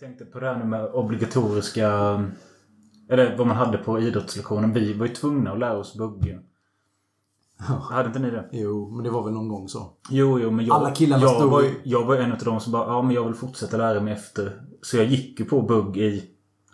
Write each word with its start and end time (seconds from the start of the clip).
Jag 0.00 0.08
tänkte 0.08 0.24
på 0.24 0.40
det 0.40 0.46
här 0.46 0.64
med 0.64 0.86
obligatoriska... 0.92 1.88
Eller 3.10 3.36
vad 3.38 3.46
man 3.46 3.56
hade 3.56 3.78
på 3.78 4.00
idrottslektionen. 4.00 4.72
Vi 4.72 4.92
var 4.92 5.06
ju 5.06 5.14
tvungna 5.14 5.52
att 5.52 5.58
lära 5.58 5.76
oss 5.78 5.94
bugga. 5.94 6.38
Hade 7.90 8.06
inte 8.06 8.18
ni 8.18 8.30
det? 8.30 8.48
Jo, 8.52 8.90
men 8.90 9.04
det 9.04 9.10
var 9.10 9.24
väl 9.24 9.32
någon 9.32 9.48
gång 9.48 9.68
så. 9.68 9.92
Jo, 10.10 10.38
jo, 10.40 10.50
men 10.50 10.66
jag, 10.66 10.76
Alla 10.76 10.90
killarna 10.90 11.22
jag, 11.22 11.34
stod- 11.36 11.50
var, 11.50 11.62
ju- 11.62 11.74
jag 11.84 12.04
var 12.04 12.16
en 12.16 12.32
av 12.32 12.38
de 12.38 12.60
som 12.60 12.72
bara, 12.72 12.86
ja 12.86 13.02
men 13.02 13.14
jag 13.14 13.24
vill 13.24 13.34
fortsätta 13.34 13.76
lära 13.76 14.00
mig 14.00 14.12
efter. 14.12 14.60
Så 14.82 14.96
jag 14.96 15.06
gick 15.06 15.40
ju 15.40 15.46
på 15.46 15.62
bugg 15.62 15.96
i, 15.96 16.24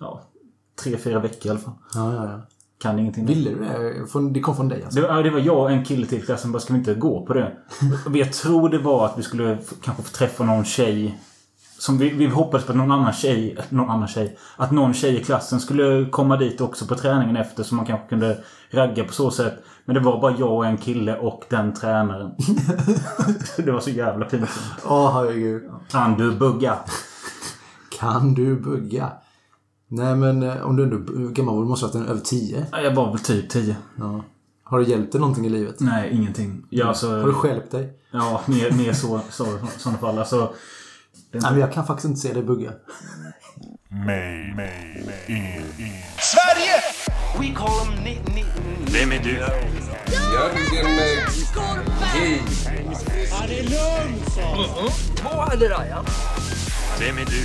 ja, 0.00 0.22
tre, 0.82 0.96
fyra 0.96 1.18
veckor 1.20 1.46
i 1.46 1.50
alla 1.50 1.58
fall. 1.58 1.74
Ja, 1.94 2.14
ja, 2.14 2.24
ja. 2.30 2.40
Kan 2.78 2.98
ingenting. 2.98 3.26
Ville 3.26 3.50
du 3.50 3.58
det? 3.58 4.06
Från- 4.06 4.32
Det 4.32 4.40
kom 4.40 4.56
från 4.56 4.68
dig 4.68 4.84
alltså? 4.84 5.00
Det, 5.00 5.06
ja, 5.06 5.22
det 5.22 5.30
var 5.30 5.40
jag 5.40 5.58
och 5.58 5.70
en 5.70 5.84
kille 5.84 6.06
till 6.06 6.18
i 6.18 6.22
klassen 6.22 6.52
bara, 6.52 6.58
ska 6.58 6.72
vi 6.72 6.78
inte 6.78 6.94
gå 6.94 7.26
på 7.26 7.34
det? 7.34 7.56
Och 8.06 8.16
jag 8.16 8.32
tror 8.32 8.68
det 8.68 8.78
var 8.78 9.06
att 9.06 9.18
vi 9.18 9.22
skulle 9.22 9.52
f- 9.52 9.74
kanske 9.82 10.02
få 10.02 10.12
träffa 10.16 10.44
någon 10.44 10.64
tjej. 10.64 11.18
Som 11.78 11.98
vi, 11.98 12.10
vi 12.10 12.26
hoppades 12.26 12.66
på 12.66 12.72
att 12.72 12.78
någon 12.78 12.92
annan 12.92 13.12
tjej, 13.12 13.58
någon 13.68 13.90
annan 13.90 14.08
tjej, 14.08 14.38
att 14.56 14.70
någon 14.70 14.94
tjej 14.94 15.20
i 15.20 15.24
klassen 15.24 15.60
skulle 15.60 16.06
komma 16.10 16.36
dit 16.36 16.60
också 16.60 16.86
på 16.86 16.94
träningen 16.94 17.36
efter 17.36 17.62
så 17.62 17.74
man 17.74 17.86
kanske 17.86 18.08
kunde 18.08 18.38
ragga 18.70 19.04
på 19.04 19.12
så 19.12 19.30
sätt. 19.30 19.54
Men 19.84 19.94
det 19.94 20.00
var 20.00 20.20
bara 20.20 20.36
jag 20.38 20.52
och 20.52 20.66
en 20.66 20.76
kille 20.78 21.18
och 21.18 21.44
den 21.50 21.74
tränaren. 21.74 22.30
det 23.56 23.72
var 23.72 23.80
så 23.80 23.90
jävla 23.90 24.26
pinsamt. 24.26 24.84
Åh, 24.84 25.12
herregud. 25.12 25.62
Kan 25.90 26.18
du 26.18 26.36
bugga? 26.36 26.78
Kan 27.98 28.34
du 28.34 28.60
bugga? 28.60 29.12
Nej, 29.88 30.16
men 30.16 30.42
eh, 30.42 30.62
om 30.62 30.76
du 30.76 30.82
ändå... 30.82 30.96
Hur 30.96 31.30
gammal 31.30 31.54
var 31.54 31.62
du? 31.62 31.68
måste 31.68 31.86
ha 31.86 31.92
varit 31.92 32.10
över 32.10 32.20
10. 32.20 32.66
Ja, 32.72 32.80
Jag 32.80 32.94
var 32.94 33.10
väl 33.10 33.18
typ 33.18 33.50
10. 33.50 33.76
Ja. 33.98 34.24
Har 34.64 34.78
det 34.78 34.84
hjälpt 34.84 35.12
dig 35.12 35.20
någonting 35.20 35.46
i 35.46 35.48
livet? 35.48 35.80
Nej, 35.80 36.10
ingenting. 36.12 36.66
Jag, 36.70 36.88
alltså, 36.88 37.08
Har 37.08 37.26
du 37.26 37.32
skälpt 37.32 37.70
dig? 37.70 37.92
Ja, 38.10 38.40
mer, 38.46 38.70
mer 38.70 38.92
så, 38.92 39.20
så 39.30 39.46
sådana 39.78 39.98
fall. 39.98 40.18
Alltså, 40.18 40.52
Nej, 41.42 41.52
men 41.52 41.60
jag 41.60 41.72
kan 41.72 41.86
faktiskt 41.86 42.04
inte 42.04 42.20
se 42.20 42.32
dig 42.32 42.42
bugga. 42.42 42.72
Mig, 43.88 44.54
mig, 44.56 45.04
mig, 45.06 45.64
Sverige! 46.18 46.82
We 47.38 47.54
call 47.54 47.78
them 47.78 48.04
ni, 48.04 48.20
ni, 48.34 48.44
Vem 48.92 49.12
är 49.12 49.18
du? 49.18 49.30
Jörgen 49.30 50.86
Hej. 52.00 52.42
två 55.16 55.52
eller 55.52 55.70
ja. 55.70 56.04
Vem 57.00 57.18
är 57.18 57.24
du? 57.24 57.44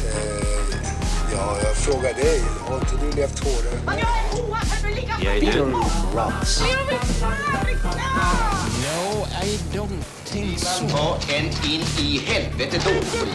Ja, 1.31 1.57
jag 1.63 1.75
frågar 1.75 2.13
dig. 2.13 2.41
Har 2.67 2.75
inte 2.75 2.95
du 3.05 3.11
levt 3.21 3.39
hårdare? 3.39 3.99
Jag 5.23 5.37
är 5.37 5.53
du. 5.53 5.65
No, 5.65 5.77
I 9.43 9.59
don't 9.73 10.03
think 10.25 10.59
so. 10.59 10.87
Ta 10.87 11.17
en 11.33 11.45
in 11.45 11.81
i 11.99 12.17
helvete 12.25 12.77
dårskit. 12.77 13.27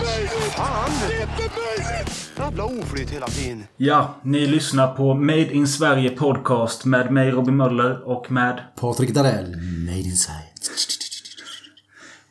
Jävla 2.39 2.65
oflyt 2.65 3.11
hela 3.11 3.27
tiden. 3.27 3.65
Ja, 3.77 4.15
ni 4.23 4.47
lyssnar 4.47 4.95
på 4.95 5.15
Made 5.15 5.53
in 5.53 5.69
Sverige 5.69 6.11
Podcast 6.11 6.85
med 6.85 7.13
mig 7.13 7.31
Robin 7.31 7.57
Möller 7.57 8.09
och 8.09 8.31
med 8.31 8.61
Patrik 8.81 9.15
Darell, 9.15 9.57
Made 9.87 9.99
in 9.99 10.17
Sverige. 10.17 10.49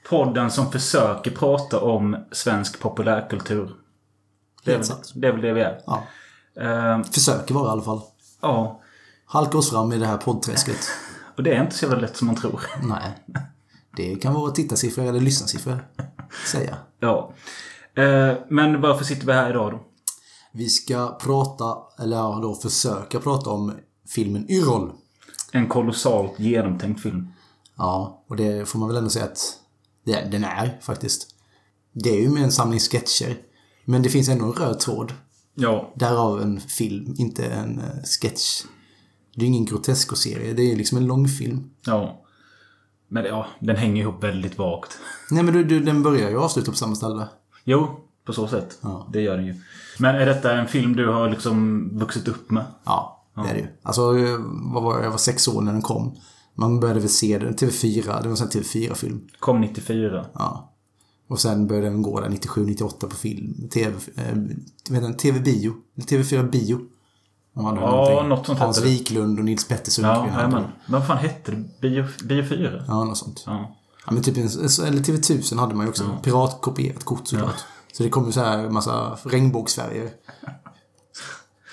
podden 0.09 0.51
som 0.51 0.71
försöker 0.71 1.31
prata 1.31 1.79
om 1.79 2.25
svensk 2.31 2.79
populärkultur. 2.79 3.69
Det 4.65 4.73
är, 4.73 4.77
väl, 4.77 4.87
det 5.15 5.27
är 5.27 5.31
väl 5.31 5.41
det 5.41 5.53
vi 5.53 5.61
är. 5.61 5.81
Ja. 5.85 6.03
Ehm, 6.61 7.03
Försöker 7.03 7.53
vara 7.53 7.67
i 7.67 7.71
alla 7.71 7.81
fall. 7.81 8.01
ja, 8.41 8.81
Halka 9.25 9.57
oss 9.57 9.69
fram 9.69 9.93
i 9.93 9.97
det 9.97 10.05
här 10.05 10.17
poddträsket. 10.17 10.87
och 11.37 11.43
det 11.43 11.53
är 11.55 11.63
inte 11.63 11.75
så 11.75 11.85
jävla 11.85 11.99
lätt 11.99 12.17
som 12.17 12.27
man 12.27 12.35
tror. 12.35 12.61
Nej. 12.83 13.11
Det 13.97 14.15
kan 14.15 14.33
vara 14.33 14.51
tittarsiffror 14.51 15.05
eller 15.05 15.19
lyssnarsiffror. 15.19 15.85
Säga. 16.51 16.77
Ja. 16.99 17.33
Ehm, 17.95 18.35
men 18.49 18.81
varför 18.81 19.05
sitter 19.05 19.25
vi 19.27 19.33
här 19.33 19.49
idag 19.49 19.71
då? 19.71 19.79
Vi 20.51 20.69
ska 20.69 21.17
prata, 21.21 21.77
eller 21.99 22.17
ja, 22.17 22.39
då 22.41 22.55
försöka 22.55 23.19
prata 23.19 23.49
om 23.49 23.73
filmen 24.07 24.51
Yrrol. 24.51 24.91
En 25.51 25.67
kolossalt 25.69 26.39
genomtänkt 26.39 27.01
film. 27.01 27.27
Ja, 27.77 28.23
och 28.29 28.35
det 28.35 28.69
får 28.69 28.79
man 28.79 28.87
väl 28.87 28.97
ändå 28.97 29.09
säga 29.09 29.25
att 29.25 29.59
det, 30.05 30.27
den 30.31 30.43
är 30.43 30.79
faktiskt. 30.81 31.27
Det 31.91 32.09
är 32.09 32.21
ju 32.21 32.29
med 32.29 32.43
en 32.43 32.51
samling 32.51 32.79
sketcher. 32.79 33.37
Men 33.85 34.01
det 34.03 34.09
finns 34.09 34.29
ändå 34.29 34.45
en 34.45 34.53
röd 34.53 34.79
tråd. 34.79 35.13
Ja, 35.55 35.93
Därav 35.95 36.41
en 36.41 36.59
film, 36.59 37.15
inte 37.17 37.45
en 37.45 37.79
eh, 37.79 38.03
sketch. 38.21 38.63
Det 39.35 39.45
är 39.45 39.47
ingen 39.47 39.65
grotesko-serie, 39.65 40.53
det 40.53 40.71
är 40.71 40.75
liksom 40.75 40.97
en 40.97 41.05
långfilm. 41.07 41.69
ja. 41.85 42.19
Men 43.07 43.25
ja, 43.25 43.47
den 43.59 43.75
hänger 43.75 44.01
ihop 44.01 44.23
väldigt 44.23 44.57
vagt. 44.57 44.97
Nej 45.31 45.43
men 45.43 45.53
du, 45.53 45.63
du, 45.63 45.79
den 45.79 46.03
börjar 46.03 46.29
ju 46.29 46.39
avsluta 46.39 46.71
på 46.71 46.77
samma 46.77 46.95
ställe. 46.95 47.27
Jo, 47.63 47.99
på 48.25 48.33
så 48.33 48.47
sätt. 48.47 48.77
Ja. 48.81 49.07
Det 49.13 49.21
gör 49.21 49.37
den 49.37 49.45
ju. 49.45 49.55
Men 49.99 50.15
är 50.15 50.25
detta 50.25 50.53
en 50.53 50.67
film 50.67 50.95
du 50.95 51.07
har 51.07 51.29
liksom 51.29 51.89
vuxit 51.99 52.27
upp 52.27 52.51
med? 52.51 52.65
Ja, 52.83 53.25
det 53.35 53.49
är 53.49 53.53
det 53.53 53.59
ju. 53.59 53.67
Alltså, 53.83 54.17
eh, 54.17 54.37
vad 54.73 54.83
var 54.83 54.95
jag? 54.95 55.05
jag 55.05 55.11
var 55.11 55.17
sex 55.17 55.47
år 55.47 55.61
när 55.61 55.71
den 55.71 55.81
kom. 55.81 56.15
Man 56.55 56.79
började 56.79 56.99
väl 56.99 57.09
se 57.09 57.37
den, 57.39 57.55
TV4, 57.55 58.05
det 58.05 58.11
var 58.11 58.29
en 58.29 58.37
sån 58.37 58.47
här 58.53 58.59
TV4-film. 58.61 59.27
Kom 59.39 59.61
94. 59.61 60.25
Ja. 60.33 60.72
Och 61.27 61.39
sen 61.39 61.67
började 61.67 61.89
den 61.89 62.01
gå 62.01 62.19
där 62.19 62.29
97, 62.29 62.65
98 62.65 63.07
på 63.07 63.15
film. 63.15 63.69
TV, 63.73 63.95
eh? 64.15 65.11
TV-bio. 65.11 65.73
Eller 65.95 66.07
TV4 66.07 66.49
Bio. 66.49 66.79
De 67.53 67.65
hade 67.65 67.81
Ja, 67.81 68.25
något 68.27 68.45
sånt 68.45 68.59
Hans. 68.59 68.81
Wiklund 68.81 69.39
och 69.39 69.45
Nils 69.45 69.67
Petter 69.67 70.03
Ja, 70.03 70.47
de. 70.51 70.63
Vad 70.87 71.07
fan 71.07 71.17
hette 71.17 71.51
det? 71.51 71.63
Bio, 71.81 72.05
Bio 72.23 72.43
4? 72.43 72.83
Ja, 72.87 73.03
något 73.03 73.17
sånt. 73.17 73.43
Ja. 73.45 73.75
Ja, 74.05 74.13
men 74.13 74.23
typ 74.23 74.37
en, 74.37 74.43
eller 74.43 75.01
TV1000 75.01 75.59
hade 75.59 75.75
man 75.75 75.85
ju 75.85 75.89
också. 75.89 76.17
Piratkopierat 76.23 77.03
kort 77.03 77.27
såklart. 77.27 77.63
Så 77.93 78.03
det 78.03 78.09
kom 78.09 78.25
ju 78.25 78.31
så 78.31 78.39
här 78.39 78.69
massa 78.69 79.17
regnbågsfärger. 79.23 80.09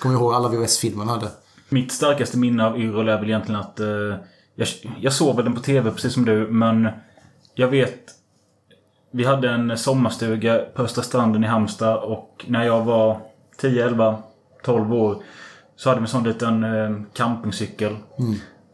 Kommer 0.01 0.15
ihåg 0.15 0.35
alla 0.35 0.49
VHS-filmer 0.49 0.97
man 1.05 1.09
hade. 1.09 1.31
Mitt 1.69 1.93
starkaste 1.93 2.39
minne 2.39 2.67
av 2.67 2.81
Yrrol 2.81 3.09
är 3.09 3.19
väl 3.19 3.29
egentligen 3.29 3.61
att... 3.61 3.81
Eh, 3.81 3.87
jag, 4.55 4.69
jag 5.01 5.13
såg 5.13 5.37
väl 5.37 5.45
den 5.45 5.55
på 5.55 5.61
TV 5.61 5.91
precis 5.91 6.13
som 6.13 6.25
du, 6.25 6.49
men... 6.51 6.89
Jag 7.55 7.69
vet... 7.69 8.05
Vi 9.11 9.25
hade 9.25 9.51
en 9.51 9.79
sommarstuga 9.79 10.65
på 10.75 10.83
Östra 10.83 11.03
stranden 11.03 11.45
i 11.45 11.47
Halmstad 11.47 11.97
och 11.97 12.45
när 12.49 12.65
jag 12.65 12.85
var 12.85 13.21
10, 13.57 13.87
11, 13.87 14.19
12 14.65 14.95
år 14.95 15.23
så 15.77 15.89
hade 15.89 16.01
vi 16.01 16.05
en 16.05 16.09
sån 16.09 16.25
liten 16.25 16.65
eh, 16.65 17.03
campingcykel. 17.13 17.97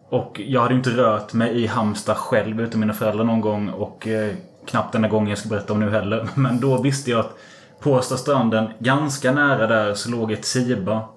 Och 0.08 0.40
jag 0.46 0.60
hade 0.60 0.74
inte 0.74 0.90
rört 0.90 1.32
mig 1.32 1.62
i 1.62 1.66
Halmstad 1.66 2.16
själv 2.16 2.60
utan 2.60 2.80
mina 2.80 2.92
föräldrar 2.92 3.24
någon 3.24 3.40
gång 3.40 3.68
och 3.68 4.08
eh, 4.08 4.34
knappt 4.66 4.92
den 4.92 5.04
här 5.04 5.10
gången 5.10 5.28
jag 5.28 5.38
ska 5.38 5.48
berätta 5.48 5.72
om 5.72 5.80
nu 5.80 5.90
heller. 5.90 6.28
Men 6.34 6.60
då 6.60 6.82
visste 6.82 7.10
jag 7.10 7.20
att 7.20 7.38
på 7.80 7.98
Östra 7.98 8.16
stranden, 8.16 8.68
ganska 8.78 9.32
nära 9.32 9.66
där, 9.66 9.94
så 9.94 10.10
låg 10.10 10.32
ett 10.32 10.44
Siba. 10.44 11.08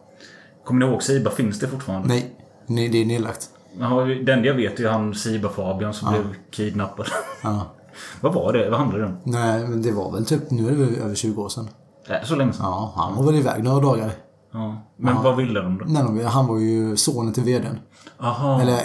Kommer 0.64 0.86
ni 0.86 0.92
ihåg 0.92 1.04
Siba? 1.04 1.32
Finns 1.32 1.60
det 1.60 1.68
fortfarande? 1.68 2.08
Nej, 2.08 2.36
nej 2.66 2.90
det 2.90 3.02
är 3.02 3.06
nedlagt. 3.06 3.50
Ja, 3.80 4.06
den 4.22 4.44
jag 4.44 4.54
vet 4.54 4.80
är 4.80 4.90
han 4.90 5.16
Siba 5.16 5.50
Fabian 5.50 5.94
som 5.94 6.12
blev 6.12 6.24
kidnappad. 6.52 7.08
Ja. 7.44 7.66
Vad 8.22 8.34
var 8.34 8.54
det? 8.54 8.70
Vad 8.70 8.80
handlade 8.80 9.04
det 9.04 9.10
om? 9.10 9.18
Nej, 9.24 9.68
men 9.68 9.82
det 9.82 9.92
var 9.92 10.12
väl 10.12 10.26
typ, 10.26 10.52
nu 10.52 10.68
är 10.68 10.72
det 10.72 10.78
väl 10.78 10.96
över 10.96 11.16
20 11.16 11.42
år 11.44 11.50
sedan. 11.50 11.70
Det 12.08 12.22
så 12.26 12.36
länge 12.36 12.54
sedan? 12.54 12.66
Ja, 12.66 12.94
han 12.96 13.16
var 13.16 13.24
väl 13.24 13.36
iväg 13.36 13.64
några 13.64 13.80
dagar. 13.82 14.12
Ja. 14.54 14.82
Men 14.98 15.24
vad 15.24 15.36
ville 15.36 15.62
de 15.62 15.78
då? 15.78 15.86
Nej, 15.88 16.04
de- 16.04 16.24
han 16.26 16.48
var 16.48 16.58
ju 16.60 16.98
sonen 16.98 17.34
till 17.34 17.44
vdn. 17.44 17.80
Aha. 18.20 18.62
Eller 18.62 18.78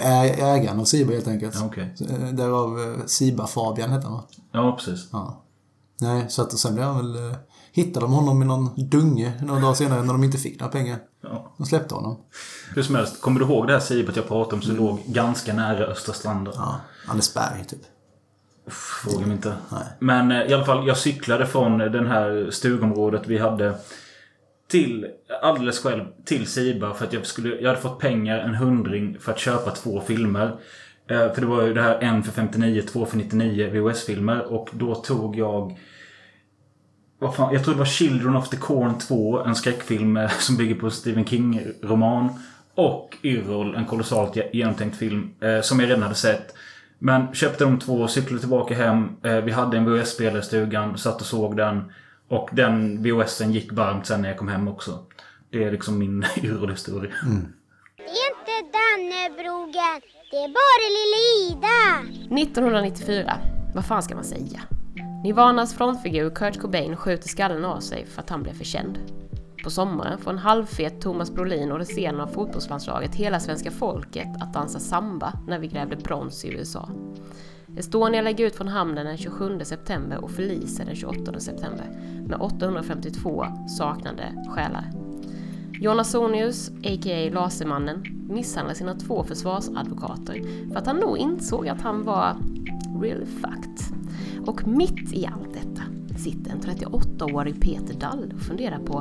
ägaren 0.55 0.79
av 0.79 0.83
Siba 0.85 1.13
helt 1.13 1.27
enkelt. 1.27 1.55
Ja. 1.55 1.85
Så, 1.95 2.03
eh, 2.03 2.29
Därav 2.33 2.79
eh, 2.79 3.05
Siba 3.05 3.47
Fabian 3.47 3.89
hette 3.89 4.05
han 4.07 4.13
va? 4.15 4.23
Ja, 4.51 4.75
precis. 4.79 5.07
Ja. 5.11 5.41
Nej, 6.01 6.25
så 6.29 6.41
att 6.41 6.53
och 6.53 6.59
sen 6.59 6.73
blev 6.75 6.85
han 6.85 6.97
väl... 6.97 7.29
eh, 7.31 7.35
Hittade 7.71 8.05
de 8.05 8.13
honom 8.13 8.41
i 8.41 8.45
någon 8.45 8.69
dunge 8.89 9.33
några 9.43 9.61
dagar 9.61 9.73
senare 9.73 10.01
när 10.03 10.13
de 10.13 10.23
inte 10.23 10.37
fick 10.37 10.59
några 10.59 10.71
pengar. 10.71 10.97
Ja. 11.23 11.53
De 11.57 11.65
släppte 11.65 11.95
honom. 11.95 12.17
Hur 12.75 12.83
som 12.83 12.95
helst, 12.95 13.21
kommer 13.21 13.39
du 13.39 13.45
ihåg 13.45 13.67
det 13.67 13.73
här 13.73 13.79
Sibet 13.79 14.15
jag 14.15 14.27
pratade 14.27 14.55
om 14.55 14.61
som 14.61 14.75
låg 14.75 14.99
ganska 15.05 15.53
nära 15.53 15.85
Östra 15.85 16.13
stranden? 16.13 16.53
Ja, 16.57 16.75
Andersberg 17.07 17.65
typ. 17.67 17.79
Fråga 18.67 19.25
mig 19.25 19.35
inte. 19.35 19.53
Nej. 19.71 19.83
Men 19.99 20.31
eh, 20.31 20.43
i 20.51 20.53
alla 20.53 20.65
fall, 20.65 20.87
jag 20.87 20.97
cyklade 20.97 21.45
från 21.45 21.77
den 21.77 22.07
här 22.07 22.47
stugområdet 22.51 23.21
vi 23.27 23.37
hade 23.37 23.73
till, 24.67 25.07
alldeles 25.41 25.79
själv, 25.83 26.03
till 26.25 26.47
Siba 26.47 26.93
för 26.93 27.05
att 27.05 27.13
jag 27.13 27.25
skulle, 27.25 27.55
jag 27.55 27.69
hade 27.69 27.81
fått 27.81 27.99
pengar, 27.99 28.39
en 28.39 28.55
hundring, 28.55 29.17
för 29.19 29.31
att 29.31 29.39
köpa 29.39 29.71
två 29.71 30.01
filmer. 30.01 30.55
Eh, 31.09 31.33
För 31.33 31.41
det 31.41 31.47
var 31.47 31.63
ju 31.63 31.73
det 31.73 31.81
här 31.81 31.99
en 32.01 32.23
för 32.23 32.31
59, 32.31 32.81
två 32.81 33.05
för 33.05 33.17
99 33.17 33.69
VHS-filmer 33.69 34.53
och 34.53 34.69
då 34.71 34.95
tog 34.95 35.35
jag 35.37 35.77
vad 37.19 37.35
fan, 37.35 37.53
jag 37.53 37.63
tror 37.63 37.73
det 37.73 37.79
var 37.79 37.85
Children 37.85 38.35
of 38.35 38.49
the 38.49 38.57
Corn 38.57 38.97
2, 38.99 39.39
en 39.43 39.55
skräckfilm 39.55 40.17
eh, 40.17 40.29
som 40.39 40.57
bygger 40.57 40.75
på 40.75 40.89
Stephen 40.91 41.25
King-roman. 41.25 42.29
Och 42.75 43.17
Yrrol, 43.23 43.75
en 43.75 43.85
kolossalt 43.85 44.35
ge- 44.35 44.49
genomtänkt 44.53 44.97
film 44.97 45.33
eh, 45.41 45.61
som 45.61 45.79
jag 45.79 45.89
redan 45.89 46.03
hade 46.03 46.15
sett. 46.15 46.53
Men 46.99 47.33
köpte 47.33 47.63
de 47.63 47.79
två, 47.79 48.07
cyklade 48.07 48.39
tillbaka 48.39 48.75
hem. 48.75 49.09
Eh, 49.23 49.37
vi 49.37 49.51
hade 49.51 49.77
en 49.77 49.85
VHS-spelare 49.85 50.39
i 50.39 50.43
stugan, 50.43 50.97
satt 50.97 51.21
och 51.21 51.27
såg 51.27 51.57
den. 51.57 51.91
Och 52.27 52.49
den 52.51 53.03
VHSen 53.03 53.51
gick 53.51 53.71
varmt 53.71 54.05
sen 54.05 54.21
när 54.21 54.29
jag 54.29 54.37
kom 54.37 54.47
hem 54.47 54.67
också. 54.67 54.99
Det 55.49 55.63
är 55.63 55.71
liksom 55.71 55.99
min 55.99 56.25
Yrrol-historia. 56.43 57.11
Det 57.97 58.03
är 58.03 58.29
inte 58.29 58.77
Dannebrogen, 58.77 60.01
det 60.31 60.37
är 60.37 60.47
bara 60.47 60.85
lilla 60.97 61.57
Ida. 61.57 62.41
1994. 62.41 63.37
Vad 63.75 63.85
fan 63.85 64.03
ska 64.03 64.15
man 64.15 64.23
säga? 64.23 64.61
Nirvanas 65.23 65.73
frontfigur 65.73 66.29
Kurt 66.29 66.61
Cobain 66.61 66.95
skjuter 66.95 67.27
skallen 67.27 67.65
av 67.65 67.79
sig 67.79 68.05
för 68.05 68.21
att 68.21 68.29
han 68.29 68.43
blev 68.43 68.53
för 68.53 68.63
känd. 68.63 68.99
På 69.65 69.71
sommaren 69.71 70.17
får 70.17 70.31
en 70.31 70.37
halvfet 70.37 71.01
Thomas 71.01 71.31
Brolin 71.31 71.71
och 71.71 71.77
resten 71.77 72.19
av 72.19 72.27
fotbollslandslaget 72.27 73.15
hela 73.15 73.39
svenska 73.39 73.71
folket 73.71 74.27
att 74.41 74.53
dansa 74.53 74.79
samba 74.79 75.33
när 75.47 75.59
vi 75.59 75.67
grävde 75.67 75.95
brons 75.95 76.45
i 76.45 76.53
USA. 76.53 76.89
Estonia 77.77 78.21
lägger 78.21 78.45
ut 78.45 78.55
från 78.55 78.67
hamnen 78.67 79.05
den 79.05 79.17
27 79.17 79.59
september 79.63 80.23
och 80.23 80.31
förliser 80.31 80.85
den 80.85 80.95
28 80.95 81.39
september 81.39 81.85
med 82.27 82.41
852 82.41 83.45
saknade 83.77 84.45
själar. 84.55 84.91
Jonas 85.81 86.11
Sonius, 86.11 86.69
a.k.a. 86.69 87.29
Lasermannen, 87.33 88.03
misshandlar 88.29 88.73
sina 88.73 88.95
två 88.95 89.23
försvarsadvokater 89.23 90.67
för 90.71 90.79
att 90.79 90.87
han 90.87 90.97
nog 90.97 91.17
insåg 91.17 91.67
att 91.67 91.81
han 91.81 92.03
var 92.03 92.37
really 93.01 93.25
fucked. 93.25 93.97
Och 94.47 94.67
mitt 94.67 95.13
i 95.13 95.25
allt 95.25 95.53
detta 95.53 95.94
sitter 96.17 96.51
en 96.51 96.61
38-årig 96.61 97.61
Peter 97.61 97.93
Dall 97.93 98.33
och 98.35 98.41
funderar 98.41 98.79
på 98.79 98.93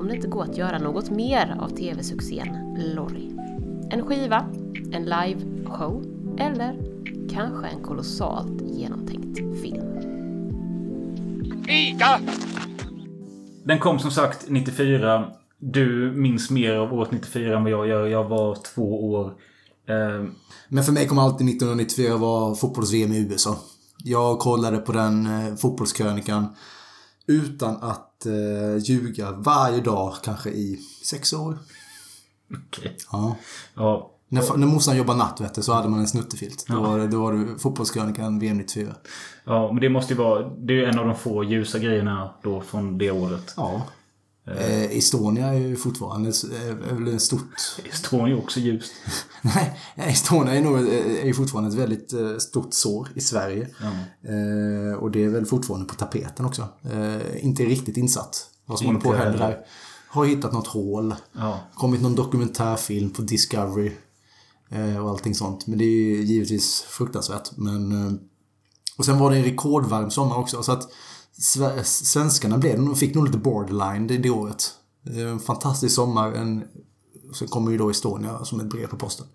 om 0.00 0.08
det 0.08 0.14
inte 0.16 0.28
går 0.28 0.42
att 0.42 0.56
göra 0.56 0.78
något 0.78 1.10
mer 1.10 1.56
av 1.60 1.68
tv-succén 1.68 2.76
Lorry. 2.94 3.30
En 3.90 4.06
skiva, 4.06 4.46
en 4.92 5.04
live-show 5.04 6.04
eller 6.38 6.76
kanske 7.30 7.66
en 7.66 7.82
kolossalt 7.82 8.62
genomtänkt 8.62 9.38
film. 9.62 9.86
Ica! 11.68 12.20
Den 13.64 13.78
kom 13.78 13.98
som 13.98 14.10
sagt 14.10 14.44
94. 14.48 15.30
Du 15.58 16.12
minns 16.16 16.50
mer 16.50 16.74
av 16.74 16.92
året 16.94 17.12
94 17.12 17.56
än 17.56 17.62
vad 17.62 17.72
jag 17.72 17.86
gör. 17.86 18.06
Jag 18.06 18.28
var 18.28 18.56
två 18.74 19.10
år. 19.12 19.26
Eh, 19.88 20.24
Men 20.68 20.84
för 20.84 20.92
mig 20.92 21.06
kommer 21.08 21.22
alltid 21.22 21.48
1994 21.48 22.16
vara 22.16 22.54
fotbolls-VM 22.54 23.12
i 23.12 23.18
USA. 23.32 23.56
Jag 24.04 24.38
kollade 24.38 24.78
på 24.78 24.92
den 24.92 25.26
eh, 25.26 25.54
fotbollskrönikan 25.56 26.46
utan 27.26 27.76
att 27.76 28.26
eh, 28.26 28.82
ljuga 28.82 29.32
varje 29.32 29.80
dag, 29.80 30.14
kanske 30.22 30.50
i 30.50 30.80
sex 31.04 31.32
år. 31.32 31.58
Okej. 32.68 32.96
Ja. 33.12 33.36
Ja. 33.74 34.10
När, 34.28 34.56
när 34.56 34.66
morsan 34.66 34.96
jobbade 34.96 35.18
natt, 35.18 35.64
så 35.64 35.72
hade 35.72 35.88
man 35.88 36.00
en 36.00 36.08
snuttefilt. 36.08 36.64
Då, 36.68 36.80
var 36.80 36.98
det, 36.98 37.06
då 37.06 37.22
var 37.22 37.32
det 37.32 37.58
fotbollskrönikan 37.58 38.38
VM 38.38 38.56
94. 38.58 38.94
ja, 39.44 39.72
men 39.72 39.80
det 39.80 39.88
måste 39.88 40.12
ju 40.14 40.18
vara... 40.18 40.48
Det 40.48 40.72
är 40.72 40.76
ju 40.76 40.84
en 40.84 40.98
av 40.98 41.06
de 41.06 41.16
få 41.16 41.44
ljusa 41.44 41.78
grejerna 41.78 42.34
då 42.42 42.60
från 42.60 42.98
det 42.98 43.10
året. 43.10 43.54
Ja. 43.56 43.82
Eh, 44.46 44.96
Estonia 44.96 45.46
är 45.46 45.58
ju 45.58 45.76
fortfarande 45.76 46.28
är, 46.28 46.90
är 46.90 46.94
väl 46.94 47.14
ett 47.14 47.22
stort... 47.22 47.78
Estonia 47.92 48.36
är 48.36 48.38
också 48.38 48.60
ljust. 48.60 48.92
Nej, 49.42 49.78
Estonia 49.94 50.54
är, 50.54 50.62
nog, 50.62 50.78
är 50.88 51.26
ju 51.26 51.34
fortfarande 51.34 51.70
ett 51.70 51.76
väldigt 51.76 52.12
eh, 52.12 52.36
stort 52.36 52.74
sår 52.74 53.08
i 53.14 53.20
Sverige. 53.20 53.68
Eh, 54.22 54.98
och 54.98 55.10
det 55.10 55.24
är 55.24 55.28
väl 55.28 55.46
fortfarande 55.46 55.86
på 55.86 55.94
tapeten 55.94 56.46
också. 56.46 56.68
Eh, 56.92 57.44
inte 57.44 57.64
riktigt 57.64 57.96
insatt 57.96 58.46
vad 58.66 58.78
som 58.78 58.86
håller 58.86 59.00
på 59.00 59.12
att 59.12 59.18
hända 59.18 59.38
där. 59.38 59.58
Har 60.08 60.24
hittat 60.24 60.52
något 60.52 60.66
hål. 60.66 61.14
Ja. 61.32 61.60
Kommit 61.74 62.02
någon 62.02 62.14
dokumentärfilm 62.14 63.10
på 63.10 63.22
Discovery. 63.22 63.92
Eh, 64.70 65.04
och 65.04 65.10
allting 65.10 65.34
sånt. 65.34 65.66
Men 65.66 65.78
det 65.78 65.84
är 65.84 65.88
ju 65.88 66.22
givetvis 66.22 66.80
fruktansvärt. 66.80 67.56
Men, 67.56 68.06
eh, 68.06 68.12
och 68.98 69.04
sen 69.04 69.18
var 69.18 69.30
det 69.30 69.36
en 69.36 69.44
rekordvarm 69.44 70.10
sommar 70.10 70.36
också. 70.36 70.62
Så 70.62 70.72
att 70.72 70.88
svenskarna 71.84 72.58
blev, 72.58 72.94
fick 72.94 73.14
nog 73.14 73.24
lite 73.24 73.38
borderline 73.38 74.06
det, 74.06 74.18
det 74.18 74.30
året. 74.30 74.74
En 75.16 75.40
fantastisk 75.40 75.94
sommar. 75.94 76.32
En, 76.32 76.64
sen 77.34 77.48
kommer 77.48 77.70
ju 77.70 77.78
då 77.78 77.90
Estonia 77.90 78.44
som 78.44 78.60
ett 78.60 78.66
brev 78.66 78.86
på 78.86 78.96
posten. 78.96 79.26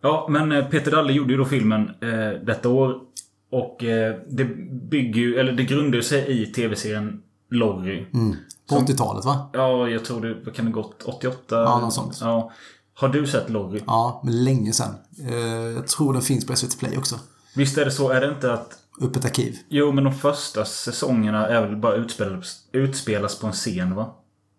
Ja, 0.00 0.26
men 0.30 0.52
eh, 0.52 0.64
Peter 0.64 0.90
Dalle 0.90 1.12
gjorde 1.12 1.32
ju 1.32 1.38
då 1.38 1.44
filmen 1.44 1.88
eh, 2.00 2.44
detta 2.46 2.68
år. 2.68 3.00
Och 3.50 3.84
eh, 3.84 4.16
det 4.28 4.44
bygger 4.90 5.20
ju, 5.20 5.36
eller 5.36 5.52
det 5.52 5.64
grundar 5.64 6.00
sig 6.00 6.42
i 6.42 6.46
tv-serien 6.46 7.22
Lorry. 7.50 8.06
På 8.68 8.74
80-talet 8.74 9.24
va? 9.24 9.50
Ja, 9.52 9.88
jag 9.88 10.04
tror 10.04 10.20
det 10.20 10.36
vad 10.44 10.54
kan 10.54 10.64
det 10.64 10.70
gått 10.70 11.02
88? 11.02 11.62
Ja, 11.62 11.80
något 11.80 11.94
sånt. 11.94 12.18
Ja. 12.20 12.52
Har 12.94 13.08
du 13.08 13.26
sett 13.26 13.50
Lorry? 13.50 13.80
Ja, 13.86 14.20
men 14.24 14.44
länge 14.44 14.72
sedan. 14.72 14.94
Eh, 15.28 15.36
jag 15.46 15.86
tror 15.86 16.12
den 16.12 16.22
finns 16.22 16.46
på 16.46 16.56
SVT 16.56 16.78
Play 16.78 16.98
också. 16.98 17.18
Visst 17.56 17.78
är 17.78 17.84
det 17.84 17.90
så? 17.90 18.10
Är 18.10 18.20
det 18.20 18.28
inte 18.28 18.52
att... 18.52 18.78
Öppet 19.00 19.24
arkiv. 19.24 19.58
Jo, 19.68 19.92
men 19.92 20.04
de 20.04 20.14
första 20.14 20.64
säsongerna 20.64 21.46
är 21.46 21.62
väl 21.66 21.76
bara 21.76 21.94
utspelas, 21.94 22.60
utspelas 22.72 23.38
på 23.38 23.46
en 23.46 23.52
scen, 23.52 23.94
va? 23.94 24.14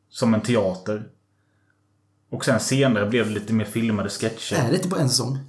Som 0.09 0.33
en 0.33 0.41
teater. 0.41 1.03
Och 2.29 2.45
sen 2.45 2.59
senare 2.59 3.05
blev 3.05 3.27
det 3.27 3.33
lite 3.33 3.53
mer 3.53 3.65
filmade 3.65 4.09
sketcher. 4.09 4.55
Är 4.55 4.69
det 4.69 4.75
inte 4.75 4.87
bara 4.87 5.01
en 5.01 5.09
säsong? 5.09 5.39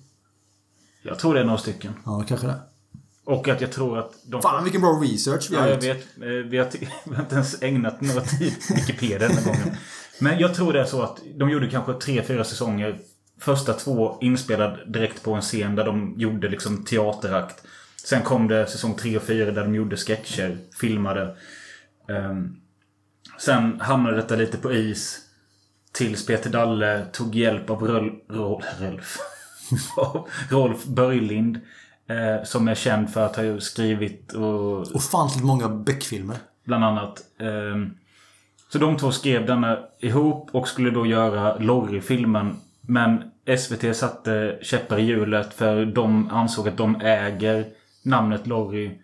Jag 1.03 1.19
tror 1.19 1.35
det 1.35 1.41
är 1.41 1.45
några 1.45 1.59
stycken. 1.59 1.93
Ja, 2.05 2.25
kanske 2.29 2.47
det. 2.47 2.61
Och 3.25 3.49
att 3.49 3.61
jag 3.61 3.73
tror 3.73 3.99
att 3.99 4.13
de... 4.25 4.43
Fan 4.43 4.65
vilken 4.65 4.81
bra 4.81 4.91
research 4.91 5.49
vi 5.51 5.57
har 5.57 5.63
Ja, 5.63 5.69
jag 5.69 5.85
gjort. 5.85 5.97
vet. 5.97 6.23
Eh, 6.23 6.29
Vi 6.29 6.59
har, 6.59 6.69
vi 7.11 7.15
har 7.15 7.23
inte 7.23 7.35
ens 7.35 7.63
ägnat 7.63 8.01
några 8.01 8.21
tid 8.21 8.55
på 8.69 8.75
Wikipedia 8.75 9.19
den 9.29 9.37
här 9.37 9.45
gången. 9.45 9.77
Men 10.21 10.39
jag 10.39 10.55
tror 10.55 10.73
det 10.73 10.81
är 10.81 10.85
så 10.85 11.03
att 11.03 11.19
de 11.37 11.51
gjorde 11.51 11.71
kanske 11.71 11.95
tre, 11.95 12.23
fyra 12.23 12.45
säsonger. 12.45 12.99
Första 13.41 13.73
två 13.73 14.19
inspelade 14.21 14.85
direkt 14.87 15.23
på 15.23 15.35
en 15.35 15.43
scen 15.43 15.75
där 15.75 15.85
de 15.85 16.15
gjorde 16.17 16.49
liksom 16.49 16.85
teaterakt. 16.85 17.63
Sen 18.09 18.23
kom 18.23 18.49
det 18.49 18.67
säsong 18.67 18.95
tre 18.95 19.17
och 19.17 19.23
fyra 19.23 19.51
där 19.51 19.65
de 19.65 19.75
gjorde 19.75 19.97
sketcher, 19.97 20.57
filmade. 20.81 21.37
Ehm, 22.09 22.57
sen 23.39 23.81
hamnade 23.81 24.17
detta 24.17 24.37
lite 24.37 24.59
på 24.59 24.73
is. 24.73 25.19
Tills 25.93 26.27
Peter 26.27 26.51
Dalle 26.51 27.05
tog 27.13 27.35
hjälp 27.35 27.71
av 27.71 27.83
Röl, 27.83 28.11
Rol, 28.29 28.63
Rolf. 28.81 29.19
Rolf 30.51 30.85
Börjlind. 30.85 31.61
Eh, 32.09 32.45
som 32.45 32.69
är 32.69 32.75
känd 32.75 33.11
för 33.11 33.27
att 33.27 33.37
ha 33.37 33.61
skrivit 33.61 34.33
och 34.33 34.95
Ofantligt 34.95 35.45
många 35.45 35.69
Beck-filmer. 35.69 36.37
Bland 36.65 36.85
annat. 36.85 37.23
Ehm, 37.41 37.95
Så 38.69 38.79
de 38.79 38.97
två 38.97 39.13
skrev 39.13 39.47
denna 39.47 39.79
ihop 40.01 40.51
och 40.53 40.69
skulle 40.69 40.91
då 40.91 41.07
göra 41.07 41.59
Lorry-filmen. 41.59 42.57
Men 42.81 43.23
SVT 43.59 43.97
satte 43.97 44.59
käppar 44.63 44.99
i 44.99 45.03
hjulet 45.03 45.55
för 45.55 45.85
de 45.87 46.31
ansåg 46.31 46.69
att 46.69 46.77
de 46.77 47.01
äger 47.01 47.65
namnet 48.03 48.47
Lorry. 48.47 48.99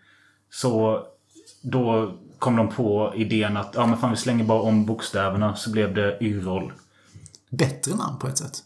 Så 0.51 1.03
då 1.63 2.15
kom 2.39 2.57
de 2.57 2.69
på 2.69 3.13
idén 3.17 3.57
att 3.57 3.75
ja 3.75 3.87
men 3.87 3.99
fan 3.99 4.11
vi 4.11 4.17
slänger 4.17 4.45
bara 4.45 4.61
om 4.61 4.87
bokstäverna 4.87 5.57
så 5.57 5.71
blev 5.71 5.95
det 5.95 6.19
Yrrol. 6.21 6.73
Bättre 7.51 7.95
namn 7.95 8.19
på 8.19 8.29
ett 8.29 8.39
sätt. 8.39 8.63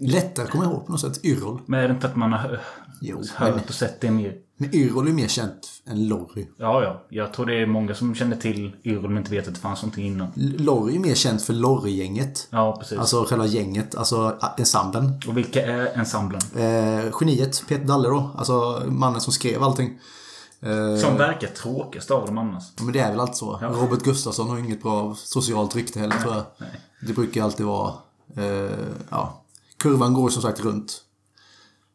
Lättare 0.00 0.44
att 0.44 0.50
komma 0.50 0.64
ihåg 0.64 0.86
på 0.86 0.92
något 0.92 1.00
sätt. 1.00 1.24
Yrrol. 1.24 1.60
Men 1.66 1.80
är 1.80 1.88
det 1.88 1.94
inte 1.94 2.06
att 2.06 2.16
man 2.16 2.32
har 2.32 2.60
Jo, 3.00 3.22
hört 3.34 3.54
men, 3.54 3.64
och 3.68 3.74
sett 3.74 4.00
det 4.00 4.10
mer? 4.10 4.34
men 4.56 4.74
Yrrol 4.74 5.08
är 5.08 5.12
mer 5.12 5.28
känt 5.28 5.68
än 5.86 6.08
Lorry. 6.08 6.46
Ja, 6.56 6.82
ja. 6.82 7.06
Jag 7.08 7.32
tror 7.32 7.46
det 7.46 7.54
är 7.62 7.66
många 7.66 7.94
som 7.94 8.14
känner 8.14 8.36
till 8.36 8.76
Yrrol 8.84 9.08
men 9.10 9.18
inte 9.18 9.30
vet 9.30 9.48
att 9.48 9.54
det 9.54 9.60
fanns 9.60 9.82
någonting 9.82 10.06
innan. 10.06 10.28
Lorry 10.36 10.94
är 10.96 11.00
mer 11.00 11.14
känt 11.14 11.42
för 11.42 11.52
Lorry-gänget. 11.52 12.48
Ja, 12.50 12.76
precis. 12.80 12.98
Alltså 12.98 13.24
själva 13.24 13.46
gänget, 13.46 13.94
alltså 13.94 14.38
ensemblen. 14.58 15.20
och 15.28 15.36
vilka 15.36 15.66
är 15.66 15.98
ensemblen? 15.98 16.40
Eh, 16.56 17.12
geniet, 17.20 17.64
Peter 17.68 17.84
Dalle 17.84 18.08
då. 18.08 18.30
Alltså 18.36 18.82
mannen 18.86 19.20
som 19.20 19.32
skrev 19.32 19.62
allting. 19.62 19.98
Eh, 20.60 20.96
Som 21.00 21.16
verkar 21.16 21.48
tråkigast 21.48 22.10
av 22.10 22.26
dem 22.26 22.38
annars. 22.38 22.64
Men 22.80 22.92
det 22.92 22.98
är 23.00 23.10
väl 23.10 23.20
alltid 23.20 23.36
så. 23.36 23.58
Ja. 23.62 23.68
Robert 23.68 24.02
Gustafsson 24.02 24.48
har 24.50 24.58
inget 24.58 24.82
bra 24.82 25.14
socialt 25.14 25.76
rykte 25.76 26.00
heller 26.00 26.16
tror 26.18 26.34
jag. 26.34 26.44
Det 27.06 27.12
brukar 27.12 27.42
alltid 27.42 27.66
vara... 27.66 27.92
Eh, 28.36 28.70
ja. 29.10 29.37
Kurvan 29.78 30.14
går 30.14 30.28
som 30.28 30.42
sagt 30.42 30.60
runt. 30.60 31.02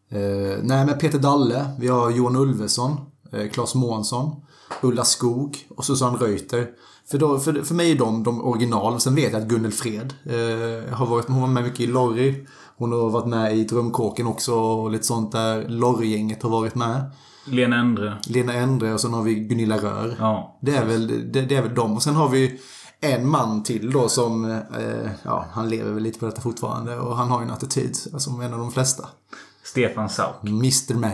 Eh, 0.10 0.60
nej 0.64 0.86
men 0.86 0.98
Peter 1.00 1.20
Dalle, 1.20 1.66
vi 1.80 1.88
har 1.88 2.12
Johan 2.12 2.36
Ulveson, 2.36 2.98
eh, 3.32 3.50
Claes 3.50 3.76
Månsson, 3.76 4.36
Ulla 4.82 5.04
Skog 5.04 5.68
och 5.70 5.86
Susanne 5.86 6.18
Reuter. 6.18 6.68
För, 7.12 7.18
då, 7.18 7.40
för, 7.40 7.54
för 7.54 7.76
mig 7.76 7.92
är 7.92 7.96
de 7.96 8.24
de 8.24 8.44
original. 8.44 9.00
Sen 9.00 9.16
vet 9.16 9.34
jag 9.34 9.42
att 9.42 9.48
Gunnel 9.48 9.72
Fred 9.72 10.14
eh, 10.26 10.94
har 10.94 11.06
varit 11.06 11.28
hon 11.28 11.42
var 11.42 11.48
med 11.48 11.64
mycket 11.64 11.80
i 11.80 11.88
Lorry. 11.88 12.46
Hon 12.78 12.92
har 12.92 13.10
varit 13.10 13.28
med 13.28 13.58
i 13.58 13.64
Drömkåken 13.64 14.28
också 14.28 14.54
och 14.56 14.92
lite 14.92 15.04
sånt 15.04 15.32
där. 15.32 15.68
Lorry-gänget 15.68 16.44
har 16.44 16.50
varit 16.50 16.76
med. 16.76 17.12
Lena 17.46 17.76
Endre. 17.76 18.18
Lena 18.28 18.54
Endre 18.54 18.94
och 18.94 19.00
sen 19.00 19.14
har 19.14 19.24
vi 19.24 19.36
Gunilla 19.36 19.78
Rör. 19.78 20.16
Ja. 20.20 20.58
Det 20.62 20.76
är 20.76 20.86
väl, 20.86 21.32
det, 21.32 21.42
det 21.42 21.56
är 21.56 21.62
väl 21.62 21.76
dem. 21.76 21.94
Och 21.96 22.04
sen 22.04 22.16
har 22.16 22.30
vi 22.30 22.60
en 23.04 23.28
man 23.28 23.64
till 23.64 23.92
då 23.92 24.10
som, 24.10 24.52
eh, 24.52 25.10
ja, 25.24 25.46
han 25.52 25.70
lever 25.70 25.92
väl 25.92 26.04
lite 26.04 26.20
på 26.20 26.26
detta 26.26 26.42
fortfarande. 26.42 26.98
Och 26.98 27.18
han 27.18 27.30
har 27.30 27.40
ju 27.42 27.46
en 27.46 27.52
attityd 27.52 27.96
som 28.18 28.42
en 28.42 28.54
av 28.54 28.60
de 28.60 28.72
flesta. 28.72 29.10
Stefan 29.64 30.10
Sauk. 30.10 30.36
Mr 30.44 30.94
Man. 30.94 31.12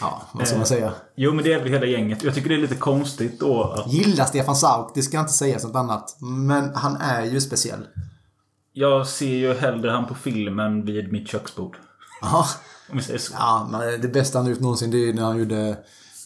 Ja, 0.00 0.22
vad 0.32 0.48
ska 0.48 0.56
man 0.56 0.66
säga? 0.66 0.92
Jo, 1.16 1.32
men 1.32 1.44
det 1.44 1.52
är 1.52 1.58
väl 1.62 1.72
hela 1.72 1.86
gänget. 1.86 2.22
Jag 2.22 2.34
tycker 2.34 2.48
det 2.48 2.54
är 2.54 2.58
lite 2.58 2.74
konstigt 2.74 3.40
då 3.40 3.62
att... 3.62 3.92
Gillar 3.92 4.24
Stefan 4.24 4.56
Sauk, 4.56 4.90
det 4.94 5.02
ska 5.02 5.20
inte 5.20 5.32
säga 5.32 5.58
något 5.62 5.76
annat. 5.76 6.16
Men 6.20 6.74
han 6.74 6.96
är 6.96 7.22
ju 7.24 7.40
speciell. 7.40 7.86
Jag 8.72 9.06
ser 9.06 9.34
ju 9.34 9.54
hellre 9.54 9.90
han 9.90 10.06
på 10.06 10.14
filmen 10.14 10.84
vid 10.84 11.12
mitt 11.12 11.28
köksbord. 11.28 11.76
Ja, 12.20 12.46
Om 12.90 12.96
vi 12.96 13.02
säger 13.02 13.18
så. 13.18 13.32
ja 13.38 13.68
men 13.70 14.00
det 14.00 14.08
bästa 14.08 14.38
han 14.38 14.46
har 14.46 14.50
gjort 14.50 14.60
någonsin 14.60 14.90
det 14.90 14.96
är 14.96 15.06
ju 15.06 15.12
när 15.12 15.22
han 15.22 15.38
gjorde, 15.38 15.68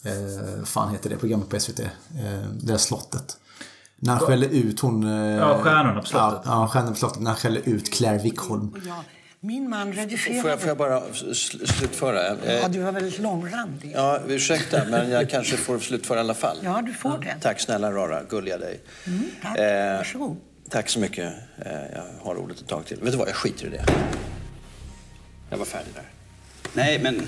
eh, 0.05 0.65
fan 0.65 0.93
heter 0.93 1.11
det 1.11 1.17
programmet 1.17 1.49
på 1.49 1.61
SVT? 1.61 1.81
Eh, 1.81 1.89
det 2.61 2.67
där 2.67 2.77
slottet. 2.77 3.37
När 4.05 4.13
han 4.13 4.21
skäller 4.21 4.49
ut 4.49 4.81
hon... 4.81 5.05
Eh, 5.05 5.37
Ja, 5.37 5.59
Stjärnorna 5.63 6.01
på 6.01 6.07
slottet. 6.07 6.29
Ja, 6.29 6.41
ja, 6.45 6.69
Stjärnorna 6.69 6.91
på 6.93 6.97
slottet. 6.99 7.21
När 7.23 7.31
han 7.31 7.37
skäller 7.41 7.61
ut 7.69 7.93
Claire 7.95 8.19
Wickholm. 8.23 8.75
Min 9.41 9.71
man 9.71 9.93
redigerade. 9.93 10.41
Får 10.43 10.51
jag, 10.51 10.61
får 10.61 10.69
jag 10.69 10.77
bara 10.79 11.01
sl- 11.01 11.67
slutföra? 11.67 12.27
Eh, 12.29 12.55
Ja, 12.63 12.69
du 12.69 12.79
var 12.83 12.93
väldigt 12.93 13.19
långrandig. 13.19 13.93
Ja, 13.97 14.19
ursäkta, 14.29 14.85
men 14.91 15.11
jag 15.11 15.31
kanske 15.31 15.57
får 15.57 15.79
slutföra 15.79 16.19
i 16.19 16.21
alla 16.21 16.35
fall. 16.35 16.57
Ja, 16.63 16.83
du 16.87 16.93
får 16.93 17.19
det. 17.19 17.37
Tack 17.41 17.61
snälla 17.61 17.93
Rara, 17.93 18.23
gulliga 18.29 18.59
dig. 18.59 18.81
Mm, 19.07 19.23
tack. 19.43 19.59
Eh, 19.59 19.97
Varsågod. 19.97 20.37
Tack 20.71 20.89
så 20.89 21.01
mycket. 21.01 21.33
Eh, 21.59 21.73
jag 21.95 22.03
har 22.25 22.35
ordet 22.37 22.61
ett 22.61 22.69
tag 22.69 22.87
till. 22.87 23.01
Vet 23.03 23.13
du 23.13 23.19
vad, 23.19 23.29
jag 23.29 23.35
skiter 23.37 23.67
i 23.67 23.71
det. 23.71 23.85
Jag 25.51 25.59
var 25.59 25.65
färdig 25.65 25.95
där. 25.95 26.05
Nej, 26.75 26.99
men... 27.03 27.21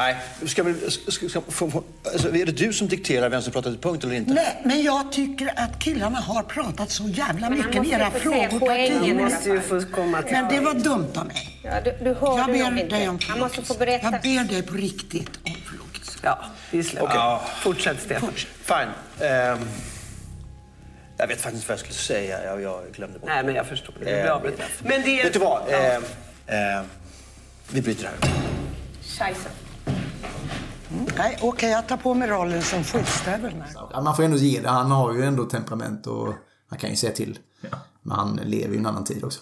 Nej, 0.00 0.16
ska 0.46 0.62
vi... 0.62 0.90
Ska, 0.90 1.28
ska, 1.28 1.40
få, 1.40 1.70
få, 1.70 1.82
alltså, 2.12 2.28
är 2.28 2.46
det 2.46 2.52
du 2.52 2.72
som 2.72 2.88
dikterar 2.88 3.28
vem 3.28 3.42
som 3.42 3.52
pratar 3.52 3.70
till 3.70 3.80
punkt 3.80 4.04
eller 4.04 4.14
inte? 4.14 4.32
Nej, 4.32 4.60
men 4.64 4.82
jag 4.82 5.12
tycker 5.12 5.52
att 5.56 5.78
killarna 5.78 6.20
har 6.20 6.42
pratat 6.42 6.90
så 6.90 7.08
jävla 7.08 7.50
mycket 7.50 7.74
med 7.74 7.86
era 7.86 8.10
frågor. 8.10 8.58
poängen 8.58 8.98
partier. 8.98 9.06
i 9.06 9.10
alla 9.10 9.30
fall. 9.30 9.30
måste 9.30 9.50
ju 9.50 9.60
få 9.60 9.92
komma 9.92 10.22
till 10.22 10.32
Men 10.32 10.48
det 10.48 10.60
var 10.60 10.74
dumt 10.74 11.08
av 11.14 11.26
mig. 11.26 11.60
Ja, 11.64 11.80
du, 11.84 12.04
du 12.04 12.14
hör 12.14 12.38
jag 12.38 12.46
ber 12.46 12.88
dig 12.88 13.08
om 13.08 13.18
berätta. 13.78 14.10
Jag 14.22 14.46
ber 14.46 14.54
dig 14.54 14.62
på 14.62 14.74
riktigt 14.74 15.30
om 15.46 15.54
förlåtelse. 15.54 16.18
Ja, 16.22 16.38
vi 16.70 16.84
släpper. 16.84 17.06
Okej. 17.06 17.48
Fortsätt, 17.60 18.02
Stefan. 18.02 18.32
Fine. 18.64 19.28
Ehm, 19.28 19.58
jag 21.16 21.26
vet 21.26 21.40
faktiskt 21.40 21.68
vad 21.68 21.72
jag 21.72 21.80
skulle 21.80 21.94
säga. 21.94 22.44
Jag, 22.44 22.62
jag 22.62 22.82
glömde 22.92 23.18
bort 23.18 23.28
Nej, 23.28 23.44
men 23.44 23.54
jag 23.54 23.66
förstår. 23.66 23.94
Det 23.98 24.04
blir 24.04 24.30
avbrutet. 24.30 24.70
Men 24.82 25.02
det 25.02 25.20
är... 25.20 25.24
Vet 25.24 25.32
du 25.32 25.38
vad? 25.38 25.62
Ja. 25.70 26.00
Ehm, 26.46 26.84
vi 27.72 27.82
bryter 27.82 28.04
här. 28.04 28.14
Scheisse. 29.02 29.48
Nej, 31.18 31.38
okej, 31.42 31.70
jag 31.70 31.88
tar 31.88 31.96
på 31.96 32.14
mig 32.14 32.28
rollen 32.28 32.62
som 32.62 32.84
skitstövel. 32.84 33.54
nu. 33.54 33.64
Ja, 33.92 34.00
Man 34.00 34.16
får 34.16 34.22
ändå 34.22 34.36
ge 34.36 34.60
det. 34.60 34.68
Han 34.68 34.90
har 34.90 35.14
ju 35.14 35.22
ändå 35.22 35.44
temperament 35.44 36.06
och 36.06 36.34
han 36.68 36.78
kan 36.78 36.90
ju 36.90 36.96
säga 36.96 37.12
till. 37.12 37.38
Men 38.02 38.16
han 38.16 38.40
lever 38.44 38.72
ju 38.74 38.78
en 38.78 38.86
annan 38.86 39.04
tid 39.04 39.24
också. 39.24 39.40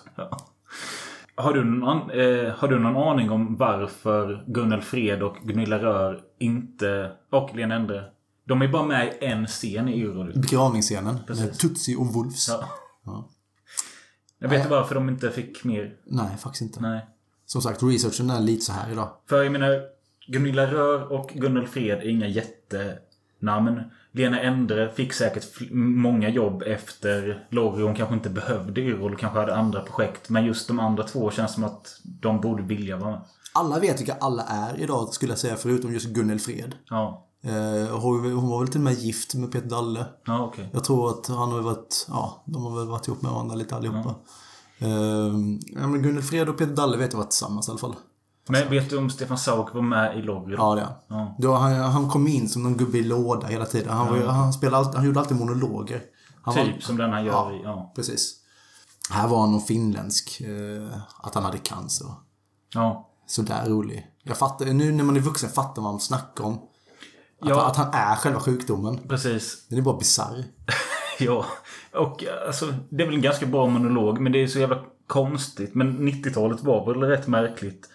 Har 1.34 1.52
du, 1.52 1.64
någon, 1.64 2.10
eh, 2.10 2.52
har 2.54 2.68
du 2.68 2.78
någon 2.78 2.96
aning 2.96 3.30
om 3.30 3.56
varför 3.56 4.44
Gunnel 4.46 4.82
Fred 4.82 5.22
och 5.22 5.36
Gunilla 5.42 5.78
Rör 5.78 6.20
inte... 6.38 7.12
Och 7.30 7.54
Lena 7.56 7.74
Endre. 7.74 8.04
De 8.44 8.62
är 8.62 8.68
bara 8.68 8.82
med 8.86 9.06
i 9.06 9.24
en 9.24 9.46
scen 9.46 9.88
i 9.88 10.00
Yrrol. 10.00 10.32
Begravningsscenen. 10.34 11.18
Med 11.28 11.58
Tutsi 11.58 11.96
och 11.96 12.06
Wolfs. 12.06 12.48
Ja. 12.48 12.64
Ja. 13.04 13.28
Jag 14.38 14.48
vet 14.48 14.58
inte 14.58 14.70
varför 14.70 14.94
de 14.94 15.08
inte 15.08 15.30
fick 15.30 15.64
mer. 15.64 15.94
Nej, 16.04 16.36
faktiskt 16.38 16.62
inte. 16.62 16.80
Nej. 16.80 17.06
Som 17.46 17.62
sagt, 17.62 17.82
researchen 17.82 18.30
är 18.30 18.40
lite 18.40 18.64
så 18.64 18.72
här 18.72 18.92
idag. 18.92 19.08
För 19.28 19.42
jag 19.42 19.52
menar, 19.52 19.80
Gunilla 20.28 20.66
Rör 20.66 21.12
och 21.12 21.30
Gunnel 21.34 21.66
Fred 21.66 21.98
är 21.98 22.08
inga 22.08 22.26
jättenamn. 22.26 23.80
Lena 24.12 24.40
Endre 24.40 24.92
fick 24.92 25.12
säkert 25.12 25.70
många 25.70 26.28
jobb 26.28 26.62
efter 26.62 27.46
Lorry. 27.50 27.82
Hon 27.82 27.94
kanske 27.94 28.14
inte 28.14 28.30
behövde 28.30 28.80
Yrrol 28.80 29.12
och 29.12 29.18
kanske 29.20 29.38
hade 29.38 29.56
andra 29.56 29.80
projekt. 29.80 30.28
Men 30.28 30.46
just 30.46 30.68
de 30.68 30.80
andra 30.80 31.02
två 31.02 31.30
känns 31.30 31.54
som 31.54 31.64
att 31.64 32.00
de 32.02 32.40
borde 32.40 32.62
vilja 32.62 32.96
vara 32.96 33.10
med. 33.10 33.20
Alla 33.52 33.78
vet 33.78 34.00
vilka 34.00 34.14
alla 34.14 34.42
är 34.42 34.80
idag, 34.80 35.08
skulle 35.08 35.32
jag 35.32 35.38
säga, 35.38 35.56
förutom 35.56 35.92
just 35.92 36.08
Gunnel 36.08 36.38
Fred. 36.38 36.74
Ja. 36.90 37.24
Eh, 37.42 37.98
hon 38.00 38.48
var 38.48 38.58
väl 38.58 38.68
till 38.68 38.80
och 38.80 38.84
med 38.84 38.94
gift 38.94 39.34
med 39.34 39.52
Peter 39.52 39.68
Dalle. 39.68 40.04
Ja, 40.26 40.44
okej. 40.44 40.70
Jag 40.72 40.84
tror 40.84 41.10
att 41.10 41.26
han 41.26 41.52
har 41.52 41.60
varit, 41.60 42.06
ja, 42.08 42.42
de 42.46 42.62
har 42.62 42.78
väl 42.78 42.88
varit 42.88 43.08
ihop 43.08 43.22
med 43.22 43.32
varandra 43.32 43.54
lite 43.54 43.76
allihopa. 43.76 44.14
Eh, 44.78 44.88
ja, 45.74 45.86
men 45.86 46.02
Gunnel 46.02 46.22
Fred 46.22 46.48
och 46.48 46.58
Peter 46.58 46.74
Dalle 46.74 46.96
vet 46.96 47.12
jag 47.12 47.18
varit 47.18 47.30
tillsammans 47.30 47.68
i 47.68 47.70
alla 47.70 47.78
fall. 47.78 47.94
Men 48.48 48.70
vet 48.70 48.90
du 48.90 48.98
om 48.98 49.10
Stefan 49.10 49.38
Sauk 49.38 49.74
var 49.74 49.82
med 49.82 50.18
i 50.18 50.22
Lorry? 50.22 50.54
Ja, 50.58 50.74
det 50.74 50.80
han. 50.80 50.92
Ja. 51.08 51.36
Då, 51.38 51.54
han. 51.54 51.72
Han 51.74 52.08
kom 52.08 52.28
in 52.28 52.48
som 52.48 52.62
någon 52.62 52.76
gubbe 52.76 52.98
i 52.98 53.02
låda 53.02 53.46
hela 53.46 53.64
tiden. 53.66 53.88
Han, 53.92 54.08
var, 54.08 54.16
Ja. 54.16 54.30
han, 54.30 54.52
spelade 54.52 54.76
alltid, 54.76 54.94
han 54.94 55.04
gjorde 55.06 55.20
alltid 55.20 55.36
monologer. 55.36 56.02
Han 56.42 56.54
Typ 56.54 56.74
var, 56.74 56.80
som 56.80 56.96
den 56.96 57.12
han 57.12 57.24
gör 57.24 57.32
ja, 57.32 57.52
i... 57.52 57.60
Ja. 57.64 57.92
precis. 57.96 58.34
Här 59.10 59.28
var 59.28 59.40
han 59.40 59.52
någon 59.52 59.60
finländsk. 59.60 60.40
Eh, 60.40 60.98
att 61.18 61.34
han 61.34 61.44
hade 61.44 61.58
cancer. 61.58 62.06
Ja. 62.74 63.08
Sådär 63.26 63.64
rolig. 63.68 64.06
Jag 64.22 64.36
fattar, 64.36 64.66
nu 64.66 64.92
när 64.92 65.04
man 65.04 65.16
är 65.16 65.20
vuxen 65.20 65.50
fattar 65.50 65.82
man 65.82 65.84
vad 65.84 65.92
man 65.92 66.00
snackar 66.00 66.44
om. 66.44 66.54
Att, 67.40 67.48
Ja. 67.48 67.66
att 67.66 67.76
han 67.76 67.88
är 67.92 68.16
själva 68.16 68.40
sjukdomen. 68.40 68.98
Precis. 69.08 69.66
Den 69.68 69.78
är 69.78 69.82
bara 69.82 69.96
bisarr. 69.98 70.44
Ja. 71.20 71.44
Och 71.94 72.24
alltså, 72.46 72.74
det 72.90 73.02
är 73.02 73.06
väl 73.06 73.14
en 73.14 73.22
ganska 73.22 73.46
bra 73.46 73.66
monolog. 73.66 74.20
Men 74.20 74.32
det 74.32 74.42
är 74.42 74.46
så 74.46 74.58
jävla 74.58 74.78
konstigt. 75.06 75.74
Men 75.74 76.08
90-talet 76.08 76.62
var 76.62 76.86
väl 76.86 77.02
rätt 77.02 77.26
märkligt. 77.26 77.88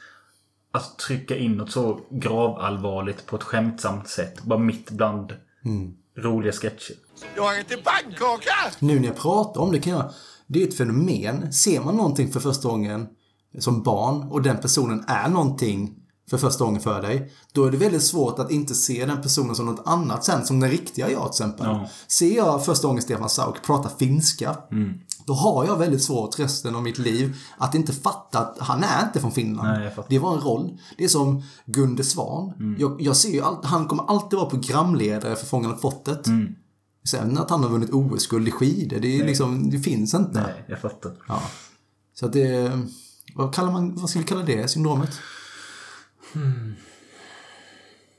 Att 0.73 0.97
trycka 0.99 1.37
in 1.37 1.51
något 1.51 1.71
så 1.71 1.99
gravallvarligt 2.11 3.25
på 3.25 3.35
ett 3.35 3.43
skämtsamt 3.43 4.07
sätt. 4.07 4.43
Bara 4.43 4.59
mitt 4.59 4.91
bland 4.91 5.33
Mm. 5.65 5.93
roliga 6.17 6.51
sketcher. 6.51 6.95
Jag 7.35 7.59
äter 7.59 7.77
pannkaka! 7.83 8.75
Nu 8.79 8.99
när 8.99 9.07
jag 9.07 9.17
pratar 9.17 9.61
om 9.61 9.71
det 9.71 9.79
kan 9.79 9.93
jag... 9.93 10.11
Det 10.47 10.63
är 10.63 10.67
ett 10.67 10.77
fenomen. 10.77 11.53
Ser 11.53 11.81
man 11.81 11.95
någonting 11.97 12.31
för 12.31 12.39
första 12.39 12.67
gången 12.69 13.07
som 13.59 13.83
barn 13.83 14.23
och 14.23 14.41
den 14.41 14.57
personen 14.57 15.03
är 15.07 15.29
någonting 15.29 15.95
för 16.29 16.37
första 16.37 16.65
gången 16.65 16.81
för 16.81 17.01
dig. 17.01 17.31
Då 17.53 17.65
är 17.65 17.71
det 17.71 17.77
väldigt 17.77 18.03
svårt 18.03 18.39
att 18.39 18.51
inte 18.51 18.73
se 18.75 19.05
den 19.05 19.21
personen 19.21 19.55
som 19.55 19.65
något 19.65 19.87
annat 19.87 20.23
sen, 20.23 20.45
som 20.45 20.59
den 20.59 20.69
riktiga 20.69 21.09
jag 21.11 21.21
till 21.33 21.43
exempel. 21.43 21.65
Ja. 21.65 21.89
Ser 22.07 22.35
jag 22.35 22.65
första 22.65 22.87
gången 22.87 23.01
Stefan 23.01 23.29
Sauk 23.29 23.63
prata 23.65 23.89
finska. 23.99 24.57
Mm. 24.71 24.93
Då 25.25 25.33
har 25.33 25.65
jag 25.65 25.77
väldigt 25.77 26.03
svårt 26.03 26.39
resten 26.39 26.75
av 26.75 26.83
mitt 26.83 26.97
liv 26.97 27.37
att 27.57 27.75
inte 27.75 27.93
fatta 27.93 28.39
att 28.39 28.57
han 28.59 28.83
är 28.83 29.05
inte 29.05 29.19
från 29.19 29.31
Finland. 29.31 29.67
Nej, 29.67 29.91
det 30.09 30.19
var 30.19 30.33
en 30.33 30.41
roll. 30.41 30.79
Det 30.97 31.03
är 31.03 31.07
som 31.07 31.43
Gunde 31.65 32.03
Svan. 32.03 32.53
Mm. 32.59 32.75
Jag, 32.79 33.01
jag 33.01 33.15
ser 33.15 33.29
ju 33.29 33.41
allt, 33.41 33.65
han 33.65 33.87
kommer 33.87 34.03
alltid 34.03 34.39
vara 34.39 34.49
programledare 34.49 35.35
för 35.35 35.45
Fångarna 35.45 35.73
på 35.73 35.79
fortet. 35.79 36.27
Mm. 36.27 36.55
Sen 37.09 37.37
att 37.37 37.49
han 37.49 37.63
har 37.63 37.69
vunnit 37.69 37.89
OS-guld 37.93 38.47
i 38.47 38.51
skidor, 38.51 38.99
det, 38.99 39.19
är 39.19 39.25
liksom, 39.25 39.69
det 39.69 39.79
finns 39.79 40.13
inte. 40.13 40.41
Nej, 40.41 40.65
jag 40.67 40.79
fattar. 40.79 41.11
Ja. 41.27 41.41
Så 42.13 42.25
att 42.25 42.33
det... 42.33 42.71
Vad, 43.35 43.55
kallar 43.55 43.71
man, 43.71 43.95
vad 43.95 44.09
ska 44.09 44.19
vi 44.19 44.25
kalla 44.25 44.43
det 44.43 44.67
syndromet? 44.67 45.19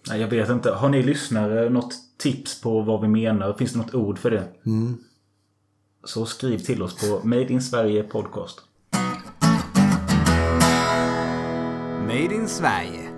Nej, 0.08 0.20
jag 0.20 0.28
vet 0.28 0.50
inte. 0.50 0.70
Har 0.70 0.88
ni 0.88 1.02
lyssnare 1.02 1.70
något 1.70 1.94
tips 2.18 2.60
på 2.60 2.82
vad 2.82 3.00
vi 3.00 3.08
menar? 3.08 3.52
Finns 3.52 3.72
det 3.72 3.78
något 3.78 3.94
ord 3.94 4.18
för 4.18 4.30
det? 4.30 4.48
Mm. 4.66 4.98
Så 6.06 6.26
skriv 6.26 6.58
till 6.58 6.82
oss 6.82 6.94
på 6.94 7.26
Made 7.26 7.52
in 7.52 7.62
Sverige 7.62 8.02
Podcast. 8.02 8.60
Made 12.06 12.34
in 12.34 12.48
Sverige. 12.48 13.10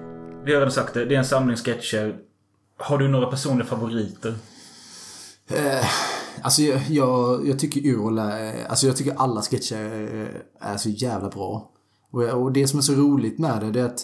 Vi 0.45 0.53
har 0.53 0.61
redan 0.61 0.73
sagt 0.73 0.95
det. 0.95 1.05
Det 1.05 1.15
är 1.15 1.19
en 1.19 1.25
samling 1.25 1.57
sketcher. 1.57 2.19
Har 2.79 2.99
du 2.99 3.09
några 3.09 3.27
personliga 3.27 3.67
favoriter? 3.67 4.35
Eh, 5.49 5.87
alltså 6.43 6.63
jag, 6.63 6.81
jag, 6.89 7.49
jag 7.49 7.59
tycker 7.59 7.81
Yrrol 7.81 8.19
är... 8.19 8.67
Alltså 8.69 8.87
jag 8.87 8.97
tycker 8.97 9.15
alla 9.17 9.43
sketcher 9.43 9.77
är, 9.77 10.43
är 10.61 10.77
så 10.77 10.89
jävla 10.89 11.29
bra. 11.29 11.71
Och, 12.11 12.23
och 12.23 12.53
det 12.53 12.69
som 12.69 12.79
är 12.79 12.83
så 12.83 12.95
roligt 12.95 13.39
med 13.39 13.61
det, 13.61 13.71
det 13.71 13.81
är 13.81 13.87
att... 13.87 14.01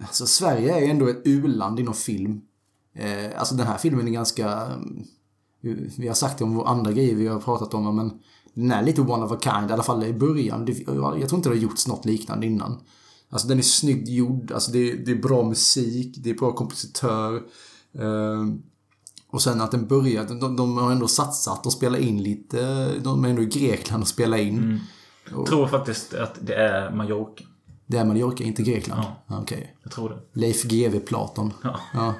Alltså 0.00 0.26
Sverige 0.26 0.78
är 0.78 0.90
ändå 0.90 1.08
ett 1.08 1.22
u-land 1.24 1.80
inom 1.80 1.94
film. 1.94 2.40
Eh, 2.94 3.38
alltså 3.38 3.54
den 3.54 3.66
här 3.66 3.78
filmen 3.78 4.08
är 4.08 4.12
ganska... 4.12 4.70
mm, 5.72 5.90
Vi 5.98 6.08
har 6.08 6.14
sagt 6.14 6.38
det 6.38 6.44
om 6.44 6.60
andra 6.60 6.92
grejer 6.92 7.14
vi 7.14 7.26
har 7.26 7.40
pratat 7.40 7.74
om, 7.74 7.96
men 7.96 8.12
den 8.54 8.70
är 8.70 8.82
lite 8.82 9.00
one 9.00 9.24
of 9.24 9.32
a 9.32 9.38
kind, 9.42 9.70
i 9.70 9.72
alla 9.72 9.82
fall 9.82 10.04
i 10.04 10.12
början. 10.12 10.66
Jag 11.20 11.28
tror 11.28 11.38
inte 11.38 11.48
det 11.48 11.54
har 11.54 11.62
gjorts 11.62 11.86
något 11.86 12.04
liknande 12.04 12.46
innan. 12.46 12.80
Alltså 13.30 13.48
den 13.48 13.58
är 13.58 13.62
snyggt 13.62 14.08
gjord, 14.08 14.52
alltså 14.52 14.72
det, 14.72 14.92
det 14.92 15.10
är 15.10 15.22
bra 15.22 15.42
musik, 15.42 16.16
det 16.18 16.30
är 16.30 16.34
bra 16.34 16.52
kompositör. 16.52 17.34
Eh, 17.98 18.46
och 19.30 19.42
sen 19.42 19.60
att 19.60 19.70
den 19.70 19.86
började, 19.86 20.40
de, 20.40 20.56
de 20.56 20.76
har 20.76 20.92
ändå 20.92 21.08
satsat 21.08 21.66
och 21.66 21.72
spelat 21.72 22.00
in 22.00 22.22
lite, 22.22 22.88
de 22.98 23.24
är 23.24 23.28
ändå 23.28 23.42
i 23.42 23.46
Grekland 23.46 24.02
och 24.02 24.08
spelar 24.08 24.38
in. 24.38 24.58
Mm. 24.58 24.78
Jag 25.30 25.46
tror 25.46 25.66
faktiskt 25.66 26.14
att 26.14 26.38
det 26.40 26.54
är 26.54 26.90
Mallorca. 26.90 27.44
det 27.86 27.96
är 27.96 28.04
Mallorca, 28.04 28.44
inte 28.44 28.62
Grekland? 28.62 29.02
Ja. 29.26 29.38
Okej. 29.38 29.76
Jag 29.82 29.92
tror 29.92 30.08
det. 30.08 30.40
Leif 30.40 30.64
GW 30.64 31.00
Platon. 31.00 31.52
Ja. 31.94 32.14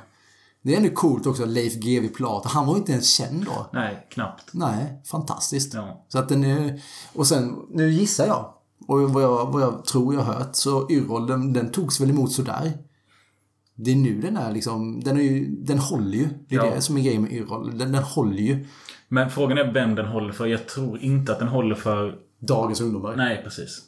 Det 0.66 0.72
är 0.74 0.76
ändå 0.76 0.90
coolt 0.90 1.26
också, 1.26 1.44
Leif 1.44 1.74
GW 1.74 2.08
Platon. 2.08 2.50
Han 2.54 2.66
var 2.66 2.74
ju 2.74 2.78
inte 2.78 2.92
ens 2.92 3.08
känd 3.14 3.44
då. 3.44 3.66
Nej, 3.72 4.06
knappt. 4.10 4.50
Nej, 4.52 5.02
fantastiskt. 5.10 5.74
Ja. 5.74 6.04
Så 6.08 6.18
att 6.18 6.28
den 6.28 6.44
är... 6.44 6.80
Och 7.12 7.26
sen, 7.26 7.56
nu 7.70 7.90
gissar 7.92 8.26
jag. 8.26 8.52
Och 8.86 9.00
vad 9.10 9.22
jag, 9.22 9.52
vad 9.52 9.62
jag 9.62 9.84
tror 9.84 10.14
jag 10.14 10.20
har 10.20 10.34
hört, 10.34 10.54
så 10.56 10.90
Yrrol, 10.90 11.26
den, 11.26 11.52
den 11.52 11.70
togs 11.72 12.00
väl 12.00 12.10
emot 12.10 12.32
sådär. 12.32 12.72
Det 13.74 13.90
är 13.92 13.96
nu 13.96 14.20
den 14.20 14.36
är 14.36 14.52
liksom, 14.52 15.00
den 15.00 15.16
är 15.16 15.22
ju, 15.22 15.56
den 15.56 15.78
håller 15.78 16.18
ju. 16.18 16.28
Det 16.48 16.54
är 16.56 16.64
Ja. 16.64 16.74
det 16.74 16.80
som 16.80 16.96
är 16.96 17.02
grejen 17.02 17.22
med 17.22 17.32
Yrrol. 17.32 17.78
Den, 17.78 17.92
den 17.92 18.02
håller 18.02 18.42
ju. 18.42 18.66
Men 19.08 19.30
frågan 19.30 19.58
är 19.58 19.72
vem 19.72 19.94
den 19.94 20.06
håller 20.06 20.32
för. 20.32 20.46
Jag 20.46 20.68
tror 20.68 20.98
inte 20.98 21.32
att 21.32 21.38
den 21.38 21.48
håller 21.48 21.74
för... 21.74 22.18
Dagens 22.38 22.80
ungdomar. 22.80 23.16
Nej, 23.16 23.40
precis. 23.44 23.82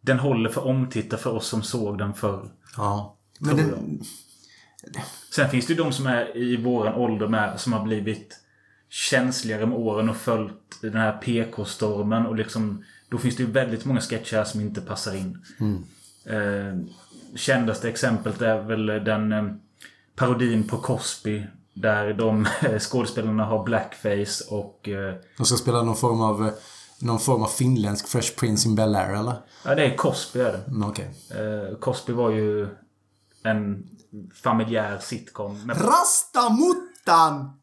Den 0.00 0.18
håller 0.18 0.50
för 0.50 0.66
omtittare 0.66 1.20
för 1.20 1.30
oss 1.34 1.46
som 1.48 1.62
såg 1.62 1.98
den 1.98 2.14
förr. 2.14 2.50
Ja. 2.76 3.16
Men 3.40 3.56
Tror 3.56 3.70
den, 3.70 4.00
Sen 5.34 5.50
finns 5.50 5.66
det 5.66 5.72
ju 5.72 5.82
de 5.82 5.92
som 5.92 6.06
är 6.06 6.36
i 6.36 6.56
våran 6.56 6.94
ålder 6.94 7.28
med, 7.28 7.60
som 7.60 7.72
har 7.72 7.84
blivit 7.84 8.36
känsligare 8.88 9.66
med 9.66 9.78
åren 9.78 10.08
och 10.08 10.16
följt 10.16 10.78
den 10.82 10.96
här 10.96 11.12
PK-stormen 11.12 12.26
och 12.26 12.36
liksom... 12.36 12.84
Då 13.10 13.18
finns 13.18 13.36
det 13.36 13.42
ju 13.42 13.50
väldigt 13.50 13.84
många 13.84 14.00
sketcher 14.00 14.44
som 14.44 14.60
inte 14.60 14.80
passar 14.80 15.14
in. 15.14 15.38
Mm. 15.60 15.84
Eh, 16.24 16.78
kändaste 17.36 17.88
exemplet 17.88 18.42
är 18.42 18.62
väl 18.62 18.86
den 18.86 19.32
eh, 19.32 19.44
parodin 20.16 20.68
på 20.68 20.76
Cosby. 20.76 21.46
Där 21.74 22.12
de 22.12 22.46
eh, 22.62 22.78
skådespelarna 22.78 23.44
har 23.44 23.64
blackface 23.64 24.44
och... 24.50 24.88
Eh, 24.88 25.14
De 25.36 25.46
ska 25.46 25.56
spela 25.56 25.82
någon 25.82 25.96
form 25.96 26.20
av 26.20 26.50
någon 27.00 27.20
form 27.20 27.42
av 27.42 27.46
finländsk 27.48 28.08
Fresh 28.08 28.36
Prince 28.38 28.68
in 28.68 28.76
Bel-Air 28.78 29.18
eller? 29.20 29.34
Ja, 29.64 29.74
det 29.74 29.84
är 29.84 29.96
Cosby 29.96 30.40
är 30.40 30.52
det. 30.52 30.64
Mm, 30.66 30.88
Okej. 30.88 31.10
Eh, 31.30 31.78
Cosby 31.78 32.12
var 32.12 32.30
ju 32.30 32.68
en 33.48 33.88
familjär 34.34 34.98
sitcom. 34.98 35.66
Med... 35.66 35.76
Rastamuttan! 35.76 37.58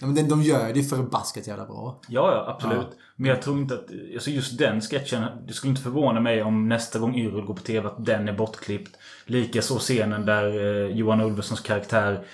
Ja, 0.00 0.06
men 0.06 0.14
de, 0.14 0.22
de 0.22 0.42
gör 0.42 0.72
det 0.72 0.82
förbaskat 0.82 1.46
jävla 1.46 1.66
bra. 1.66 2.00
Ja, 2.08 2.32
ja, 2.32 2.52
absolut. 2.54 2.98
Men 3.16 3.30
jag 3.30 3.42
tror 3.42 3.58
inte 3.58 3.74
att... 3.74 3.86
Alltså 4.14 4.30
just 4.30 4.58
den 4.58 4.80
sketchen. 4.80 5.24
Det 5.46 5.52
skulle 5.52 5.70
inte 5.70 5.82
förvåna 5.82 6.20
mig 6.20 6.42
om 6.42 6.68
nästa 6.68 6.98
gång 6.98 7.14
Yrrol 7.14 7.46
går 7.46 7.54
på 7.54 7.62
TV 7.62 7.88
att 7.88 8.04
den 8.04 8.28
är 8.28 8.32
bortklippt. 8.32 8.96
Likaså 9.24 9.78
scenen 9.78 10.26
där 10.26 10.46
eh, 10.46 10.96
Johan 10.96 11.20
Ulvessons 11.20 11.60
karaktär 11.60 12.24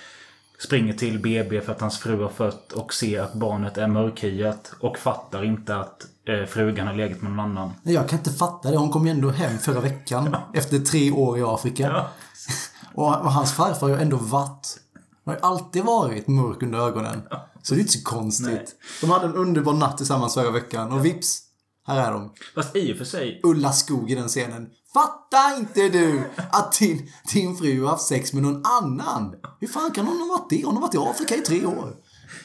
springer 0.59 0.93
till 0.93 1.19
BB 1.19 1.61
för 1.61 1.71
att 1.71 1.81
hans 1.81 1.99
fru 1.99 2.21
har 2.21 2.29
fött 2.29 2.71
och 2.71 2.93
ser 2.93 3.21
att 3.21 3.33
barnet 3.33 3.77
är 3.77 3.87
mörkhyat. 3.87 4.73
Och 4.79 4.97
fattar 4.97 5.43
inte 5.43 5.75
att 5.75 6.07
eh, 6.27 6.45
frugan 6.45 6.87
har 6.87 6.93
legat 6.93 7.21
med 7.21 7.31
någon 7.31 7.39
annan. 7.39 7.71
Jag 7.83 8.09
kan 8.09 8.19
inte 8.19 8.31
fatta 8.31 8.71
det. 8.71 8.77
Hon 8.77 8.89
kom 8.89 9.05
ju 9.05 9.11
ändå 9.11 9.29
hem 9.29 9.57
förra 9.57 9.79
veckan. 9.79 10.35
Efter 10.53 10.79
tre 10.79 11.11
år 11.11 11.39
i 11.39 11.43
Afrika. 11.43 12.05
Och, 12.95 13.07
och 13.07 13.31
hans 13.31 13.53
farfar 13.53 13.89
har 13.89 13.95
ju 13.95 14.01
ändå 14.01 14.17
varit... 14.17 14.79
Han 15.25 15.33
har 15.33 15.41
ju 15.41 15.47
alltid 15.47 15.83
varit 15.83 16.27
mörk 16.27 16.63
under 16.63 16.79
ögonen. 16.79 17.21
Så 17.61 17.73
det 17.73 17.79
är 17.79 17.81
inte 17.81 17.93
så 17.93 18.03
konstigt. 18.03 18.47
Nej. 18.47 18.65
De 19.01 19.09
hade 19.09 19.25
en 19.25 19.35
underbar 19.35 19.73
natt 19.73 19.97
tillsammans 19.97 20.33
förra 20.33 20.51
veckan. 20.51 20.91
Och 20.91 21.05
vips, 21.05 21.41
här 21.87 22.07
är 22.07 22.11
de. 22.11 22.33
Fast 22.55 22.75
i 22.75 22.93
och 22.93 22.97
för 22.97 23.05
sig... 23.05 23.39
Ulla 23.43 23.71
Skog 23.71 24.11
i 24.11 24.15
den 24.15 24.27
scenen. 24.27 24.69
Fattar 24.93 25.59
inte 25.59 25.89
du 25.89 26.23
att 26.51 26.79
din, 26.79 27.09
din 27.33 27.55
fru 27.55 27.83
har 27.83 27.89
haft 27.89 28.07
sex 28.07 28.33
med 28.33 28.43
någon 28.43 28.65
annan? 28.65 29.35
Hur 29.59 29.67
fan 29.67 29.91
kan 29.91 30.05
hon 30.05 30.17
ha 30.17 30.25
varit 30.25 30.49
det? 30.49 30.65
Hon 30.65 30.75
har 30.75 30.81
varit 30.81 30.95
i 30.95 30.97
Afrika 30.97 31.35
i 31.35 31.41
tre 31.41 31.65
år. 31.65 31.95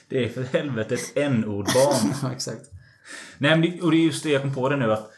Det 0.08 0.24
är 0.24 0.28
för 0.28 0.42
helvete 0.42 0.94
ett 0.94 1.16
n-ord-barn. 1.16 2.14
Ja, 2.22 2.32
exakt. 2.32 2.70
Nej, 3.38 3.50
men 3.50 3.60
det, 3.60 3.80
och 3.82 3.90
det 3.90 3.96
är 3.96 4.04
just 4.04 4.22
det 4.22 4.30
jag 4.30 4.42
kom 4.42 4.54
på 4.54 4.68
det 4.68 4.76
nu 4.76 4.92
att 4.92 5.10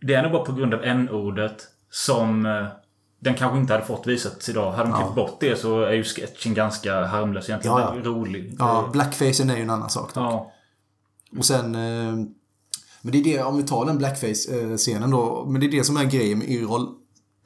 det 0.00 0.14
är 0.14 0.22
nog 0.22 0.32
bara 0.32 0.44
på 0.44 0.52
grund 0.52 0.74
av 0.74 0.84
n-ordet 0.84 1.66
som 1.90 2.46
eh, 2.46 2.66
den 3.20 3.34
kanske 3.34 3.58
inte 3.58 3.72
hade 3.72 3.84
fått 3.86 4.06
visats 4.06 4.48
idag. 4.48 4.72
Hade 4.72 4.90
de 4.90 4.92
Ja. 4.92 4.96
klippt 4.98 5.14
bort 5.14 5.36
det 5.40 5.56
så 5.60 5.80
är 5.82 5.92
ju 5.92 6.04
sketchen 6.04 6.54
ganska 6.54 7.04
harmlös 7.04 7.48
egentligen. 7.48 7.76
Ja, 7.76 7.94
ja. 7.96 8.02
Rolig. 8.04 8.56
Ja, 8.58 8.88
blackfacen 8.92 9.50
är 9.50 9.56
ju 9.56 9.62
en 9.62 9.70
annan 9.70 9.90
sak 9.90 10.14
dock. 10.14 10.24
Ja. 10.24 10.52
Och 11.38 11.44
sen... 11.44 11.74
Eh, 11.74 12.14
men 13.02 13.12
det 13.12 13.18
är 13.18 13.24
det, 13.24 13.42
om 13.42 13.56
vi 13.56 13.62
tar 13.62 13.86
den 13.86 13.98
blackface-scenen 13.98 15.10
då. 15.10 15.46
Men 15.48 15.60
det 15.60 15.66
är 15.66 15.70
det 15.70 15.84
som 15.84 15.96
är 15.96 16.04
grejen 16.04 16.38
med 16.38 16.48
Yrrol. 16.50 16.82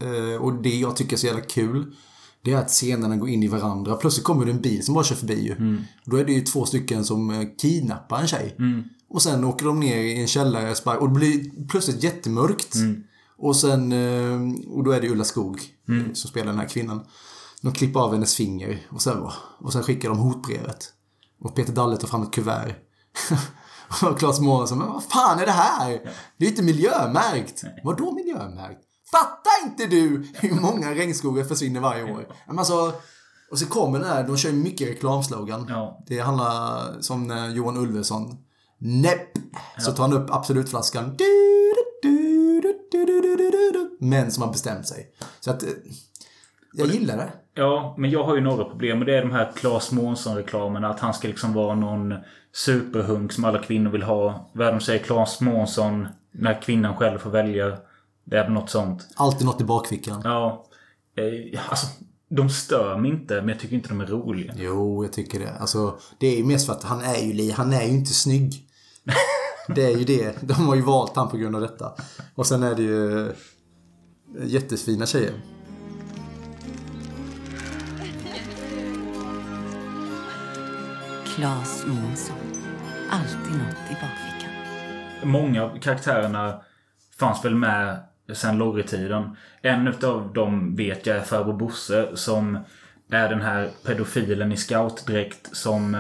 Eh, 0.03 0.43
och 0.43 0.63
det 0.63 0.69
jag 0.75 0.97
tycker 0.97 1.13
är 1.13 1.19
så 1.19 1.27
jävla 1.27 1.43
kul. 1.43 1.95
Det 2.43 2.53
är 2.53 2.57
att 2.59 2.69
scenerna 2.69 3.17
går 3.17 3.29
in 3.29 3.43
i 3.43 3.49
varandra. 3.49 3.95
Plötsligt 3.95 4.25
kommer 4.25 4.45
det 4.45 4.51
en 4.51 4.61
bil 4.61 4.85
som 4.85 4.95
bara 4.95 5.05
kör 5.05 5.17
förbi 5.17 5.41
ju. 5.47 5.53
Mm. 5.53 5.83
Då 6.05 6.17
är 6.17 6.25
det 6.25 6.33
ju 6.33 6.41
två 6.41 6.65
stycken 6.65 7.05
som 7.05 7.51
kidnappar 7.59 8.21
en 8.21 8.27
tjej. 8.27 8.55
Mm. 8.59 8.85
Och 9.11 9.23
sen 9.23 9.45
åker 9.45 9.67
de 9.67 9.81
ner 9.81 9.97
i 9.97 10.21
en 10.21 10.27
källare 10.27 10.75
och 10.99 11.09
det 11.09 11.15
blir 11.15 11.67
plötsligt 11.69 12.03
jättemörkt. 12.03 12.75
Mm. 12.75 13.03
Och 13.39 13.57
sen... 13.57 13.93
eh, 13.93 14.71
Och 14.73 14.85
då 14.85 14.91
är 14.91 15.01
det 15.01 15.09
Ulla 15.11 15.25
Skog 15.25 15.61
Mm. 15.89 16.07
eh, 16.07 16.13
som 16.13 16.31
spelar 16.31 16.47
den 16.47 16.59
här 16.61 16.69
kvinnan. 16.69 17.07
De 17.63 17.73
klipper 17.73 18.01
av 18.01 18.13
hennes 18.13 18.35
finger 18.35 18.87
och 18.91 19.03
sen, 19.03 19.27
och 19.59 19.73
sen 19.73 19.83
skickar 19.83 20.09
de 20.09 20.19
hotbrevet. 20.19 20.93
Och 21.41 21.55
Peter 21.55 21.73
Dalle 21.73 21.97
tar 21.97 22.09
fram 22.09 22.23
ett 22.23 22.33
kuvert. 22.33 22.75
och 24.03 24.19
Claes 24.19 24.41
Månsson, 24.41 24.79
men 24.79 24.87
vad 24.89 25.05
fan 25.05 25.39
är 25.39 25.47
det 25.47 25.53
här? 25.53 25.89
Det 26.37 26.45
är 26.45 26.47
ju 26.47 26.49
inte 26.49 26.63
miljömärkt. 26.63 27.63
Vadå 27.85 28.15
miljömärkt? 28.15 28.81
Fattar 29.11 29.65
inte 29.71 29.87
du 29.87 30.27
hur 30.35 30.61
många 30.61 30.91
regnskogar 30.95 31.45
försvinner 31.45 31.81
varje 31.81 32.03
år? 32.05 32.27
Men 32.47 32.59
alltså, 32.59 32.93
och 33.51 33.59
så 33.59 33.67
kommer 33.67 33.99
den 33.99 34.09
här, 34.09 34.27
de 34.27 34.37
kör 34.37 34.51
ju 34.51 34.57
mycket 34.57 34.89
reklamslogan. 34.89 35.67
Det 36.07 36.19
handlar 36.21 37.01
som 37.01 37.27
när 37.27 37.49
Johan 37.51 37.77
Ulveson 37.77 38.37
Näpp! 38.83 39.39
Så 39.79 39.93
tar 39.93 40.03
han 40.03 40.13
upp 40.13 40.31
Absolutflaskan. 40.31 41.17
Men 43.99 44.31
som 44.31 44.43
har 44.43 44.53
bestämt 44.53 44.89
sig. 44.89 45.11
Så 45.41 45.51
att... 45.51 45.63
Eh, 45.63 45.69
jag 46.73 46.89
gillar 46.89 47.17
det. 47.17 47.33
Ja, 47.55 47.95
men 47.99 48.11
jag 48.11 48.25
har 48.25 48.35
ju 48.35 48.41
några 48.41 48.65
problem. 48.65 48.99
Och 48.99 49.07
det 49.07 49.17
är 49.17 49.23
de 49.23 49.31
här 49.31 49.53
Claes 49.57 49.93
Månsson-reklamerna. 49.93 50.89
Att 50.89 51.01
han 51.01 51.15
ska 51.15 51.29
liksom 51.29 51.53
vara 51.53 51.75
någon 51.75 52.15
superhunk 52.53 53.33
som 53.33 53.45
alla 53.45 53.59
kvinnor 53.59 53.91
vill 53.91 54.03
ha. 54.03 54.51
Vad 54.53 54.75
de 54.75 54.81
säger? 54.81 55.05
Claes 55.05 55.41
Månsson. 55.41 56.09
När 56.33 56.63
kvinnan 56.63 56.97
själv 56.97 57.19
får 57.19 57.31
välja. 57.31 57.77
Det 58.25 58.37
är 58.37 58.49
något 58.49 58.71
sånt. 58.71 59.09
Alltid 59.17 59.47
något 59.47 59.61
i 59.61 59.65
bakfickan. 59.65 60.21
Ja. 60.25 60.67
Eh, 61.17 61.71
alltså, 61.71 61.87
de 62.29 62.51
stör 62.51 62.99
mig 62.99 63.11
inte, 63.11 63.35
men 63.35 63.49
jag 63.49 63.59
tycker 63.59 63.77
inte 63.77 63.89
de 63.89 64.01
är 64.01 64.07
roliga. 64.07 64.53
Jo, 64.57 65.05
jag 65.05 65.13
tycker 65.13 65.41
det. 65.41 65.55
Alltså, 65.61 65.99
det 66.19 66.27
är 66.27 66.37
ju 66.37 66.45
mest 66.45 66.67
för 66.67 66.73
att 66.73 66.83
han 66.83 67.01
är 67.01 67.17
ju, 67.17 67.53
han 67.53 67.73
är 67.73 67.83
ju 67.83 67.89
inte 67.89 68.13
snygg. 68.13 68.70
Det 69.75 69.85
är 69.85 69.99
ju 69.99 70.05
det. 70.05 70.37
De 70.41 70.53
har 70.53 70.75
ju 70.75 70.83
valt 70.83 71.17
han 71.17 71.29
på 71.29 71.37
grund 71.37 71.55
av 71.55 71.63
detta. 71.63 71.93
Och 72.35 72.47
sen 72.47 72.63
är 72.63 72.75
det 72.75 72.83
ju 72.83 73.33
jättefina 74.41 75.07
tjejer. 75.07 75.33
Claes 81.35 81.87
Månsson. 81.87 82.37
Alltid 83.11 83.53
något 83.53 83.91
i 83.91 83.95
bakfickan. 83.95 84.51
Många 85.31 85.63
av 85.63 85.79
karaktärerna 85.81 86.63
fanns 87.19 87.45
väl 87.45 87.55
med 87.55 88.03
sen 88.35 88.59
Lorry-tiden. 88.59 89.37
En 89.63 89.89
utav 89.89 90.33
dem 90.33 90.77
vet 90.77 91.07
jag 91.07 91.17
är 91.17 91.23
farbror 91.23 91.53
Bosse 91.53 92.17
som 92.17 92.59
är 93.11 93.29
den 93.29 93.41
här 93.41 93.71
pedofilen 93.87 94.53
i 94.53 94.57
scoutdräkt 94.57 95.57
som... 95.57 95.95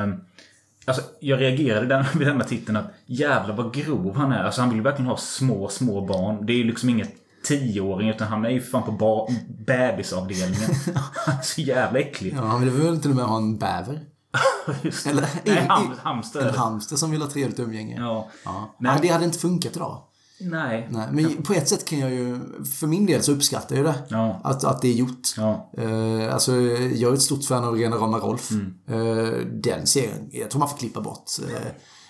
Alltså, 0.90 1.02
jag 1.20 1.40
reagerade 1.40 1.86
där 1.86 2.08
vid 2.18 2.26
den 2.26 2.40
här 2.40 2.48
titeln 2.48 2.76
att 2.76 2.90
jävlar 3.06 3.56
vad 3.56 3.74
grov 3.74 4.16
han 4.16 4.32
är. 4.32 4.44
Alltså 4.44 4.60
han 4.60 4.70
vill 4.70 4.82
verkligen 4.82 5.10
ha 5.10 5.16
små, 5.16 5.68
små 5.68 6.06
barn. 6.06 6.46
Det 6.46 6.52
är 6.52 6.56
ju 6.56 6.64
liksom 6.64 6.88
inget 6.88 7.14
tioåring 7.44 8.08
utan 8.08 8.28
han 8.28 8.44
är 8.44 8.50
ju 8.50 8.60
fan 8.60 8.82
på 8.82 8.92
ba- 8.92 9.28
bebisavdelningen. 9.66 10.70
Så 11.42 11.60
jävla 11.60 11.98
äcklig. 11.98 12.34
Ja, 12.36 12.42
han 12.44 12.60
vill 12.60 12.70
väl 12.70 13.00
till 13.00 13.10
och 13.10 13.16
med 13.16 13.24
ha 13.24 13.36
en 13.36 13.58
bäver. 13.58 14.00
Just 14.82 15.04
det. 15.04 15.10
Eller 15.10 15.28
Nej, 15.44 15.66
ham, 15.68 15.94
hamster. 16.02 16.48
En 16.48 16.54
hamster 16.54 16.96
som 16.96 17.10
vill 17.10 17.22
ha 17.22 17.28
trevligt 17.30 17.58
umgänge. 17.58 17.96
Ja. 18.00 18.28
ja. 18.44 18.74
Nej, 18.78 18.98
det 19.02 19.08
hade 19.08 19.24
inte 19.24 19.38
funkat 19.38 19.76
idag. 19.76 20.02
Nej. 20.40 20.88
Nej, 20.90 21.08
men 21.12 21.42
på 21.42 21.52
ett 21.52 21.68
sätt 21.68 21.84
kan 21.84 21.98
jag 21.98 22.10
ju, 22.10 22.38
för 22.80 22.86
min 22.86 23.06
del 23.06 23.22
så 23.22 23.32
uppskattar 23.32 23.76
jag 23.76 23.84
det. 23.84 23.94
Ja. 24.08 24.40
Att, 24.44 24.64
att 24.64 24.82
det 24.82 24.88
är 24.88 24.92
gjort. 24.92 25.28
Ja. 25.36 25.70
Eh, 25.78 26.34
alltså, 26.34 26.56
jag 26.94 27.10
är 27.10 27.14
ett 27.14 27.22
stort 27.22 27.44
fan 27.44 27.64
av 27.64 27.74
Rena 27.76 27.96
rama 27.96 28.18
Rolf. 28.18 28.50
Mm. 28.50 28.74
Eh, 28.88 29.32
den 29.62 29.86
serien, 29.86 30.28
jag 30.32 30.50
tror 30.50 30.58
man 30.58 30.68
får 30.68 30.76
klippa 30.78 31.00
bort. 31.00 31.30
Eh, 31.50 31.56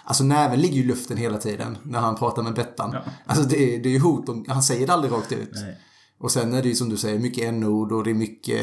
alltså 0.04 0.24
näven 0.24 0.60
ligger 0.60 0.74
ju 0.74 0.80
i 0.82 0.86
luften 0.86 1.16
hela 1.16 1.38
tiden 1.38 1.78
när 1.82 1.98
han 1.98 2.16
pratar 2.16 2.42
med 2.42 2.54
Bettan. 2.54 2.96
Alltså 3.26 3.44
det, 3.44 3.74
är- 3.74 3.82
det 3.82 3.88
är 3.88 3.92
ju 3.92 4.00
hot, 4.00 4.28
om, 4.28 4.44
han 4.48 4.62
säger 4.62 4.86
det 4.86 4.92
aldrig 4.92 5.12
rakt 5.12 5.32
ut. 5.32 5.50
Nej. 5.54 5.76
Och 6.20 6.30
sen 6.30 6.54
är 6.54 6.62
det 6.62 6.68
ju 6.68 6.74
som 6.74 6.88
du 6.88 6.96
säger 6.96 7.18
mycket 7.18 7.44
n-ord 7.44 7.92
och 7.92 8.04
det 8.04 8.10
är 8.10 8.14
mycket 8.14 8.62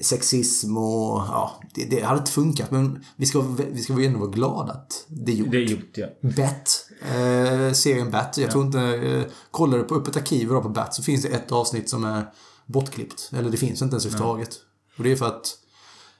sexism 0.00 0.76
och 0.76 1.18
ja, 1.18 1.60
det, 1.74 1.84
det 1.84 2.00
hade 2.02 2.18
inte 2.18 2.32
funkat. 2.32 2.70
Men 2.70 3.04
vi 3.16 3.26
ska, 3.26 3.44
vi 3.72 3.82
ska 3.82 3.94
väl 3.94 4.04
ändå 4.04 4.18
vara 4.18 4.30
glada 4.30 4.72
att 4.72 5.06
det 5.08 5.32
är 5.32 5.36
gjort. 5.36 5.50
Det 5.50 5.56
är 5.56 5.62
gjort, 5.62 5.92
ja. 5.94 6.06
Bat. 6.20 6.88
Eh, 7.02 7.72
serien 7.72 8.10
Bat. 8.10 8.38
Jag 8.38 8.50
tror 8.50 8.64
inte... 8.64 8.80
Eh, 8.80 9.24
kollar 9.50 9.78
du 9.78 9.84
på 9.84 9.94
Öppet 9.94 10.16
arkiv 10.16 10.48
idag 10.48 10.62
på 10.62 10.68
Bat 10.68 10.94
så 10.94 11.02
finns 11.02 11.22
det 11.22 11.28
ett 11.28 11.52
avsnitt 11.52 11.88
som 11.88 12.04
är 12.04 12.26
bortklippt. 12.66 13.30
Eller 13.32 13.50
det 13.50 13.56
finns 13.56 13.82
inte 13.82 13.94
ens 13.94 14.06
överhuvudtaget. 14.06 14.56
Och 14.98 15.04
det 15.04 15.12
är 15.12 15.16
för 15.16 15.26
att 15.26 15.58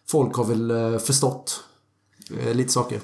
folk 0.08 0.34
har 0.34 0.44
väl 0.44 0.70
eh, 0.70 0.98
förstått 0.98 1.64
eh, 2.40 2.54
lite 2.54 2.72
saker. 2.72 3.00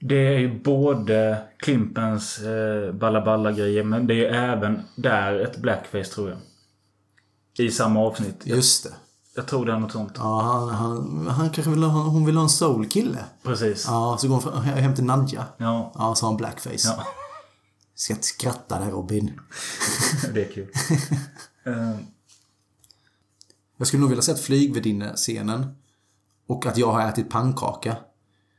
Det 0.00 0.34
är 0.34 0.38
ju 0.38 0.62
både 0.62 1.42
Klimpens 1.58 2.38
eh, 2.38 2.92
Balla 2.92 3.24
Balla 3.24 3.52
grejer 3.52 3.84
men 3.84 4.06
det 4.06 4.26
är 4.26 4.52
även 4.52 4.80
där 4.96 5.40
ett 5.40 5.56
blackface 5.56 6.04
tror 6.04 6.30
jag. 6.30 6.38
I 7.66 7.70
samma 7.70 8.00
avsnitt. 8.00 8.42
Just 8.44 8.84
det. 8.84 8.90
Jag 9.36 9.46
tror 9.48 9.66
det 9.66 9.72
är 9.72 9.78
något 9.78 9.92
sånt. 9.92 10.12
Ja, 10.16 10.40
han, 10.42 10.68
han, 10.68 11.26
han 11.26 11.50
kanske 11.50 11.70
vill 11.70 11.82
ha, 11.82 12.02
hon 12.02 12.24
vill 12.24 12.36
ha 12.36 12.42
en 12.42 12.48
soul-kille. 12.48 13.24
Presim. 13.42 13.74
Ja, 13.86 14.16
så 14.20 14.28
går 14.28 14.40
hon 14.52 14.62
hem 14.62 14.94
till 14.94 15.04
Nadja. 15.04 15.44
Ja. 15.56 15.92
Ja, 15.94 16.14
så 16.14 16.26
har 16.26 16.30
han 16.30 16.36
blackface. 16.36 16.88
Ja. 16.88 17.04
Ska 17.94 18.12
inte 18.14 18.26
skratta 18.26 18.78
där 18.78 18.90
Robin. 18.90 19.40
det 20.34 20.44
är 20.48 20.52
kul. 20.52 20.68
Eh, 21.66 21.96
Jag 23.76 23.86
skulle 23.86 24.00
nog 24.00 24.08
vilja 24.08 24.22
sett 24.22 24.40
flygvärdinne-scenen. 24.40 25.74
Och 26.46 26.66
att 26.66 26.76
jag 26.76 26.92
har 26.92 27.08
ätit 27.08 27.30
pannkaka. 27.30 27.96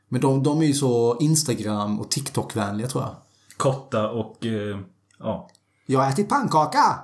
Men 0.09 0.21
de, 0.21 0.43
de 0.43 0.61
är 0.61 0.65
ju 0.65 0.73
så 0.73 1.17
Instagram 1.19 1.99
och 1.99 2.11
TikTok-vänliga 2.11 2.87
tror 2.87 3.03
jag. 3.03 3.15
Korta 3.57 4.09
och... 4.09 4.45
Eh, 4.45 4.79
ja. 5.19 5.49
Jag 5.85 5.99
har 5.99 6.09
ätit 6.09 6.29
pannkaka! 6.29 6.99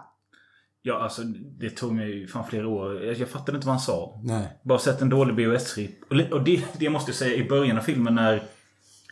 Ja, 0.84 1.00
alltså 1.00 1.22
det 1.60 1.70
tog 1.70 1.94
mig 1.94 2.18
ju 2.18 2.28
fan 2.28 2.48
flera 2.48 2.68
år. 2.68 3.04
Jag, 3.04 3.16
jag 3.16 3.30
fattade 3.30 3.56
inte 3.56 3.68
vad 3.68 3.76
han 3.76 3.82
sa. 3.82 4.20
Nej. 4.24 4.48
Bara 4.64 4.80
sett 4.80 5.02
en 5.02 5.10
dålig 5.10 5.36
VHS-rip. 5.36 5.92
Och, 6.10 6.38
och 6.38 6.44
det, 6.44 6.64
det 6.80 6.90
måste 6.90 7.12
jag 7.12 7.16
säga 7.16 7.36
i 7.36 7.50
början 7.50 7.78
av 7.78 7.82
filmen 7.82 8.16
när 8.16 8.44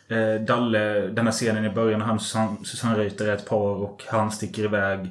eh, 0.08 0.42
Dalle, 0.42 1.08
den 1.08 1.26
här 1.26 1.32
scenen 1.32 1.66
i 1.66 1.70
början 1.70 2.02
han 2.02 2.16
och 2.16 2.22
Susanne, 2.22 2.58
Susanne 2.64 2.98
Reuter 2.98 3.28
är 3.28 3.36
ett 3.36 3.46
par 3.46 3.76
och 3.76 4.04
han 4.08 4.32
sticker 4.32 4.64
iväg. 4.64 5.10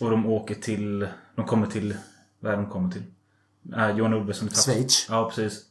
Och 0.00 0.10
de 0.10 0.26
åker 0.26 0.54
till, 0.54 1.06
de 1.34 1.44
kommer 1.46 1.66
till, 1.66 1.96
vad 2.40 2.52
är 2.52 2.56
de 2.56 2.70
kommer 2.70 2.90
till? 2.90 3.02
Äh, 3.76 3.96
Johan 3.96 4.14
Ulveson. 4.14 4.48
Schweiz. 4.48 5.06
Ja, 5.10 5.28
precis. 5.28 5.64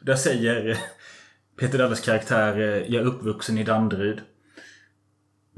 Där 0.00 0.16
säger 0.16 0.70
eh, 0.70 0.76
Peter 1.58 1.78
Dalles 1.78 2.00
karaktär, 2.00 2.60
eh, 2.60 2.66
jag 2.66 3.02
är 3.02 3.06
uppvuxen 3.06 3.58
i 3.58 3.64
Danderyd. 3.64 4.20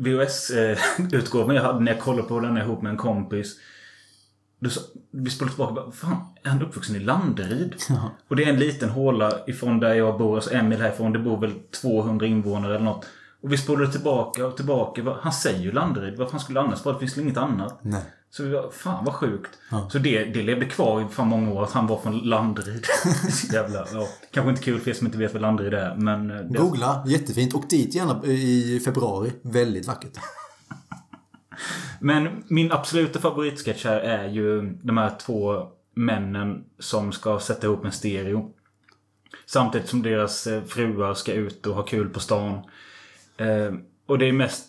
VHS-utgåvan 0.01 1.55
jag 1.57 1.63
hade 1.63 1.81
när 1.81 1.93
jag 1.93 2.01
kollade 2.01 2.29
på 2.29 2.41
den 2.41 2.57
ihop 2.57 2.83
med 2.83 2.91
en 2.91 2.97
kompis. 2.97 3.57
Då 4.59 4.71
sa, 4.71 4.81
vi 5.11 5.31
spolade 5.31 5.55
tillbaka 5.55 5.75
bara, 5.75 5.91
fan, 5.91 6.17
är 6.43 6.49
han 6.49 6.63
uppvuxen 6.63 6.97
i 6.97 6.99
Landeryd? 6.99 7.75
Ja. 7.89 8.11
Och 8.29 8.37
det 8.37 8.45
är 8.45 8.49
en 8.49 8.59
liten 8.59 8.91
håla 8.91 9.33
ifrån 9.47 9.81
där 9.81 9.95
jag 9.95 10.19
bor, 10.19 10.35
alltså 10.35 10.55
en 10.55 10.69
mil 10.69 10.81
härifrån. 10.81 11.13
Det 11.13 11.19
bor 11.19 11.41
väl 11.41 11.53
200 11.81 12.27
invånare 12.27 12.75
eller 12.75 12.85
något. 12.85 13.07
Och 13.42 13.53
vi 13.53 13.57
spolade 13.59 13.92
tillbaka 13.92 14.46
och 14.46 14.57
tillbaka. 14.57 15.16
Han 15.22 15.33
säger 15.33 15.61
ju 15.61 15.72
Landeryd. 15.72 16.18
Vad 16.18 16.31
fan 16.31 16.40
skulle 16.40 16.61
det 16.61 16.64
annars 16.66 16.85
vara? 16.85 16.94
Det 16.94 17.00
finns 17.00 17.16
väl 17.16 17.24
inget 17.24 17.37
annat? 17.37 17.79
Nej. 17.83 18.03
Så 18.31 18.42
vi 18.42 18.50
var, 18.50 18.70
fan 18.70 19.05
vad 19.05 19.14
sjukt. 19.14 19.50
Ja. 19.70 19.88
Så 19.92 19.98
det, 19.98 20.24
det 20.24 20.42
levde 20.42 20.64
kvar 20.66 21.00
i 21.03 21.09
fan 21.09 21.29
många 21.29 21.53
år 21.53 21.64
att 21.64 21.72
han 21.72 21.87
var 21.87 21.98
från 21.98 22.18
Landeryd. 22.18 22.85
Så 23.31 23.55
Jävla, 23.55 23.87
ja. 23.92 24.07
Kanske 24.31 24.50
inte 24.50 24.62
kul 24.62 24.81
för 24.81 24.90
er 24.90 24.94
som 24.94 25.07
inte 25.07 25.18
vet 25.18 25.33
vad 25.33 25.42
Landeryd 25.42 25.74
är, 25.74 25.94
men... 25.94 26.31
eh, 26.31 26.37
Det, 26.37 26.59
Googla, 26.59 27.05
jättefint. 27.07 27.55
Och 27.55 27.64
dit 27.68 27.94
gärna 27.94 28.24
i 28.26 28.81
februari. 28.85 29.33
Väldigt 29.42 29.87
vackert. 29.87 30.12
Men 32.00 32.44
min 32.48 32.72
absoluta 32.72 33.18
favoritsketch 33.18 33.85
här 33.85 34.00
är 34.00 34.29
ju 34.29 34.62
de 34.83 34.98
här 34.98 35.12
två 35.20 35.66
männen 35.94 36.64
som 36.79 37.12
ska 37.12 37.38
sätta 37.38 37.66
ihop 37.66 37.85
en 37.85 37.92
stereo. 37.92 38.50
Samtidigt 39.46 39.88
som 39.88 40.03
deras 40.03 40.46
eh, 40.46 40.62
fruar 40.64 41.14
ska 41.14 41.33
ut 41.33 41.66
och 41.66 41.74
ha 41.74 41.83
kul 41.83 42.09
på 42.09 42.20
stan. 42.20 42.59
Eh, 43.40 43.74
och 44.07 44.18
det 44.18 44.29
är 44.29 44.33
mest 44.33 44.66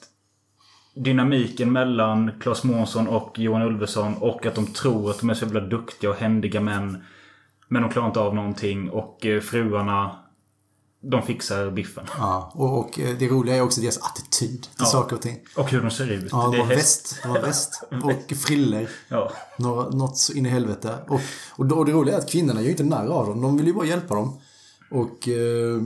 dynamiken 0.96 1.72
mellan 1.72 2.32
Claes 2.40 2.64
Månsson 2.64 3.08
och 3.08 3.40
Johan 3.40 3.62
Ulveson 3.62 4.14
och 4.14 4.46
att 4.46 4.56
de 4.56 4.66
tror 4.66 5.10
att 5.12 5.20
de 5.20 5.30
är 5.30 5.34
så 5.34 5.46
jävla 5.46 5.60
duktiga 5.60 6.10
och 6.10 6.16
händiga 6.16 6.62
män. 6.62 7.04
Men 7.68 7.82
de 7.82 7.92
klarar 7.92 8.08
inte 8.08 8.20
av 8.20 8.36
någonting 8.36 8.90
och 8.90 9.26
eh, 9.26 9.42
fruarna 9.42 10.16
de 11.04 11.22
fixar 11.22 11.72
biffen. 11.72 12.06
Ja, 12.18 12.52
och, 12.56 12.80
och 12.80 13.00
eh, 13.00 13.18
det 13.20 13.28
roliga 13.28 13.56
är 13.56 13.62
också 13.62 13.82
deras 13.82 13.98
attityd 13.98 14.62
till 14.62 14.70
Ja. 14.80 14.86
saker 14.86 15.16
och 15.16 15.22
ting. 15.22 15.38
Och 15.58 15.72
hur 15.72 15.82
de 15.82 15.92
ser 15.92 16.12
ut. 16.12 16.28
Ja, 16.32 16.50
Det 16.52 16.58
häst. 16.64 16.78
väst. 16.78 17.20
De 17.24 17.28
har 17.30 17.42
väst. 17.42 17.84
Och 18.04 18.38
friller. 18.38 18.90
Ja. 19.08 19.32
Några, 19.58 19.90
något 19.90 20.18
så 20.18 20.34
in 20.34 20.46
i 20.46 20.50
helvete. 20.50 20.96
Och, 21.08 21.22
och, 21.56 21.66
då- 21.66 21.76
och 21.76 21.86
det 21.86 21.92
roliga 21.92 22.16
är 22.16 22.20
att 22.20 22.30
kvinnorna 22.32 22.60
gör 22.60 22.66
ju 22.66 22.72
inte 22.72 22.84
narr 22.84 23.08
av 23.08 23.28
dem. 23.28 23.42
De 23.42 23.58
vill 23.58 23.68
ju 23.68 23.74
bara 23.74 23.86
hjälpa 23.86 24.16
dem. 24.16 24.40
Och 24.92 25.28
eh, 25.28 25.82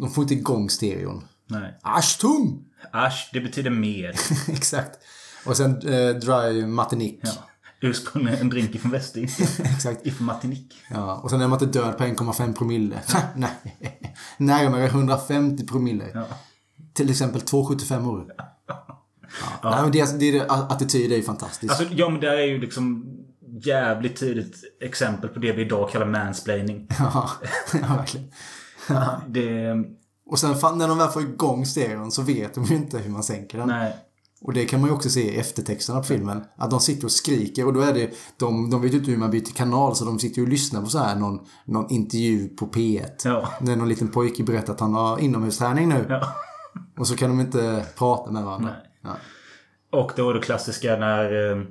de 0.00 0.10
får 0.10 0.22
inte 0.22 0.34
igång 0.34 0.70
stereon. 0.70 1.24
Nej. 1.46 1.78
Ashtum! 1.82 2.64
Asch, 2.92 3.30
det 3.32 3.40
betyder 3.40 3.70
mer. 3.70 4.14
Exakt. 4.48 4.98
Och 5.46 5.56
sen 5.56 5.88
eh, 5.88 6.14
dry 6.14 6.66
Martinique. 6.66 7.20
Ja. 7.22 7.32
Ursprungligen 7.80 8.40
en 8.40 8.48
drink 8.50 8.74
ifrån 8.74 8.90
Västindien. 8.90 9.48
Exakt. 9.64 10.06
Ifrån 10.06 10.26
Martinique. 10.26 10.76
Ja, 10.90 11.14
och 11.14 11.30
sen 11.30 11.40
är 11.40 11.48
man 11.48 11.62
inte 11.62 11.78
död 11.78 11.98
på 11.98 12.04
1,5 12.04 12.54
promille. 12.54 13.00
Nej. 13.36 13.52
Närmare 14.36 14.84
150 14.84 15.66
promille. 15.66 16.04
Ja. 16.14 16.26
Till 16.92 17.10
exempel 17.10 17.40
2,75 17.40 18.08
år. 18.08 18.26
Ja. 18.66 19.70
Nej, 19.70 19.82
men 19.82 19.92
deras, 19.92 20.18
deras 20.18 20.50
attityd 20.50 21.12
är 21.12 21.16
ju 21.16 21.22
fantastisk. 21.22 21.72
Alltså, 21.72 21.94
ja 21.94 22.08
men 22.08 22.20
det 22.20 22.28
är 22.28 22.46
ju 22.46 22.58
liksom 22.60 23.06
jävligt 23.64 24.20
tydligt 24.20 24.56
exempel 24.80 25.30
på 25.30 25.38
det 25.38 25.52
vi 25.52 25.62
idag 25.62 25.90
kallar 25.90 26.06
mansplaining. 26.06 26.86
ja, 26.98 27.30
ja, 27.72 27.96
verkligen. 27.96 28.30
Ja. 28.88 29.22
Det... 29.28 29.74
Och 30.26 30.38
sen 30.38 30.50
när 30.78 30.88
de 30.88 30.98
väl 30.98 31.08
får 31.08 31.22
igång 31.22 31.66
stereon 31.66 32.12
så 32.12 32.22
vet 32.22 32.54
de 32.54 32.64
ju 32.64 32.76
inte 32.76 32.98
hur 32.98 33.10
man 33.10 33.22
sänker 33.22 33.58
den. 33.58 33.68
Nej. 33.68 33.96
Och 34.40 34.52
det 34.52 34.64
kan 34.64 34.80
man 34.80 34.90
ju 34.90 34.94
också 34.96 35.10
se 35.10 35.34
i 35.34 35.38
eftertexterna 35.38 35.98
på 35.98 36.04
filmen. 36.04 36.44
Att 36.56 36.70
de 36.70 36.80
sitter 36.80 37.04
och 37.04 37.12
skriker 37.12 37.66
och 37.66 37.72
då 37.72 37.80
är 37.80 37.94
det, 37.94 38.10
de, 38.38 38.70
de 38.70 38.82
vet 38.82 38.92
ju 38.92 38.98
inte 38.98 39.10
hur 39.10 39.18
man 39.18 39.30
byter 39.30 39.54
kanal 39.54 39.96
så 39.96 40.04
de 40.04 40.18
sitter 40.18 40.36
ju 40.36 40.42
och 40.42 40.48
lyssnar 40.48 40.80
på 40.80 40.86
så 40.86 40.98
här 40.98 41.16
någon, 41.16 41.46
någon 41.64 41.90
intervju 41.90 42.48
på 42.48 42.66
P1. 42.66 43.10
Ja. 43.24 43.48
När 43.60 43.76
någon 43.76 43.88
liten 43.88 44.08
pojke 44.08 44.42
berättar 44.42 44.72
att 44.72 44.80
han 44.80 44.94
har 44.94 45.18
inomhusträning 45.18 45.88
nu. 45.88 46.06
Ja. 46.08 46.34
Och 46.98 47.06
så 47.06 47.16
kan 47.16 47.30
de 47.30 47.40
inte 47.40 47.86
prata 47.98 48.30
med 48.30 48.44
varandra. 48.44 48.70
Nej. 49.00 49.12
Och 49.92 50.12
då 50.16 50.30
är 50.30 50.34
det 50.34 50.40
klassiska 50.40 50.96
när 50.96 51.50
eh, 51.50 51.62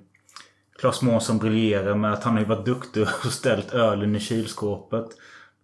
Claes 0.79 1.01
Månsson 1.01 1.37
briljerar 1.37 1.95
med 1.95 2.13
att 2.13 2.23
han 2.23 2.33
har 2.33 2.39
ju 2.39 2.45
varit 2.45 2.65
duktig 2.65 3.03
och 3.03 3.31
ställt 3.31 3.73
ölen 3.73 4.15
i 4.15 4.19
kylskåpet. 4.19 5.05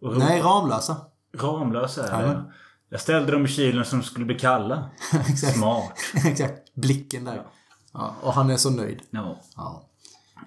Och 0.01 0.17
Nej, 0.17 0.41
Ramlösa. 0.41 0.95
Ramlösa 1.37 2.07
är 2.07 2.27
det. 2.27 2.33
Ja. 2.33 2.51
Jag 2.89 3.01
ställde 3.01 3.31
dem 3.31 3.45
i 3.45 3.47
kylen 3.47 3.85
som 3.85 4.03
skulle 4.03 4.25
bli 4.25 4.39
kalla. 4.39 4.89
Exakt. 5.29 5.57
Smart. 5.57 5.93
Exakt. 6.25 6.75
Blicken 6.75 7.23
där. 7.23 7.41
Ja. 7.93 8.15
Och 8.21 8.33
han 8.33 8.49
är 8.49 8.57
så 8.57 8.69
nöjd. 8.69 8.99
Ja. 9.09 9.41
Ja. 9.55 9.85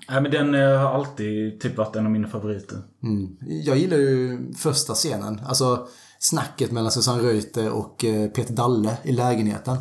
Nej 0.09 0.23
men 0.23 0.31
den 0.31 0.55
eh, 0.55 0.79
har 0.79 0.95
alltid 0.95 1.61
typ 1.61 1.77
varit 1.77 1.97
en 1.97 2.07
av 2.07 2.13
mina 2.13 2.29
favoriter. 2.29 2.79
Mm. 3.03 3.37
Jag 3.41 3.77
gillar 3.79 3.97
ju 3.97 4.39
första 4.55 4.95
scenen. 4.95 5.41
Alltså 5.47 5.87
snacket 6.19 6.73
mellan 6.73 6.91
Susanne 6.93 7.23
Reuter 7.23 7.71
och 7.71 8.05
eh, 8.05 8.29
Peter 8.31 8.55
Dalle 8.55 8.97
i 9.03 9.13
lägenheten. 9.13 9.77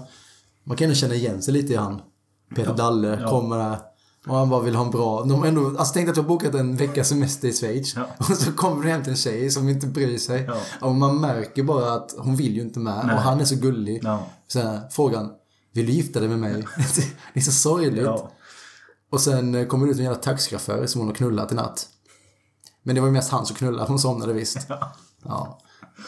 Man 0.64 0.78
kan 0.78 0.86
ändå 0.86 0.96
känna 0.96 1.14
igen 1.14 1.42
sig 1.42 1.54
lite 1.54 1.74
i 1.74 1.76
han. 1.76 2.02
Peter 2.56 2.70
Ja. 2.70 2.76
Dalle 2.76 3.18
Ja. 3.22 3.30
kommer 3.30 3.58
där. 3.58 3.78
Och 4.28 4.36
han 4.36 4.50
bara 4.50 4.62
vill 4.62 4.76
ha 4.76 4.86
en 4.86 4.92
bra... 4.92 5.24
De 5.24 5.44
ändå, 5.44 5.68
alltså 5.68 5.94
tänk 5.94 6.10
att 6.10 6.16
du 6.16 6.22
har 6.22 6.28
bokat 6.28 6.56
en 6.56 6.76
veckas 6.76 7.10
semester 7.10 7.48
i 7.48 7.54
Schweiz. 7.54 7.96
Ja. 7.96 8.08
Och 8.20 8.38
så 8.38 8.52
kommer 8.54 8.84
du 8.84 8.90
hem 8.90 9.04
till 9.04 9.12
en 9.12 9.18
tjej 9.18 9.52
som 9.52 9.70
inte 9.70 9.88
bryr 9.88 10.18
sig. 10.18 10.46
Ja. 10.48 10.88
Och 10.88 10.96
man 10.96 11.22
märker 11.22 11.64
bara 11.64 11.94
att 11.94 12.16
hon 12.18 12.36
vill 12.36 12.56
ju 12.56 12.62
inte 12.62 12.80
med. 12.80 13.04
Nej. 13.06 13.16
Och 13.16 13.22
han 13.22 13.40
är 13.40 13.46
så 13.46 13.56
gullig. 13.56 14.02
Ja. 14.04 14.28
Så 14.48 14.60
här, 14.60 14.82
frågan, 14.92 15.32
vill 15.74 15.86
du 15.86 15.92
gifta 15.92 16.20
dig 16.20 16.30
med 16.30 16.40
mig? 16.40 16.54
det 17.34 17.40
är 17.40 17.44
så 17.44 17.52
sorgligt. 17.52 18.08
Och 19.12 19.22
sen 19.22 19.56
eh, 19.56 19.68
kommer 19.68 19.86
det 19.86 19.92
ut 19.92 19.98
en 19.98 20.04
jävla 20.04 20.20
taxichaufför 20.20 20.86
som 20.86 21.02
hon 21.02 21.08
har 21.08 21.16
knullat 21.16 21.52
i 21.52 21.56
natt. 21.56 21.88
Men 22.84 22.96
det 22.96 23.02
var 23.02 23.08
ju 23.08 23.14
mest 23.14 23.32
han 23.32 23.46
som 23.46 23.56
knullade, 23.56 23.88
hon 23.88 24.00
somnade 24.00 24.34
visst. 24.34 24.58
Ja. 25.24 25.60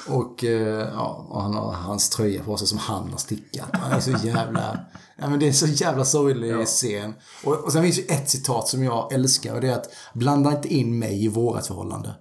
Och, 0.07 0.43
eh, 0.43 0.89
ja, 0.93 1.25
och 1.29 1.41
han 1.41 1.53
har 1.53 1.71
hans 1.73 2.09
tröja 2.09 2.43
på 2.43 2.57
sig 2.57 2.67
som 2.67 2.77
han 2.77 3.11
har 3.11 3.17
stickat. 3.17 3.69
Han 3.73 3.91
är 3.91 3.99
så 3.99 4.11
jävla... 4.11 4.79
Ja, 5.15 5.29
men 5.29 5.39
det 5.39 5.47
är 5.47 5.51
så 5.51 5.67
jävla 5.67 6.05
sorglig 6.05 6.51
Ja. 6.51 6.65
scen. 6.65 7.13
Och, 7.43 7.53
och 7.63 7.71
sen 7.71 7.83
finns 7.83 7.99
ju 7.99 8.03
ett 8.03 8.29
citat 8.29 8.67
som 8.67 8.83
jag 8.83 9.13
älskar 9.13 9.53
och 9.55 9.61
det 9.61 9.67
är 9.69 9.73
att 9.75 9.93
blanda 10.13 10.51
inte 10.51 10.73
in 10.73 10.99
mig 10.99 11.23
i 11.25 11.27
vårat 11.27 11.67
förhållande. 11.67 12.15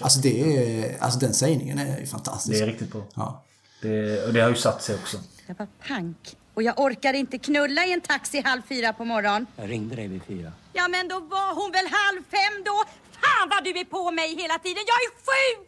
Alltså 0.00 0.20
det 0.20 0.56
är... 0.56 1.02
Alltså 1.02 1.18
den 1.18 1.34
sägningen 1.34 1.78
är 1.78 1.98
ju 2.00 2.06
fantastisk. 2.06 2.58
Det 2.58 2.62
är 2.64 2.66
riktigt 2.66 2.92
bra. 2.92 3.02
Ja. 3.14 3.44
Det, 3.82 4.24
och 4.26 4.32
det 4.32 4.40
har 4.40 4.48
ju 4.48 4.54
satt 4.56 4.82
sig 4.82 4.94
också. 4.94 5.16
Jag 5.46 5.54
var 5.58 5.68
pank. 5.88 6.36
Och 6.54 6.62
jag 6.62 6.80
orkar 6.80 7.14
inte 7.14 7.38
knulla 7.38 7.86
i 7.86 7.92
en 7.92 8.00
taxi 8.00 8.40
halv 8.44 8.62
fyra 8.68 8.92
på 8.92 9.04
morgonen. 9.04 9.46
Jag 9.56 9.70
ringde 9.70 9.96
dig 9.96 10.08
vid 10.08 10.22
fyra. 10.22 10.52
Ja, 10.72 10.88
men 10.88 11.08
då 11.08 11.14
var 11.20 11.54
hon 11.54 11.72
väl 11.72 11.86
halv 11.86 12.22
fem 12.30 12.64
då? 12.64 12.84
Fan 13.20 13.48
vad 13.50 13.64
du 13.64 13.70
är 13.80 13.84
på 13.84 14.10
mig 14.10 14.28
hela 14.42 14.58
tiden. 14.58 14.82
Jag 14.92 15.00
är 15.06 15.10
sjuk! 15.26 15.66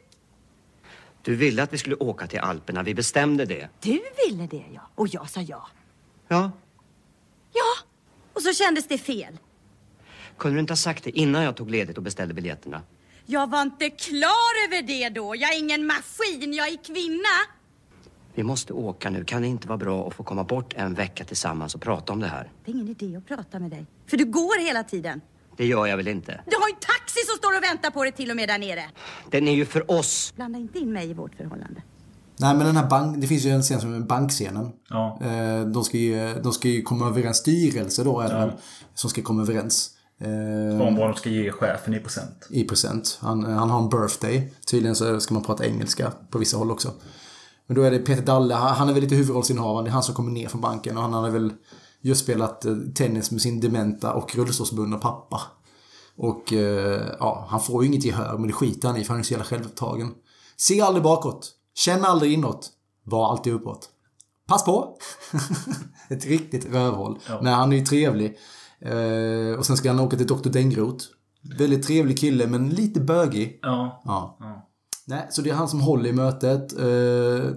Du 1.23 1.37
ville 1.37 1.63
att 1.63 1.73
vi 1.73 1.79
skulle 1.79 1.97
åka 1.97 2.27
till 2.27 2.39
Alperna. 2.41 2.83
Vi 2.83 2.95
bestämde 2.95 3.45
det. 3.45 3.69
Du 3.81 4.03
ville 4.27 4.47
det, 4.47 4.65
ja. 4.75 4.81
Och 4.95 5.09
jag 5.09 5.31
sa 5.31 5.41
ja. 5.41 5.67
Ja. 6.29 6.51
Ja. 7.53 7.87
Och 8.33 8.43
så 8.43 8.53
kändes 8.53 8.89
det 8.89 8.99
fel. 8.99 9.39
Kunde 10.37 10.57
du 10.57 10.61
inte 10.61 10.73
ha 10.73 10.77
sagt 10.77 11.05
det 11.05 11.19
innan 11.19 11.43
jag 11.43 11.57
tog 11.57 11.71
ledigt 11.71 11.97
och 11.97 12.03
beställde 12.03 12.35
biljetterna? 12.35 12.83
Jag 13.27 13.51
var 13.51 13.63
inte 13.63 13.91
klar 13.91 14.67
över 14.67 14.83
det 14.83 15.09
då. 15.09 15.37
Jag 15.37 15.55
är 15.55 15.59
ingen 15.59 15.87
maskin, 15.87 16.53
jag 16.55 16.69
är 16.69 16.85
kvinna. 16.85 17.29
Vi 18.35 18.43
måste 18.43 18.73
åka 18.73 19.11
nu. 19.11 19.25
Kan 19.25 19.43
det 19.43 19.49
inte 19.49 19.69
vara 19.69 19.79
bra 19.79 20.09
att 20.09 20.15
få 20.15 20.23
komma 20.23 20.45
bort 20.45 20.75
en 20.77 20.95
vecka 20.95 21.25
tillsammans 21.25 21.75
och 21.75 21.81
prata 21.81 22.13
om 22.13 22.21
det 22.21 22.27
här? 22.27 22.51
Det 22.65 22.71
är 22.71 22.75
ingen 22.75 22.89
idé 22.89 23.17
att 23.17 23.27
prata 23.27 23.59
med 23.59 23.71
dig. 23.71 23.87
För 24.07 24.17
du 24.17 24.25
går 24.25 24.67
hela 24.67 24.85
tiden. 24.85 25.21
Det 25.57 25.67
gör 25.67 25.87
jag 25.87 25.97
väl 25.97 26.09
inte? 26.09 26.41
Du 26.47 26.57
har 26.57 26.69
ju 26.69 26.75
en 26.75 26.81
taxi 26.81 27.21
som 27.27 27.37
står 27.39 27.57
och 27.57 27.63
väntar 27.63 27.91
på 27.91 28.03
dig 28.03 28.13
till 28.13 28.31
och 28.31 28.37
med 28.37 28.49
där 28.49 28.59
nere. 28.59 28.83
Den 29.31 29.49
är 29.49 29.53
ju 29.55 29.65
för 29.67 29.91
oss. 29.91 30.33
Blanda 30.37 30.59
inte 30.59 30.79
in 30.79 30.93
mig 30.93 31.11
i 31.11 31.15
vårt 31.15 31.35
förhållande. 31.35 31.83
Nej 32.37 32.55
men 32.55 32.67
den 32.67 32.77
här 32.77 32.87
bank, 32.89 33.17
det 33.21 33.27
finns 33.27 33.45
ju 33.45 33.51
en 33.51 33.63
scen 33.63 33.81
som 33.81 33.95
är 33.95 34.01
bankscenen. 34.01 34.73
Ja. 34.89 35.19
Eh, 35.23 35.61
De 35.67 35.85
ska 35.85 35.99
ju, 35.99 36.35
de 36.43 36.53
ska 36.53 36.69
ju 36.69 36.83
komma 36.83 37.07
överens, 37.09 37.37
styrelse 37.37 38.05
då 38.05 38.21
är 38.21 38.29
det 38.29 38.35
Ja. 38.35 38.39
väl, 38.47 38.53
som 38.95 39.11
ska 39.11 39.23
komma 39.23 39.43
överens. 39.43 39.91
Eh, 40.21 40.81
Om 40.87 40.97
vad 40.97 41.09
de 41.09 41.15
ska 41.17 41.31
ge 41.31 41.51
chefen 41.53 41.95
i 41.95 41.99
procent. 41.99 42.47
I 42.51 42.65
procent. 42.65 43.19
Han, 43.23 43.45
han 43.45 43.71
har 43.71 43.79
en 43.83 43.89
birthday. 43.89 44.53
Tydligen 44.71 44.95
så 44.97 45.21
ska 45.21 45.35
man 45.35 45.45
prata 45.45 45.67
engelska 45.67 46.13
på 46.31 46.39
vissa 46.39 46.57
håll 46.57 46.71
också. 46.71 46.91
Men 47.67 47.77
då 47.77 47.83
är 47.83 47.91
det 47.91 47.99
Peter 47.99 48.23
Dalle, 48.23 48.55
han 48.55 48.75
han 48.77 48.89
är 48.89 48.93
väl 48.93 49.03
lite 49.03 49.15
huvudrollsinnehavaren. 49.15 49.85
Det 49.85 49.91
är 49.91 49.93
han 49.93 50.03
som 50.03 50.15
kommer 50.15 50.31
ner 50.33 50.49
från 50.49 50.61
banken 50.61 50.97
och 50.97 51.03
han 51.03 51.13
hade 51.13 51.31
väl 51.31 51.51
just 52.03 52.23
spelat 52.23 52.65
eh, 52.65 52.77
tennis 52.95 53.31
med 53.31 53.43
sin 53.43 53.61
dementa 53.61 54.13
och 54.13 54.35
rullstolsbundna 54.35 54.99
pappa. 54.99 55.41
Och 56.17 56.53
eh, 56.53 57.03
ja, 57.19 57.47
han 57.49 57.61
får 57.61 57.83
ju 57.83 57.89
inget 57.89 58.05
gehör 58.05 58.39
men 58.39 58.47
det 58.47 58.53
skiter 58.53 58.89
han 58.89 58.97
i 58.97 59.05
för 59.05 59.13
han 59.13 59.21
är 59.21 59.25
så 59.25 59.33
jävla 59.33 59.45
självupptagen. 59.45 60.11
Se 60.57 60.81
aldrig 60.81 61.03
bakåt. 61.03 61.53
Känn 61.75 62.05
aldrig 62.05 62.33
inåt. 62.33 62.71
Var 63.05 63.31
alltid 63.31 63.53
uppåt. 63.53 63.89
Pass 64.47 64.65
på! 64.65 64.97
Ett 66.11 66.27
riktigt 66.27 66.73
rövhål. 66.73 67.19
Ja. 67.29 67.41
Men 67.43 67.55
han 67.55 67.73
är 67.73 67.77
ju 67.77 67.85
trevlig. 67.85 68.37
Eh, 68.81 69.59
och 69.59 69.67
sen 69.67 69.77
ska 69.77 69.91
han 69.91 70.01
åka 70.01 70.17
till 70.17 70.27
Dr. 70.27 70.49
Dengroth. 70.49 71.05
Väldigt 71.59 71.87
trevlig 71.87 72.19
kille 72.19 72.47
men 72.47 72.71
lite 72.71 73.01
bögig. 73.01 73.59
Ja. 73.63 74.03
Ja. 74.05 74.37
Ja. 74.41 74.69
Nej, 75.07 75.27
så 75.31 75.43
det 75.43 75.51
är 75.51 75.55
han 75.55 75.69
som 75.69 75.81
håller 75.81 76.11
i 76.11 76.13
mötet 76.13 76.69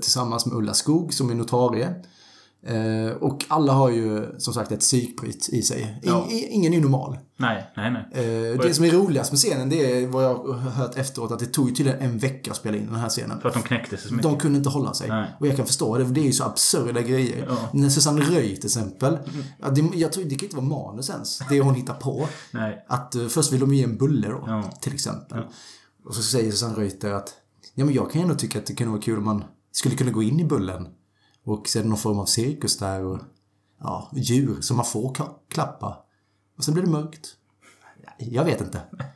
tillsammans 0.01 0.45
med 0.45 0.57
Ulla 0.57 0.73
Skog 0.73 1.13
som 1.13 1.29
är 1.29 1.35
notarie. 1.35 1.95
Eh, 2.67 3.11
och 3.21 3.45
alla 3.47 3.73
har 3.73 3.89
ju 3.89 4.35
som 4.37 4.53
sagt 4.53 4.71
ett 4.71 4.79
psykbryt 4.79 5.49
i 5.49 5.61
sig. 5.61 5.81
In, 5.81 6.09
Ja. 6.11 6.27
ingen 6.29 6.73
är 6.73 6.81
normal. 6.81 7.17
Nej, 7.37 7.71
nej, 7.77 7.91
nej. 7.91 8.25
Eh, 8.51 8.59
det 8.61 8.73
som 8.73 8.85
är 8.85 8.89
roligast 8.91 9.31
med 9.31 9.39
scenen 9.39 9.69
det 9.69 10.01
är 10.03 10.07
vad 10.07 10.23
jag 10.23 10.35
har 10.35 10.53
hört 10.53 10.97
efteråt 10.97 11.31
att 11.31 11.39
det 11.39 11.45
tog 11.45 11.69
ju 11.69 11.75
tydligen 11.75 11.99
en 11.99 12.17
vecka 12.17 12.51
att 12.51 12.57
spela 12.57 12.77
in 12.77 12.85
den 12.85 12.95
här 12.95 13.09
scenen. 13.09 13.39
För 13.41 13.47
att 13.49 13.53
de 13.55 13.63
knäckte 13.63 13.97
sig 13.97 14.07
så 14.07 14.13
mycket. 14.13 14.29
De 14.29 14.37
kunde 14.39 14.57
inte 14.57 14.69
hålla 14.69 14.93
sig. 14.93 15.09
Nej. 15.09 15.27
Och 15.39 15.47
jag 15.47 15.55
kan 15.55 15.65
förstå 15.65 15.97
det, 15.97 16.05
för 16.05 16.13
det 16.13 16.21
är 16.21 16.25
ju 16.25 16.31
så 16.31 16.43
absurda 16.43 17.01
grejer. 17.01 17.45
Ja. 17.49 17.57
När 17.73 17.89
Susanne 17.89 18.21
Röj 18.21 18.55
till 18.55 18.65
exempel. 18.65 19.17
Ja, 19.61 19.69
det, 19.69 19.81
jag 19.93 20.11
tror 20.11 20.23
det 20.23 20.35
kan 20.35 20.43
inte 20.45 20.55
vara 20.55 20.65
manus 20.65 21.09
ens. 21.09 21.39
Det 21.49 21.59
hon 21.61 21.75
hittar 21.75 21.93
på. 21.93 22.27
Nej. 22.51 22.85
Att 22.87 23.15
eh, 23.15 23.27
först 23.27 23.53
vill 23.53 23.59
de 23.59 23.73
ge 23.73 23.83
en 23.83 23.97
bulle 23.97 24.27
då, 24.27 24.43
Ja. 24.47 24.63
till 24.81 24.93
exempel. 24.93 25.43
Och 26.05 26.15
så 26.15 26.21
säger 26.21 26.51
Susanne 26.51 26.75
Reuter 26.77 27.11
att 27.11 27.33
ja, 27.73 27.85
men 27.85 27.93
jag 27.93 28.11
kan 28.11 28.21
ju 28.21 28.23
ändå 28.23 28.35
tycka 28.35 28.59
att 28.59 28.65
det 28.65 28.73
kunde 28.75 28.91
vara 28.91 29.01
kul 29.01 29.17
om 29.17 29.23
man 29.25 29.43
skulle 29.71 29.95
kunna 29.95 30.11
gå 30.11 30.23
in 30.23 30.39
i 30.39 30.43
bullen. 30.45 30.87
Och 31.45 31.67
se 31.67 31.83
någon 31.83 31.97
form 31.97 32.19
av 32.19 32.25
cirkus 32.25 32.77
där 32.77 33.03
och 33.03 33.19
ja, 33.79 34.11
djur 34.15 34.61
som 34.61 34.77
man 34.77 34.85
får 34.85 35.15
klappa. 35.49 35.97
Och 36.57 36.63
sen 36.63 36.73
blir 36.73 36.83
det 36.83 36.91
mörkt. 36.91 37.35
Jag 38.17 38.45
vet 38.45 38.61
inte. 38.61 38.81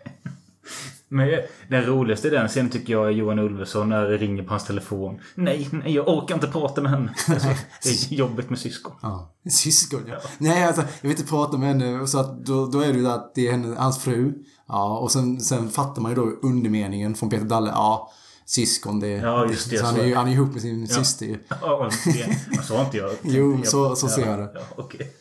Men 1.11 1.29
den 1.69 1.85
roligaste 1.85 2.27
i 2.27 2.31
den 2.31 2.47
scenen 2.47 2.69
tycker 2.69 2.93
jag 2.93 3.07
är 3.07 3.11
Johan 3.11 3.39
Ulveson 3.39 3.89
när 3.89 4.01
det 4.01 4.17
ringer 4.17 4.43
på 4.43 4.49
hans 4.49 4.65
telefon. 4.65 5.19
Nej, 5.35 5.69
nej, 5.71 5.93
jag 5.93 6.07
orkar 6.07 6.35
inte 6.35 6.47
prata 6.47 6.81
med 6.81 6.91
henne. 6.91 7.13
Alltså, 7.29 7.47
det 7.83 7.89
är 7.89 8.13
jobbigt 8.13 8.49
med 8.49 8.59
syskon. 8.59 8.93
Ja, 9.01 9.33
syskon 9.49 10.03
ja. 10.07 10.17
Nej, 10.37 10.63
alltså, 10.63 10.81
jag 10.81 11.01
vill 11.01 11.11
inte 11.11 11.29
prata 11.29 11.57
med 11.57 11.67
henne. 11.67 12.07
Så 12.07 12.19
att 12.19 12.45
då, 12.45 12.65
då 12.65 12.79
är 12.81 12.87
det 12.87 12.97
ju 12.97 13.03
det 13.03 13.13
att 13.13 13.35
det 13.35 13.47
är 13.47 13.51
henne, 13.51 13.75
hans 13.77 13.99
fru. 14.03 14.33
Ja, 14.67 14.99
och 14.99 15.11
sen, 15.11 15.41
sen 15.41 15.69
fattar 15.69 16.01
man 16.01 16.11
ju 16.11 16.15
då 16.15 16.21
undermeningen 16.41 17.15
från 17.15 17.29
Peter 17.29 17.45
Dalle. 17.45 17.69
Ja, 17.69 18.11
syskon 18.49 18.99
det. 18.99 19.07
Ja, 19.07 19.45
just 19.49 19.69
det, 19.69 19.77
Så 19.77 19.85
han 19.85 19.95
så 19.95 20.01
är 20.01 20.05
ju 20.05 20.11
är 20.11 20.13
det. 20.13 20.19
han 20.19 20.27
är 20.27 20.31
ihop 20.33 20.53
med 20.53 20.61
sin 20.61 20.87
Ja. 20.89 20.95
syster 20.95 21.25
ju. 21.25 21.39
Ja, 21.61 21.89
det, 22.05 22.63
så 22.63 22.75
har 22.77 22.85
inte 22.85 22.97
jag 22.97 23.11
Jo, 23.23 23.61
så, 23.63 23.95
så 23.95 24.07
ser 24.07 24.21
ja, 24.21 24.27
jag 24.27 24.39
det. 24.39 24.51
Ja, 24.53 24.61
okej. 24.77 25.11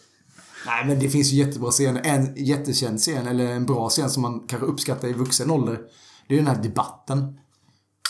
Nej, 0.66 0.86
men 0.86 0.98
det 0.98 1.08
finns 1.08 1.32
ju 1.32 1.36
jättebra 1.36 1.70
scener. 1.70 2.02
En 2.04 2.34
jättekänd 2.36 2.98
scen, 3.00 3.26
eller 3.26 3.46
en 3.46 3.66
bra 3.66 3.88
scen 3.88 4.10
som 4.10 4.22
man 4.22 4.40
kanske 4.48 4.66
uppskattar 4.66 5.08
i 5.08 5.12
vuxen 5.12 5.50
ålder. 5.50 5.78
Det 6.28 6.34
är 6.34 6.38
den 6.38 6.46
här 6.46 6.62
debatten. 6.62 7.38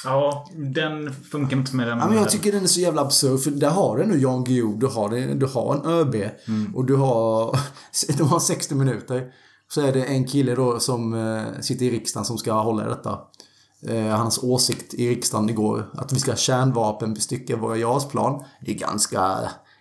Ja, 0.04 0.48
den 0.74 1.14
funkar 1.14 1.57
inte 1.57 1.76
med 1.76 1.87
den. 1.87 1.98
Ja, 1.98 2.09
men 2.09 2.16
jag 2.16 2.31
tycker 2.31 2.52
den 2.52 2.62
är 2.62 2.66
så 2.66 2.81
jävla 2.81 3.02
absurd. 3.02 3.40
För 3.40 3.50
där 3.50 3.70
har 3.70 3.96
du 3.96 4.07
nu 4.07 4.18
Jan 4.18 4.44
Guillou, 4.44 4.76
du 4.78 4.87
har, 4.87 5.35
du 5.35 5.46
har 5.46 5.74
en 5.74 5.87
ÖB 5.87 6.14
och 6.74 6.85
du 6.85 6.94
har, 6.96 7.59
du 8.16 8.22
har 8.24 8.40
60 8.40 8.74
minuter. 8.74 9.24
Så 9.68 9.81
är 9.81 9.92
det 9.92 10.04
en 10.04 10.24
kille 10.26 10.54
då 10.54 10.81
som 10.81 11.14
eh, 11.14 11.61
sitter 11.61 11.85
i 11.87 11.90
riksdagen 11.90 12.24
som 12.24 12.38
ska 12.38 12.52
hålla 12.52 12.85
detta. 12.88 13.18
Eh, 13.82 14.16
hans 14.16 14.38
åsikt 14.42 14.94
i 14.94 15.10
riksdagen 15.10 15.50
igår, 15.50 15.90
att 15.94 16.12
vi 16.12 16.20
ska 16.20 16.36
kärnvapenbestycka 16.36 17.56
våra 17.56 17.76
JAS-plan. 17.76 18.44
Det 18.64 18.70
är 18.70 18.78
ganska, 18.78 19.20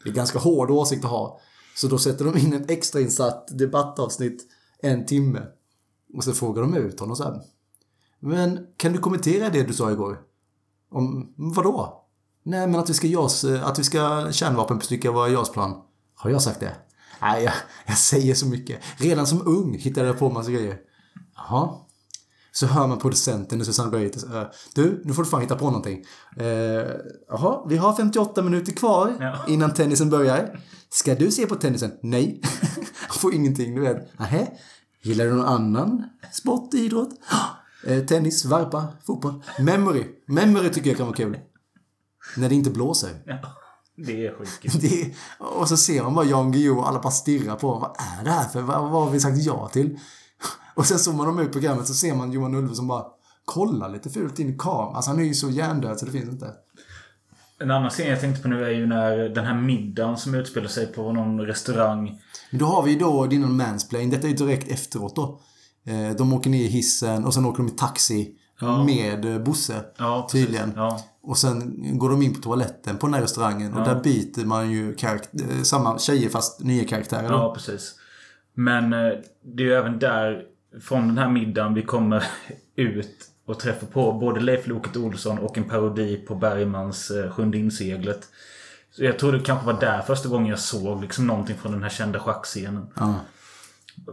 det 0.04 0.10
är 0.10 0.14
ganska 0.14 0.40
hård 0.40 0.72
åsikt 0.72 1.06
att 1.06 1.12
ha. 1.12 1.40
Så 1.76 1.88
då 1.88 1.98
sätter 1.98 2.26
de 2.26 2.38
in 2.38 2.54
ett 2.54 2.72
extrainsatt 2.72 3.58
debattavsnitt 3.58 4.48
en 4.80 5.06
timme. 5.06 5.42
Och 6.14 6.24
så 6.24 6.34
frågar 6.34 6.62
de 6.62 6.78
ut 6.78 7.00
honom 7.00 7.16
så 7.16 7.24
här. 7.24 7.42
Men 8.20 8.68
kan 8.78 8.94
du 8.94 9.00
kommentera 9.00 9.50
det 9.50 9.64
du 9.64 9.74
sa 9.74 9.92
igår? 9.92 10.20
Om 10.92 11.34
vadå? 11.36 12.04
Nej, 12.44 12.68
men 12.68 12.80
att 12.80 12.90
vi 12.90 12.94
ska 12.94 13.08
JAS, 13.08 13.44
eh, 13.44 13.68
att 13.68 13.80
vi 13.80 13.84
ska 13.84 14.32
kärnvapenbestycka 14.32 15.12
våra 15.12 15.30
JAS-plan. 15.30 15.82
Har 16.16 16.30
jag 16.30 16.42
sagt 16.42 16.60
det? 16.60 16.76
Nej, 17.22 17.44
jag, 17.44 17.54
jag 17.86 17.98
säger 17.98 18.34
så 18.34 18.46
mycket. 18.46 18.80
Redan 18.98 19.28
som 19.28 19.48
ung 19.48 19.78
hittade 19.78 20.08
jag 20.08 20.20
på 20.20 20.30
massa 20.30 20.52
grejer. 20.52 20.78
Jaha. 21.36 21.87
Så 22.58 22.66
hör 22.66 22.88
man 22.88 23.00
producenten, 23.00 23.66
Susanne 23.66 23.98
Reuter, 23.98 24.42
eh, 24.42 24.48
Du, 24.76 25.02
nu 25.06 25.14
får 25.14 25.24
du 25.24 25.30
fan 25.30 25.42
hitta 25.42 25.56
på 25.56 25.66
någonting. 25.66 26.06
Eh, 26.38 26.46
Jaha, 27.30 27.66
vi 27.70 27.78
har 27.78 27.96
58 27.96 28.42
minuter 28.42 28.72
kvar 28.72 29.36
innan 29.48 29.74
tennisen 29.74 30.10
börjar. 30.10 30.60
Ska 30.90 31.16
du 31.16 31.32
se 31.32 31.48
på 31.48 31.56
tennisen? 31.56 31.92
Nej. 32.02 32.42
Får 33.10 33.34
ingenting, 33.34 33.76
du 33.76 33.82
vet. 33.82 34.20
Nähä. 34.20 34.48
Gillar 35.02 35.26
du 35.26 35.34
någon 35.34 35.46
annan 35.46 36.04
sport, 36.32 36.74
idrott? 36.74 37.10
Eh, 37.88 38.06
tennis, 38.06 38.46
varpa, 38.46 38.88
fotboll. 39.06 39.44
Memory. 39.60 40.04
Memory 40.28 40.70
tycker 40.70 40.90
jag 40.90 40.98
kan 40.98 41.06
vara 41.06 41.16
kul. 41.16 41.40
När 42.38 42.50
det 42.50 42.56
inte 42.56 42.70
blåser. 42.70 43.24
Ja, 43.26 43.38
det 43.96 44.28
är. 44.28 44.36
Det, 44.82 45.14
och 45.40 45.70
så 45.70 45.78
ser 45.78 46.04
man 46.04 46.16
bara 46.16 46.26
Jan 46.26 46.52
Guillou 46.52 46.78
och 46.78 46.88
alla 46.88 47.00
bara 47.00 47.12
stirrar 47.12 47.56
på 47.56 47.68
Vad 47.68 47.96
är 48.20 48.24
det 48.24 48.32
här 48.32 48.48
för? 48.48 48.62
Vad, 48.62 48.82
vad 48.82 49.04
har 49.04 49.10
vi 49.12 49.20
sagt 49.20 49.38
ja 49.38 49.70
till? 49.74 50.00
Och 50.78 50.86
sen 50.86 51.00
zoomar 51.00 51.26
de 51.26 51.40
ut 51.40 51.52
programmet 51.52 51.88
så 51.88 51.94
ser 51.94 52.16
man 52.16 52.32
Johan 52.32 52.56
Ulve 52.56 52.76
som 52.76 52.88
bara 52.88 53.06
kollar 53.46 53.90
lite 53.90 54.10
fult 54.10 54.40
in 54.40 54.50
i 54.50 54.58
kameran. 54.58 54.96
Alltså 54.96 55.12
han 55.12 55.20
är 55.20 55.24
ju 55.24 55.34
så 55.34 55.50
hjärndöd 55.50 56.00
så 56.00 56.06
det 56.06 56.12
finns 56.12 56.30
inte. 56.30 56.54
En 57.60 57.72
annan 57.72 57.90
scen 57.90 58.10
jag 58.10 58.22
tänkte 58.22 58.42
på 58.42 58.48
nu 58.48 58.66
är 58.66 58.70
ju 58.70 58.88
när 58.88 59.18
den 59.30 59.46
här 59.46 59.56
middagen 59.62 60.18
som 60.18 60.36
utspelar 60.36 60.68
sig 60.68 60.88
på 60.88 61.12
någon 61.12 61.42
restaurang. 61.42 62.22
Men 62.52 62.60
då 62.60 62.66
har 62.66 62.84
vi 62.84 62.92
ju 62.92 63.00
då 63.00 63.26
din 63.26 63.58
mansplain. 63.58 64.10
Detta 64.10 64.28
är 64.28 64.32
ju 64.32 64.36
direkt 64.38 64.72
efteråt 64.72 65.16
då. 65.16 65.40
Eh, 65.86 66.16
De 66.18 66.34
åker 66.34 66.50
ner 66.50 66.64
i 66.64 66.68
hissen 66.68 67.26
och 67.26 67.34
sen 67.34 67.46
åker 67.46 67.64
de 67.64 67.68
i 67.68 67.76
taxi 67.76 68.34
Ja. 68.60 68.84
med 68.84 69.26
eh, 69.26 69.40
Bosse. 69.40 69.84
Ja, 69.98 70.28
tydligen. 70.32 70.74
Ja. 70.76 71.00
Och 71.24 71.38
sen 71.38 71.78
går 72.00 72.10
de 72.10 72.22
in 72.22 72.34
på 72.36 72.42
toaletten 72.42 72.98
på 72.98 73.08
den 73.08 73.14
här 73.14 73.22
restaurangen 73.22 73.74
och 73.74 73.84
där 73.86 74.02
byter 74.04 74.46
man 74.46 74.72
ju 74.72 74.96
eh, 75.04 75.62
samma 75.64 76.00
tjejer 76.00 76.30
fast 76.30 76.64
nya 76.64 76.84
karaktärer. 76.86 77.30
Ja, 77.32 77.54
precis. 77.54 77.96
Men 78.54 78.90
det 78.90 79.64
är 79.64 79.68
ju 79.68 79.74
även 79.74 80.00
där, 80.00 80.44
från 80.82 81.08
den 81.08 81.18
här 81.18 81.30
middagen, 81.30 81.74
vi 81.74 81.82
kommer 81.82 82.24
ut 82.76 83.32
och 83.46 83.60
träffar 83.60 83.88
på 83.88 84.14
både 84.14 84.40
Leif 84.40 84.68
Loket 84.68 84.98
Olsson 84.98 85.40
och 85.40 85.58
en 85.58 85.64
parodi 85.64 86.18
på 86.18 86.36
Bergmans 86.36 87.12
eh, 87.12 87.32
Sjunde 87.32 87.58
inseglet. 87.58 88.28
Så 88.92 89.04
jag 89.04 89.20
tror 89.20 89.32
det 89.32 89.40
kanske 89.40 89.66
var 89.66 89.80
där 89.80 90.02
första 90.02 90.30
gången 90.30 90.48
jag 90.48 90.60
såg 90.60 91.02
liksom 91.02 91.28
någonting 91.28 91.56
från 91.56 91.72
den 91.72 91.84
här 91.84 91.90
kända 91.90 92.20
schackscenen. 92.20 92.88
Ja. 92.96 93.16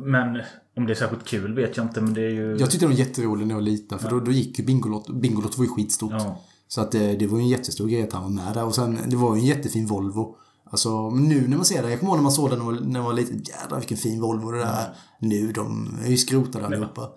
Men 0.01 0.43
om 0.77 0.87
det 0.87 0.93
är 0.93 0.95
särskilt 0.95 1.25
kul 1.25 1.55
vet 1.55 1.77
jag 1.77 1.87
inte, 1.87 2.01
men 2.01 2.15
det 2.15 2.21
är 2.21 2.31
ju... 2.31 2.57
Jag 2.57 2.71
tyckte 2.71 2.87
det 2.87 2.93
var 2.93 2.99
jätteroligt 2.99 3.47
när 3.47 3.55
jag 3.55 3.61
var 3.61 3.63
liten 3.63 3.99
för 3.99 4.11
då, 4.11 4.21
då 4.21 4.31
gick 4.31 4.59
ju 4.59 4.65
Bingolotto. 4.65 5.13
Bingolotto 5.13 5.59
var 5.59 5.65
ju 5.65 5.71
skitstort. 5.71 6.13
Ja. 6.13 6.41
Så 6.69 6.81
att 6.81 6.93
det, 6.93 7.17
det 7.17 7.27
var 7.27 7.39
ju 7.39 7.43
en 7.43 7.49
jättestor 7.49 7.89
grej 7.89 8.03
att 8.03 8.13
han 8.13 8.23
var 8.23 8.31
med 8.31 8.55
där. 8.55 8.65
Och 8.65 8.75
sen, 8.75 8.99
det 9.07 9.17
var 9.17 9.37
ju 9.37 9.41
en 9.41 9.47
jättefin 9.47 9.87
Volvo. 9.87 10.37
Alltså 10.75 11.11
nu 11.11 11.49
när 11.49 11.57
man 11.57 11.67
ser 11.67 11.83
det, 11.83 11.91
jag 11.91 12.01
kommer 12.01 12.11
ihåg 12.11 12.19
när 12.19 12.23
man 12.23 12.33
såg 12.33 12.51
den 12.51 12.59
när 12.59 12.65
man, 12.65 12.75
när 12.75 13.01
man 13.01 13.05
var 13.05 13.13
liten. 13.13 13.43
Jädrar 13.45 13.79
vilken 13.79 13.97
fin 13.97 14.21
Volvo 14.21 14.51
det 14.51 14.59
där 14.59 14.65
är. 14.65 14.95
Nu, 15.19 15.53
de 15.53 15.99
är 16.05 16.09
ju 16.09 16.17
skrotade 16.17 16.67
allihopa. 16.67 17.11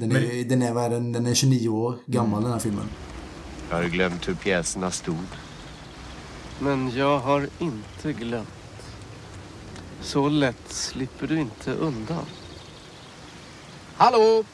Den 0.00 0.12
är, 0.12 0.44
den, 0.44 0.62
är, 0.62 0.72
vad 0.72 0.84
är 0.84 0.90
den, 0.90 1.12
den 1.12 1.26
är 1.26 1.34
29 1.34 1.68
år 1.68 1.98
gammal 2.06 2.42
den 2.42 2.52
här 2.52 2.58
filmen. 2.58 2.84
Jag 3.70 3.76
har 3.76 3.84
glömt 3.84 4.28
hur 4.28 4.34
pjäserna 4.34 4.90
stod. 4.90 5.26
Men 6.58 6.90
jag 6.96 7.18
har 7.18 7.48
inte 7.58 8.12
glömt. 8.12 8.48
Så 10.02 10.28
lätt 10.28 10.72
slipper 10.72 11.26
du 11.26 11.40
inte 11.40 11.72
undan. 11.72 12.24
Hallå! 13.96 14.44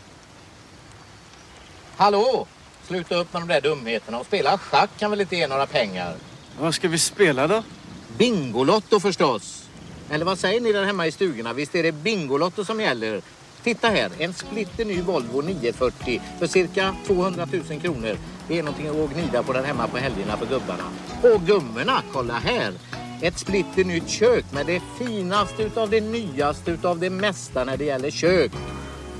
Hallå! 1.96 2.46
Sluta 2.86 3.16
upp 3.16 3.32
med 3.32 3.42
de 3.42 3.48
där 3.48 3.60
dumheterna 3.60 4.18
och 4.18 4.26
spela 4.26 4.58
schack 4.58 4.90
kan 4.98 5.10
väl 5.10 5.20
inte 5.20 5.36
ge 5.36 5.46
några 5.46 5.66
pengar? 5.66 6.14
Vad 6.60 6.74
ska 6.74 6.88
vi 6.88 6.98
spela 6.98 7.46
då? 7.46 7.62
Bingolotto 8.18 9.00
förstås! 9.00 9.68
Eller 10.10 10.24
vad 10.24 10.38
säger 10.38 10.60
ni 10.60 10.72
där 10.72 10.84
hemma 10.84 11.06
i 11.06 11.12
stugorna? 11.12 11.52
Visst 11.52 11.74
är 11.74 11.82
det 11.82 11.92
Bingolotto 11.92 12.64
som 12.64 12.80
gäller? 12.80 13.22
Titta 13.62 13.88
här, 13.88 14.10
en 14.18 14.34
splitter 14.34 14.84
ny 14.84 15.02
Volvo 15.02 15.40
940 15.40 16.22
för 16.38 16.46
cirka 16.46 16.96
200 17.06 17.46
000 17.70 17.80
kronor. 17.80 18.16
Det 18.48 18.58
är 18.58 18.62
någonting 18.62 19.04
att 19.04 19.10
gnida 19.10 19.42
på 19.42 19.52
där 19.52 19.62
hemma 19.62 19.88
på 19.88 19.98
helgerna 19.98 20.36
för 20.36 20.46
gubbarna. 20.46 20.84
Och 21.22 21.40
gummorna, 21.40 22.02
kolla 22.12 22.34
här! 22.34 22.74
Ett 23.22 23.38
splitter 23.38 23.84
nytt 23.84 24.08
kök 24.08 24.44
med 24.52 24.66
det 24.66 24.82
finaste 24.98 25.62
utav 25.62 25.90
det 25.90 26.00
nyaste 26.00 26.70
utav 26.70 26.98
det 26.98 27.10
mesta 27.10 27.64
när 27.64 27.76
det 27.76 27.84
gäller 27.84 28.10
kök. 28.10 28.52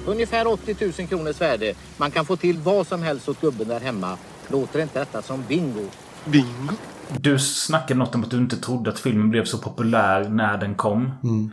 Ungefär 0.07 0.47
80 0.47 0.77
000 0.99 1.09
kronors 1.09 1.41
värde. 1.41 1.75
Man 1.97 2.11
kan 2.11 2.27
få 2.27 2.37
till 2.37 2.59
vad 2.59 2.87
som 2.87 3.03
helst 3.03 3.29
åt 3.29 3.41
gubben 3.41 3.69
där 3.69 3.81
hemma. 3.81 4.19
Låter 4.49 4.81
inte 4.81 4.99
detta 4.99 5.23
som 5.23 5.45
bingo? 5.49 5.87
Bingo? 6.25 6.73
Du 7.21 7.39
snackade 7.39 7.99
något 7.99 8.15
om 8.15 8.23
att 8.23 8.31
du 8.31 8.37
inte 8.37 8.57
trodde 8.57 8.91
att 8.91 8.99
filmen 8.99 9.31
blev 9.31 9.45
så 9.45 9.59
populär 9.59 10.29
när 10.29 10.59
den 10.59 10.75
kom. 10.75 11.11
Mm. 11.23 11.51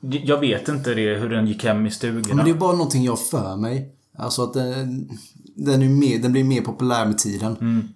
Jag 0.00 0.40
vet 0.40 0.68
inte 0.68 0.94
det, 0.94 1.14
hur 1.14 1.28
den 1.28 1.46
gick 1.46 1.64
hem 1.64 1.86
i 1.86 1.90
stugorna. 1.90 2.34
Men 2.34 2.44
det 2.44 2.50
är 2.50 2.54
bara 2.54 2.72
någonting 2.72 3.04
jag 3.04 3.18
för 3.20 3.56
mig. 3.56 3.90
Alltså 4.18 4.42
att 4.42 4.54
den, 4.54 5.08
den, 5.56 5.82
är 5.82 5.88
mer, 5.88 6.18
den 6.18 6.32
blir 6.32 6.44
mer 6.44 6.60
populär 6.60 7.06
med 7.06 7.18
tiden. 7.18 7.56
Mm. 7.60 7.88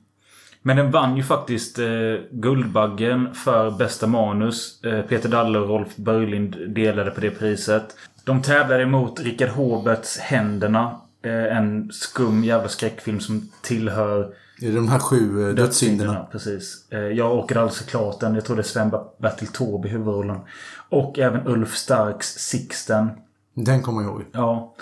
Men 0.62 0.76
den 0.76 0.90
vann 0.90 1.16
ju 1.16 1.22
faktiskt 1.22 1.78
eh, 1.78 1.86
Guldbaggen 2.30 3.34
för 3.34 3.70
bästa 3.70 4.06
manus. 4.06 4.84
Eh, 4.84 5.02
Peter 5.02 5.28
Dalle 5.28 5.58
och 5.58 5.68
Rolf 5.68 5.96
Börjlind 5.96 6.56
delade 6.74 7.10
på 7.10 7.20
det 7.20 7.30
priset. 7.30 7.96
De 8.24 8.42
tävlade 8.42 8.82
emot 8.82 9.20
Richard 9.20 9.48
Håberts 9.48 10.18
Händerna. 10.18 11.00
Eh, 11.24 11.56
en 11.56 11.92
skum 11.92 12.44
jävla 12.44 12.68
skräckfilm 12.68 13.20
som 13.20 13.50
tillhör 13.62 14.34
Det 14.60 14.68
är 14.68 14.72
de 14.72 14.88
här 14.88 14.98
sju 14.98 15.48
eh, 15.48 15.54
dödssynderna. 15.54 16.26
Precis. 16.32 16.86
Eh, 16.90 16.98
jag 16.98 17.34
åker 17.38 17.56
alltså 17.56 17.84
klart 17.84 18.20
den. 18.20 18.34
Jag 18.34 18.44
tror 18.44 18.56
det 18.56 18.62
är 18.62 18.64
Sven-Bertil 18.64 19.48
Taube 19.48 19.88
i 19.88 19.90
huvudrollen. 19.90 20.40
Och 20.88 21.18
även 21.18 21.46
Ulf 21.46 21.76
Starks 21.76 22.26
Sixten. 22.26 23.10
Den 23.54 23.82
kommer 23.82 24.02
jag 24.02 24.10
ihåg. 24.10 24.24
Ja. 24.32 24.74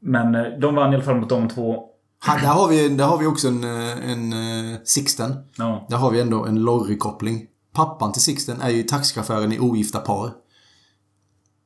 Men 0.00 0.34
eh, 0.34 0.42
de 0.60 0.74
vann 0.74 0.92
i 0.92 0.94
alla 0.94 1.04
fall 1.04 1.16
mot 1.16 1.28
de 1.28 1.48
två. 1.48 1.88
Ha, 2.26 2.34
där, 2.34 2.46
har 2.46 2.68
vi, 2.68 2.88
där 2.88 3.04
har 3.04 3.18
vi 3.18 3.26
också 3.26 3.48
en, 3.48 3.64
en 3.64 4.34
Sixten. 4.84 5.34
Ja. 5.56 5.86
Där 5.90 5.96
har 5.96 6.10
vi 6.10 6.20
ändå 6.20 6.44
en 6.44 6.58
Lorry-koppling. 6.58 7.46
pappan 7.74 8.12
till 8.12 8.22
Sixten 8.22 8.60
är 8.60 8.70
ju 8.70 8.82
taxichauffören 8.82 9.52
i 9.52 9.58
Ogifta 9.58 9.98
par. 9.98 10.30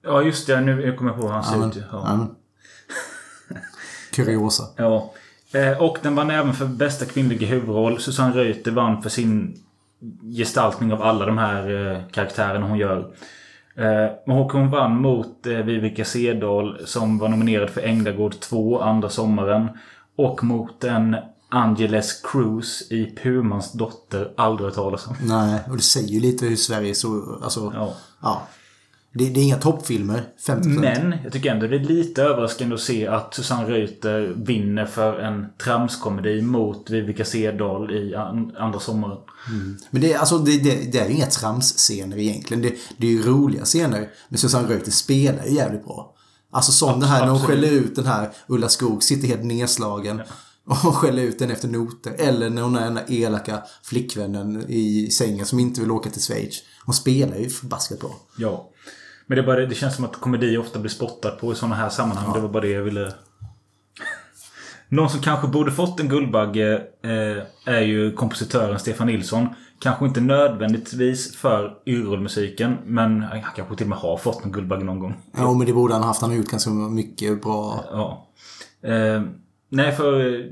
Ja, 0.05 0.23
just 0.23 0.47
det. 0.47 0.61
Nu 0.61 0.97
kommer 0.97 1.11
jag 1.11 1.21
på 1.21 1.27
hur 1.27 1.35
han 1.35 1.45
ser 1.45 1.69
ut. 1.69 1.85
Ja. 1.93 2.27
Kuriosa. 4.13 4.65
Ja. 4.77 5.13
Eh, 5.57 5.83
Och 5.83 5.99
den 6.03 6.14
vann 6.14 6.31
även 6.31 6.55
för 6.55 6.66
bästa 6.66 7.05
kvinnliga 7.05 7.47
huvudroll. 7.49 8.01
Susanne 8.01 8.37
Reuter 8.37 8.71
vann 8.71 9.03
för 9.03 9.11
sin 9.11 9.57
gestaltning 10.37 10.92
av 10.92 11.03
alla 11.03 11.27
de 11.27 11.38
här 11.38 11.92
eh, 11.92 11.99
karaktärerna 12.12 12.66
hon 12.69 12.79
gör. 12.79 12.99
Eh, 13.77 14.11
Men 14.27 14.37
hon- 14.37 14.71
vann 14.71 14.97
mot 15.01 15.47
eh, 15.47 15.53
Vivica 15.57 16.05
Sedal 16.05 16.81
som 16.85 17.19
var 17.19 17.29
nominerad 17.29 17.71
för 17.71 17.81
Änglagård 17.81 18.40
2 18.40 18.81
andra 18.81 19.09
sommaren. 19.09 19.69
Och 20.16 20.45
mot 20.45 20.85
en 20.85 21.16
Angeles 21.49 22.23
Cruz 22.33 22.88
i 22.92 23.14
Pumans 23.23 23.73
dotter. 23.73 24.33
Aldrig 24.37 24.64
hört 24.66 24.75
talas 24.75 25.07
om. 25.07 25.14
Nej, 25.23 25.61
och 25.71 25.77
det 25.77 25.83
säger 25.83 26.09
ju 26.09 26.21
lite 26.21 26.47
hur 26.47 26.57
Sverige 26.57 26.95
så... 26.95 27.38
Alltså, 27.42 27.73
Ja. 27.75 27.95
ja. 28.23 28.42
Det, 29.18 29.29
det 29.29 29.40
är 29.40 29.44
inga 29.44 29.57
toppfilmer. 29.57 30.22
50%. 30.46 30.64
Men 30.81 31.14
jag 31.24 31.33
tycker 31.33 31.50
ändå 31.50 31.66
det 31.66 31.76
är 31.76 31.81
lite 31.85 32.22
överraskande 32.22 32.74
att 32.74 32.81
se 32.81 33.07
att 33.07 33.35
Susanne 33.35 33.68
Reuter 33.70 34.35
vinner 34.37 34.87
för 34.87 35.18
en 35.18 35.46
tramskomedi 35.64 36.42
mot 36.42 36.90
Vivica 36.90 37.24
Sedal 37.24 37.90
i 37.94 38.14
an- 38.14 38.52
andra 38.59 38.81
sommaren. 38.81 39.18
Mm. 39.50 39.76
Men 39.90 40.02
det, 40.02 40.12
är- 40.12 40.18
alltså, 40.18 40.38
det, 40.38 40.59
det, 40.59 40.92
det 40.92 40.98
är 40.98 41.09
ju 41.09 41.14
inga 41.14 41.26
tramsscener 41.26 42.18
egentligen. 42.18 42.62
Det, 42.62 42.72
det 42.96 43.07
är 43.07 43.11
ju 43.11 43.22
roliga 43.22 43.64
scener. 43.64 44.09
Men 44.29 44.38
Susanne 44.38 44.68
Reuter 44.68 44.90
spelar 44.90 45.44
ju 45.46 45.55
jävligt 45.55 45.85
bra. 45.85 46.12
Alltså 46.52 46.72
som 46.72 47.00
det 47.00 47.07
här 47.07 47.20
när 47.20 47.29
hon 47.29 47.40
absolut. 47.40 47.61
skäller 47.61 47.76
ut 47.81 47.96
den 47.96 48.07
här 48.07 48.31
Ulla 48.46 48.68
Skog, 48.68 49.02
sitter 49.02 49.29
helt 49.29 49.44
nedslagen. 49.44 50.20
Och 50.68 50.76
hon 50.76 50.92
skäller 50.92 51.22
ut 51.22 51.38
den 51.38 51.50
efter 51.50 51.68
noter. 51.68 52.14
Eller 52.18 52.50
när 52.50 52.62
hon 52.62 52.76
är 52.76 52.85
den 52.85 52.94
där 52.94 53.05
elaka 53.12 53.62
flickvännen 53.83 54.64
i 54.68 55.11
sängen 55.11 55.46
som 55.46 55.59
inte 55.61 55.81
vill 55.81 55.90
åka 55.90 56.11
till 56.11 56.22
Schweiz. 56.22 56.62
Hon 56.85 56.94
spelar 56.94 57.37
ju 57.37 57.48
förbaskat 57.50 58.00
bra. 58.00 58.11
Ja. 58.38 58.70
Men 59.27 59.37
det, 59.37 59.43
bara, 59.43 59.67
det- 59.67 59.75
känns 59.75 59.97
som 59.97 60.05
att 60.05 60.21
komedi 60.21 60.57
ofta 60.57 60.79
blir 60.79 60.91
spottad 60.91 61.31
på 61.31 61.53
i 61.53 61.55
sådana 61.55 61.75
här 61.75 61.89
sammanhang. 61.89 62.33
Det 62.35 62.41
var 62.41 62.49
bara 62.49 62.62
det 62.62 62.71
jag 62.71 62.83
ville... 62.83 63.12
Någon 64.89 65.11
som 65.11 65.21
kanske 65.21 65.49
borde 65.49 65.73
fått 65.73 66.01
en 66.01 66.09
Guldbagge 66.09 66.75
eh, 67.03 67.75
är 67.75 67.81
ju 67.81 68.12
kompositören 68.12 68.79
Stefan 68.79 69.07
Nilsson. 69.07 69.49
Kanske 69.81 70.05
inte 70.07 70.21
nödvändigtvis 70.21 71.37
för 71.37 71.75
Yrrol-musiken, 71.87 72.77
men 72.85 73.23
han 73.23 73.43
kanske 73.57 73.77
till 73.77 73.85
och 73.85 73.89
med 73.89 73.99
har 73.99 74.17
fått 74.17 74.45
en 74.45 74.53
Guldbagge 74.53 74.85
någon 74.85 74.99
gång. 74.99 75.15
Ja, 75.37 75.53
men 75.55 75.67
det 75.67 75.73
borde 75.73 75.93
han 75.95 76.03
ha 76.03 76.09
haft. 76.09 76.21
Han 76.21 76.31
har 76.31 76.37
gjort 76.37 76.51
ganska 76.51 76.71
mycket 76.71 77.43
bra. 77.43 77.85
Ja. 77.91 78.29
Eh, 78.91 79.23
nej, 79.69 79.93
för 79.93 80.35
eh, 80.35 80.45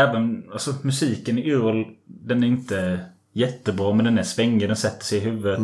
även 0.00 0.44
alltså, 0.52 0.74
musiken 0.82 1.38
i 1.38 1.42
Yrrol, 1.48 1.86
den 2.04 2.42
är 2.42 2.46
inte 2.48 3.00
jättebra, 3.32 3.92
men 3.94 4.04
den 4.04 4.18
är 4.18 4.22
svängig, 4.22 4.68
den 4.68 4.76
sätter 4.76 5.04
sig 5.04 5.18
i 5.18 5.20
huvudet. 5.20 5.60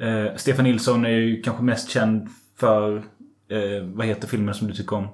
Eh, 0.00 0.36
Stefan 0.36 0.64
Nilsson 0.64 1.04
är 1.04 1.10
ju 1.10 1.42
kanske 1.42 1.62
mest 1.62 1.90
känd 1.90 2.28
för, 2.60 2.96
eh, 2.96 3.84
vad 3.94 4.06
heter 4.06 4.28
filmen 4.28 4.54
som 4.54 4.68
du 4.68 4.74
tycker 4.74 4.96
om? 4.96 5.08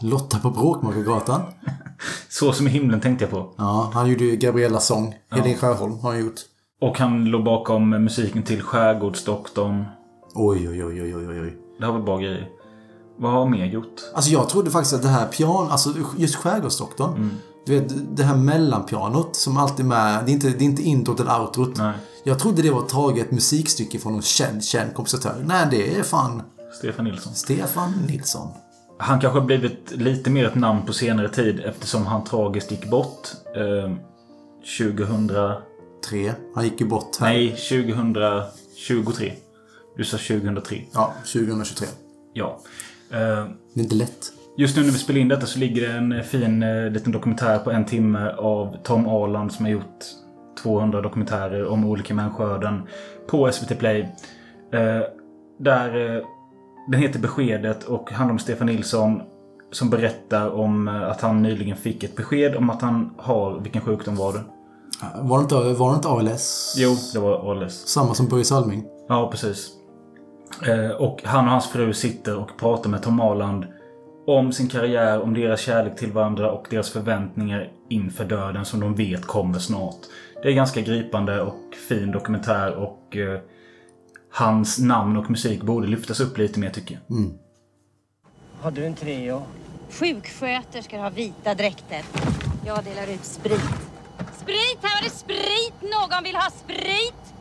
Lotta 0.00 0.38
på 0.38 0.50
Bråkmakargatan. 0.50 1.42
Så 2.28 2.52
som 2.52 2.66
i 2.66 2.70
himlen 2.70 3.00
tänkte 3.00 3.24
jag 3.24 3.30
på. 3.30 3.54
Ja, 3.58 3.90
han 3.94 4.10
gjorde 4.10 4.24
ju 4.24 4.36
Gabriellas 4.36 4.86
sång. 4.86 5.14
Hedin 5.30 5.56
Sjöholm 5.56 5.98
har 5.98 6.10
han 6.10 6.20
gjort. 6.20 6.40
Och 6.80 6.98
han 6.98 7.24
låg 7.24 7.44
bakom 7.44 7.90
musiken 7.90 8.42
till 8.42 8.62
Skärgårdsdoktorn. 8.62 9.84
Oj, 10.34 10.68
oj, 10.68 10.84
oj, 10.84 11.02
oj, 11.02 11.16
oj, 11.16 11.40
oj. 11.40 11.56
Det 11.78 11.86
har 11.86 11.92
väl 11.92 12.02
bra 12.02 12.18
grejer. 12.18 12.48
Vad 13.18 13.32
har 13.32 13.48
mer 13.48 13.66
gjort? 13.66 13.94
Alltså 14.14 14.30
jag 14.30 14.48
trodde 14.48 14.70
faktiskt 14.70 14.94
att 14.94 15.02
det 15.02 15.08
här 15.08 15.26
pian, 15.26 15.68
alltså 15.70 15.94
just 16.16 16.34
Skärgårdsdoktorn. 16.36 17.14
Mm. 17.16 17.30
Du 17.66 17.80
vet, 17.80 18.16
det 18.16 18.22
här 18.22 18.36
mellanpianot 18.36 19.36
som 19.36 19.56
alltid 19.56 19.84
är 19.84 19.88
med. 19.88 20.24
Det 20.24 20.30
är 20.30 20.32
inte, 20.32 20.48
det 20.48 20.64
är 20.64 20.66
inte 20.66 20.82
introt 20.82 21.20
eller 21.20 21.40
outrot. 21.40 21.76
Nej. 21.76 21.94
Jag 22.24 22.38
trodde 22.38 22.62
det 22.62 22.70
var 22.70 22.82
taget 22.82 23.30
musikstycke 23.30 23.98
från 23.98 24.12
någon 24.12 24.22
känd, 24.22 24.64
känd 24.64 24.94
kompositör. 24.94 25.42
Nej, 25.46 25.66
det 25.70 25.96
är 25.98 26.02
fan 26.02 26.42
Stefan 26.78 27.04
Nilsson. 27.04 27.34
Stefan 27.34 27.92
Nilsson. 28.08 28.48
Han 28.98 29.20
kanske 29.20 29.38
har 29.38 29.46
blivit 29.46 29.90
lite 29.90 30.30
mer 30.30 30.44
ett 30.46 30.54
namn 30.54 30.86
på 30.86 30.92
senare 30.92 31.28
tid 31.28 31.60
eftersom 31.60 32.06
han 32.06 32.24
tragiskt 32.24 32.70
gick 32.70 32.90
bort. 32.90 33.28
Eh, 33.56 33.92
2000... 34.78 35.30
Tre. 36.10 36.32
Han 36.54 36.64
gick 36.64 36.80
ju 36.80 36.86
bort 36.86 37.16
här. 37.20 37.26
Nej, 37.28 37.48
2023. 37.50 39.32
Du 39.96 40.04
sa 40.04 40.16
2003. 40.16 40.76
Ja, 40.92 41.14
2023. 41.32 41.86
Ja. 42.32 42.60
Eh, 43.10 43.18
Det 43.74 43.80
är 43.80 43.82
inte 43.82 43.94
lätt. 43.94 44.32
Just 44.56 44.76
nu 44.76 44.82
när 44.82 44.90
vi 44.90 44.98
spelar 44.98 45.20
in 45.20 45.28
detta 45.28 45.46
så 45.46 45.58
ligger 45.58 45.88
det 45.88 45.94
en 45.94 46.24
fin 46.24 46.62
eh, 46.62 46.90
liten 46.90 47.12
dokumentär 47.12 47.58
på 47.58 47.70
en 47.70 47.84
timme 47.84 48.30
av 48.30 48.76
Tom 48.82 49.08
Arland 49.08 49.52
som 49.52 49.64
har 49.64 49.72
gjort 49.72 50.04
200 50.62 51.00
dokumentärer 51.00 51.66
om 51.66 51.84
olika 51.84 52.14
människoöden 52.14 52.82
på 53.26 53.52
SVT 53.52 53.78
Play. 53.78 54.00
Eh, 54.72 55.00
där 55.58 56.16
eh, 56.16 56.22
den 56.88 57.00
heter 57.00 57.20
Beskedet 57.20 57.84
och 57.84 58.10
handlar 58.12 58.32
om 58.32 58.38
Stefan 58.38 58.66
Nilsson 58.66 59.22
som 59.72 59.90
berättar 59.90 60.50
om 60.50 60.88
eh, 60.88 61.02
att 61.02 61.20
han 61.20 61.42
nyligen 61.42 61.76
fick 61.76 62.04
ett 62.04 62.16
besked 62.16 62.56
om 62.56 62.70
att 62.70 62.82
han 62.82 63.14
har, 63.18 63.60
vilken 63.60 63.82
sjukdom 63.82 64.16
var 64.16 64.32
det? 64.32 64.40
Var 65.20 65.38
det 65.38 65.42
inte, 65.42 65.54
var 65.54 65.90
det 65.90 65.96
inte 65.96 66.08
ALS? 66.08 66.74
Jo, 66.78 66.90
det 67.12 67.18
var 67.18 67.50
ALS. 67.50 67.86
Samma 67.86 68.14
som 68.14 68.28
Börje 68.28 68.44
Salming. 68.44 68.84
Ja, 69.08 69.28
precis. 69.30 69.70
Och 70.98 71.22
han 71.24 71.44
och 71.44 71.50
hans 71.50 71.68
fru 71.68 71.92
sitter 71.92 72.38
och 72.38 72.50
pratar 72.58 72.90
med 72.90 73.02
Tom 73.02 73.20
Arland 73.20 73.66
om 74.26 74.52
sin 74.52 74.68
karriär, 74.68 75.20
om 75.22 75.34
deras 75.34 75.60
kärlek 75.60 75.96
till 75.96 76.12
varandra 76.12 76.52
och 76.52 76.66
deras 76.70 76.90
förväntningar 76.90 77.72
inför 77.88 78.24
döden 78.24 78.64
som 78.64 78.80
de 78.80 78.94
vet 78.94 79.26
kommer 79.26 79.58
snart. 79.58 79.98
Det 80.42 80.48
är 80.48 80.52
ganska 80.52 80.80
gripande 80.80 81.42
och 81.42 81.74
fin 81.88 82.12
dokumentär 82.12 82.74
och 82.74 83.16
eh, 83.16 83.40
hans 84.30 84.78
namn 84.78 85.16
och 85.16 85.30
musik 85.30 85.62
borde 85.62 85.86
lyftas 85.86 86.20
upp 86.20 86.38
lite 86.38 86.60
mer 86.60 86.70
tycker 86.70 86.94
jag. 86.94 87.18
Mm. 87.18 87.38
Har 88.60 88.70
du 88.70 88.84
en 88.84 88.94
Treo? 88.94 89.42
Sjuksköterskor 89.90 90.98
har 90.98 91.10
vita 91.10 91.54
dräkter. 91.54 92.02
Jag 92.66 92.84
delar 92.84 93.14
ut 93.14 93.24
sprit. 93.24 93.70
Sprit! 94.42 94.78
Här 94.82 95.02
var 95.02 95.04
det 95.04 95.14
sprit! 95.14 95.74
Någon 95.82 96.24
vill 96.24 96.36
ha 96.36 96.50
sprit? 96.50 97.31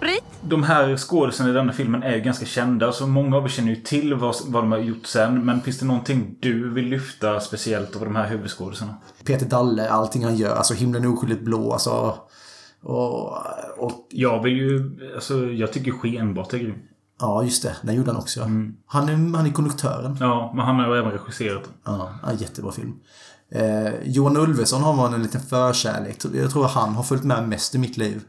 Sprit? 0.00 0.24
De 0.42 0.62
här 0.62 0.96
skådespelarna 0.96 1.52
i 1.52 1.56
denna 1.56 1.72
filmen 1.72 2.02
är 2.02 2.14
ju 2.16 2.20
ganska 2.20 2.46
kända, 2.46 2.92
så 2.92 3.06
många 3.06 3.36
av 3.36 3.44
er 3.44 3.48
känner 3.48 3.68
ju 3.70 3.76
till 3.76 4.14
vad, 4.14 4.34
vad 4.46 4.62
de 4.62 4.72
har 4.72 4.78
gjort 4.78 5.06
sen. 5.06 5.44
Men 5.44 5.60
finns 5.60 5.78
det 5.78 5.86
någonting 5.86 6.36
du 6.40 6.70
vill 6.70 6.84
lyfta 6.84 7.40
speciellt 7.40 7.96
av 7.96 8.04
de 8.04 8.16
här 8.16 8.28
huvudskådespelarna? 8.28 8.96
Peter 9.24 9.46
Dalle, 9.46 9.88
allting 9.90 10.24
han 10.24 10.36
gör. 10.36 10.54
Alltså 10.56 10.74
himlen 10.74 11.04
är 11.04 11.12
oskyldigt 11.12 11.42
blå. 11.42 11.72
Alltså, 11.72 12.14
och, 12.82 13.32
och, 13.78 14.06
Jag 14.10 14.42
vill 14.42 14.56
ju... 14.56 14.98
Alltså, 15.14 15.44
jag 15.44 15.72
tycker 15.72 15.92
skenbart 15.92 16.52
är 16.52 16.58
grym. 16.58 16.78
ja, 17.20 17.42
just 17.42 17.62
det. 17.62 17.76
Den 17.82 17.94
gjorde 17.94 18.10
han 18.10 18.20
också. 18.20 18.40
Han, 18.86 19.08
är, 19.08 19.36
han 19.36 19.46
är 19.46 19.52
konduktören. 19.52 20.16
Ja, 20.20 20.52
men 20.54 20.64
han 20.66 20.76
har 20.76 20.94
ju 20.94 21.00
även 21.00 21.12
regisserat. 21.12 21.62
Ja, 21.84 22.10
ja, 22.22 22.32
jättebra 22.38 22.72
film. 22.72 22.94
Eh, 23.52 23.92
Johan 24.04 24.36
Ulveson 24.36 24.82
har 24.82 24.94
man 24.94 25.14
en 25.14 25.22
liten 25.22 25.40
förkärlek. 25.40 26.16
Jag 26.34 26.50
tror 26.50 26.64
han 26.64 26.94
har 26.94 27.02
följt 27.02 27.24
med 27.24 27.48
mest 27.48 27.74
i 27.74 27.78
mitt 27.78 27.96
liv. 27.96 28.22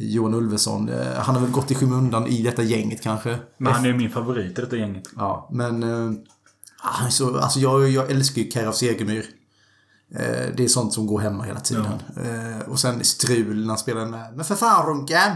Johan 0.00 0.34
Ulveson. 0.34 0.88
Eh, 0.88 1.14
han 1.14 1.34
har 1.34 1.42
väl 1.42 1.50
gått 1.50 1.70
i 1.70 1.74
skymundan 1.74 2.26
i 2.26 2.42
detta 2.42 2.62
gänget 2.62 3.02
kanske. 3.02 3.38
Men 3.58 3.72
han 3.72 3.84
är 3.84 3.88
ju 3.88 3.96
min 3.96 4.10
favorit 4.10 4.58
i 4.58 4.60
detta 4.60 4.76
gänget. 4.76 5.04
Ja, 5.16 5.48
men... 5.52 5.82
Eh, 5.82 6.12
han 6.80 7.06
är 7.06 7.10
så, 7.10 7.38
alltså 7.38 7.60
jag, 7.60 7.88
jag 7.88 8.10
älskar 8.10 8.42
ju 8.42 8.48
Karaf 8.48 8.76
Segemyhr. 8.76 9.26
Eh, 10.14 10.54
det 10.56 10.64
är 10.64 10.68
sånt 10.68 10.92
som 10.92 11.06
går 11.06 11.20
hemma 11.20 11.44
hela 11.44 11.60
tiden. 11.60 11.92
Eh, 12.16 12.68
och 12.68 12.80
sen 12.80 13.04
strul 13.04 13.60
när 13.60 13.68
han 13.68 13.78
spelar 13.78 14.06
med. 14.06 14.36
Men 14.36 14.44
för 14.44 14.54
fan 14.54 14.86
Runken! 14.86 15.32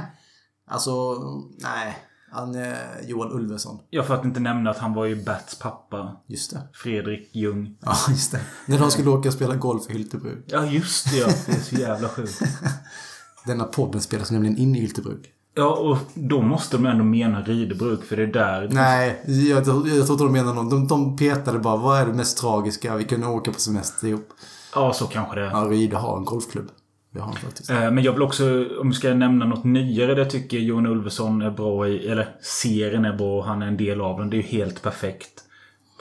Alltså, 0.71 1.15
nej. 1.59 1.99
Han 2.33 2.57
Johan 3.03 3.33
Ulveson. 3.33 3.79
Ja, 3.91 4.03
för 4.03 4.15
att 4.15 4.25
inte 4.25 4.41
nämna 4.41 4.71
att 4.71 4.79
han 4.79 4.95
var 4.95 5.05
ju 5.07 5.25
Bats 5.25 5.59
pappa. 5.59 6.17
Just 6.27 6.51
det. 6.51 6.63
Fredrik 6.73 7.31
Ljung. 7.37 7.77
Ja, 7.81 7.97
just 8.09 8.33
det. 8.33 8.41
När 8.67 8.79
de 8.79 8.91
skulle 8.91 9.11
åka 9.11 9.29
och 9.29 9.35
spela 9.35 9.57
golf 9.57 9.91
i 9.91 9.93
Hyltebruk. 9.93 10.45
Ja, 10.47 10.67
just 10.67 11.11
det 11.11 11.17
ja. 11.17 11.27
Det 11.47 11.53
är 11.53 11.61
så 11.61 11.75
jävla 11.75 12.09
sjukt. 12.09 12.43
Denna 13.47 13.65
podden 13.65 14.01
spelas 14.01 14.31
nämligen 14.31 14.57
in 14.59 14.77
i 14.77 14.81
Hyltebruk. 14.81 15.29
Ja, 15.55 15.71
och 15.77 15.99
då 16.15 16.43
måste 16.43 16.77
de 16.77 16.87
ändå 16.87 17.05
mena 17.05 17.43
Ridebruk, 17.43 18.05
för 18.05 18.17
det 18.17 18.23
är 18.23 18.27
där... 18.27 18.69
Nej, 18.73 19.23
jag, 19.27 19.57
jag 19.57 19.65
tror 19.65 19.89
inte 20.13 20.25
de 20.25 20.33
menar 20.33 20.55
något. 20.55 20.71
De, 20.71 20.87
de 20.87 21.17
petade 21.17 21.59
bara, 21.59 21.77
vad 21.77 22.01
är 22.01 22.07
det 22.07 22.13
mest 22.13 22.39
tragiska? 22.39 22.97
Vi 22.97 23.05
kunde 23.05 23.27
åka 23.27 23.53
på 23.53 23.61
semester 23.61 24.09
ihop. 24.09 24.29
Ja, 24.75 24.93
så 24.93 25.07
kanske 25.07 25.35
det 25.41 25.47
är. 25.47 25.51
Ja, 25.51 25.67
Ride 25.71 25.97
har 25.97 26.17
en 26.19 26.25
golfklubb. 26.25 26.69
Det 27.11 27.21
har 27.21 27.27
han 27.27 27.37
faktiskt. 27.37 27.71
Eh, 27.71 27.91
Men 27.91 28.05
jag 28.05 28.13
vill 28.13 28.23
också, 28.23 28.45
om 28.81 28.89
vi 28.89 28.95
ska 28.95 29.15
nämna 29.15 29.45
något 29.47 29.65
nyare, 29.65 30.15
det 30.15 30.25
tycker 30.31 30.59
Johan 30.59 30.87
Ulveson 30.87 31.43
är 31.43 31.51
bra 31.51 31.89
i. 31.89 32.09
Eller 32.09 32.37
serien 32.43 33.05
är 33.05 33.13
bra 33.17 33.39
och 33.39 33.45
han 33.45 33.63
är 33.63 33.67
en 33.67 33.77
del 33.77 34.01
av 34.01 34.19
den. 34.19 34.31
Det 34.31 34.37
är 34.37 34.43
ju 34.43 34.49
helt 34.49 34.83
perfekt. 34.83 35.31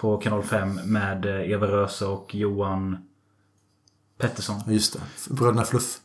På 0.01 0.17
kanal 0.17 0.43
5 0.43 0.79
med 0.85 1.25
eh, 1.25 1.51
Eva 1.51 1.67
Röse 1.67 2.05
och 2.05 2.35
Johan 2.35 2.97
Pettersson. 4.19 4.61
Just 4.67 4.93
det. 4.93 5.33
Bröderna 5.33 5.63
Fluff. 5.63 5.97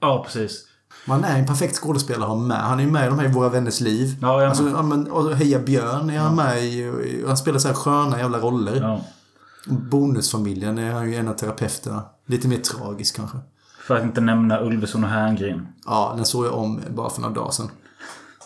Ja, 0.00 0.22
precis. 0.26 0.68
Man 1.06 1.24
är 1.24 1.38
en 1.38 1.46
perfekt 1.46 1.76
skådespelare 1.76 2.22
att 2.22 2.28
ha 2.28 2.36
med. 2.36 2.56
Han 2.60 2.80
är 2.80 2.84
ju 2.84 2.90
med 2.90 3.06
i 3.06 3.08
de 3.08 3.18
här 3.18 3.28
Våra 3.28 3.48
Vänners 3.48 3.80
Liv. 3.80 4.16
Ja, 4.22 4.40
jag 4.42 4.48
alltså, 4.48 4.68
ja, 4.70 4.82
men, 4.82 5.10
och 5.10 5.36
Heja 5.36 5.58
Björn 5.58 6.10
är 6.10 6.18
han 6.18 6.36
med 6.36 6.64
i. 6.64 7.24
Han 7.26 7.36
spelar 7.36 7.58
så 7.58 7.68
här 7.68 7.74
sköna 7.74 8.18
jävla 8.18 8.38
roller. 8.38 8.80
Ja. 8.80 9.00
Bonusfamiljen 9.66 10.78
är 10.78 10.92
han 10.92 11.10
ju 11.10 11.16
en 11.16 11.28
av 11.28 11.34
terapeuterna. 11.34 12.02
Lite 12.26 12.48
mer 12.48 12.58
tragisk 12.58 13.16
kanske. 13.16 13.38
För 13.86 13.96
att 13.96 14.02
inte 14.04 14.20
nämna 14.20 14.60
Ulveson 14.60 15.04
och 15.04 15.10
Herngren. 15.10 15.66
Ja, 15.86 16.12
den 16.16 16.24
såg 16.24 16.46
jag 16.46 16.54
om 16.54 16.80
bara 16.90 17.10
för 17.10 17.20
några 17.20 17.34
dagar 17.34 17.50
sedan. 17.50 17.70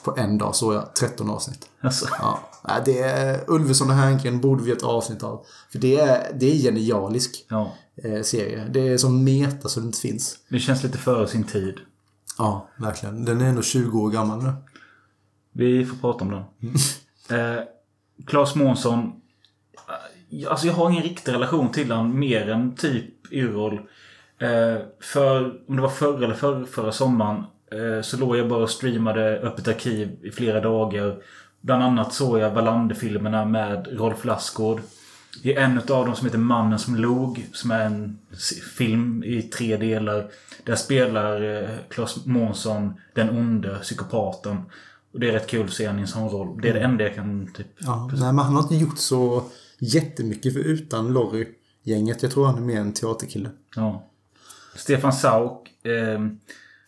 På 0.05 0.15
en 0.17 0.39
dag 0.39 0.55
såg 0.55 0.75
jag 0.75 0.95
13 0.95 1.31
avsnitt. 1.31 1.67
Alltså. 1.81 2.07
Ja. 2.19 2.39
Det 2.85 2.99
är 3.03 3.41
Ulveson 3.47 3.91
och 3.91 3.97
Herngren 3.97 4.41
borde 4.41 4.63
vi 4.63 4.73
ett 4.73 4.83
avsnitt 4.83 5.23
av. 5.23 5.45
För 5.73 5.79
det 5.79 6.01
är, 6.01 6.33
det 6.35 6.47
är 6.53 6.57
genialisk 6.57 7.47
Ja. 7.49 7.73
eh, 8.05 8.23
serie. 8.23 8.69
Det 8.71 8.89
är 8.89 8.99
som 8.99 9.25
meta 9.25 9.69
så 9.69 9.81
det 9.81 9.87
inte 9.87 9.99
finns. 9.99 10.37
Det 10.49 10.59
känns 10.59 10.83
lite 10.83 10.99
före 10.99 11.29
sin 11.29 11.45
tid. 11.45 11.75
Ja, 12.39 12.68
verkligen. 12.76 13.24
Den 13.24 13.41
är 13.41 13.49
ändå 13.49 13.62
20 13.62 13.99
år 14.01 14.11
gammal 14.11 14.43
nu. 14.43 14.53
Vi 15.53 15.84
får 15.86 15.97
prata 15.97 16.24
om 16.24 16.30
den. 16.30 16.43
Eh, 17.39 17.62
Claes 18.26 18.55
Månsson. 18.55 19.12
eh, 20.30 20.51
Alltså 20.51 20.66
jag 20.66 20.74
har 20.74 20.91
ingen 20.91 21.03
riktig 21.03 21.32
relation 21.32 21.72
till 21.72 21.93
han 21.93 22.18
mer 22.18 22.51
än 22.51 22.74
typ 22.74 23.32
Yrrol. 23.32 23.74
Eh, 24.39 24.76
för, 25.01 25.61
om 25.68 25.76
det 25.76 25.82
var 25.82 25.89
förra 25.89 26.24
eller 26.24 26.34
förra, 26.34 26.66
förra 26.66 26.93
sommaren. 26.93 27.45
Eh, 27.72 28.03
så 28.03 28.16
låg 28.16 28.36
jag 28.36 28.49
bara 28.49 28.62
och 28.62 28.70
streamade 28.70 29.41
Öppet 29.41 29.68
arkiv 29.68 30.18
i 30.22 30.30
flera 30.30 30.61
dagar. 30.61 31.16
Bland 31.61 31.82
annat 31.82 32.14
såg 32.14 32.39
jag 32.39 32.51
Wallander-filmerna 32.51 33.45
med 33.45 33.89
Rolf 33.91 34.24
Lassgård. 34.24 34.80
I 35.43 35.53
en 35.55 35.79
av 35.79 35.85
dem 35.87 36.14
som 36.16 36.26
heter 36.26 36.39
Mannen 36.39 36.79
som 36.79 36.97
log. 36.97 37.47
Som 37.53 37.70
är 37.70 37.81
en 37.85 38.18
film 38.76 39.24
i 39.24 39.43
tre 39.43 39.76
delar. 39.76 40.31
Där 40.64 40.76
spelar 40.76 41.62
eh, 41.62 41.68
Claes 41.89 42.26
Månsson 42.26 42.93
den 43.14 43.31
onde 43.31 43.79
psykopaten. 43.83 44.57
Och 45.12 45.20
det 45.20 45.29
är 45.29 45.33
rätt 45.33 45.47
kul 45.47 45.66
att 45.66 45.72
se 45.72 45.87
honom 45.87 45.99
i 45.99 46.03
en 46.03 46.09
sån 46.09 46.29
roll. 46.29 46.61
Det 46.62 46.68
är 46.68 46.74
det 46.74 46.81
enda 46.81 47.05
jag 47.05 47.14
kan 47.14 47.53
typ... 47.53 47.66
Ja, 47.79 48.11
nej, 48.12 48.20
men 48.33 48.39
han 48.45 48.55
har 48.55 48.62
inte 48.62 48.76
gjort 48.76 48.99
så 48.99 49.45
jättemycket 49.79 50.53
för 50.53 50.61
utan 50.61 51.12
Lorry-gänget. 51.12 52.22
Jag 52.22 52.33
tror 52.33 52.47
han 52.47 52.57
är 52.57 52.61
mer 52.61 52.81
en 52.81 52.93
teaterkille. 52.93 53.51
Ja. 53.76 54.07
Stefan 54.74 55.12
Sauk. 55.12 55.68
Eh, 55.87 56.20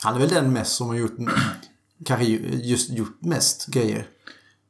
Han 0.02 0.14
är 0.14 0.18
väl 0.18 0.28
den 0.28 0.52
mest 0.52 0.72
som 0.76 0.88
har 0.88 0.94
gjort, 0.94 1.16
kanske 2.04 2.24
ju- 2.26 2.60
just 2.62 2.90
gjort 2.90 3.16
mest 3.20 3.66
grejer. 3.66 4.06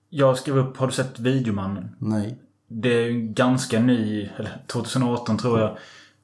jag 0.09 0.39
skrev 0.39 0.59
upp, 0.59 0.77
har 0.77 0.87
du 0.87 0.93
sett 0.93 1.19
Videomannen? 1.21 1.97
Nej. 1.99 2.39
Det 2.73 2.89
är 2.89 3.03
ju 3.03 3.11
en 3.11 3.35
ganska 3.35 3.81
ny, 3.81 4.29
eller 4.37 4.51
2018 4.67 5.39
tror 5.39 5.61
jag. 5.61 5.71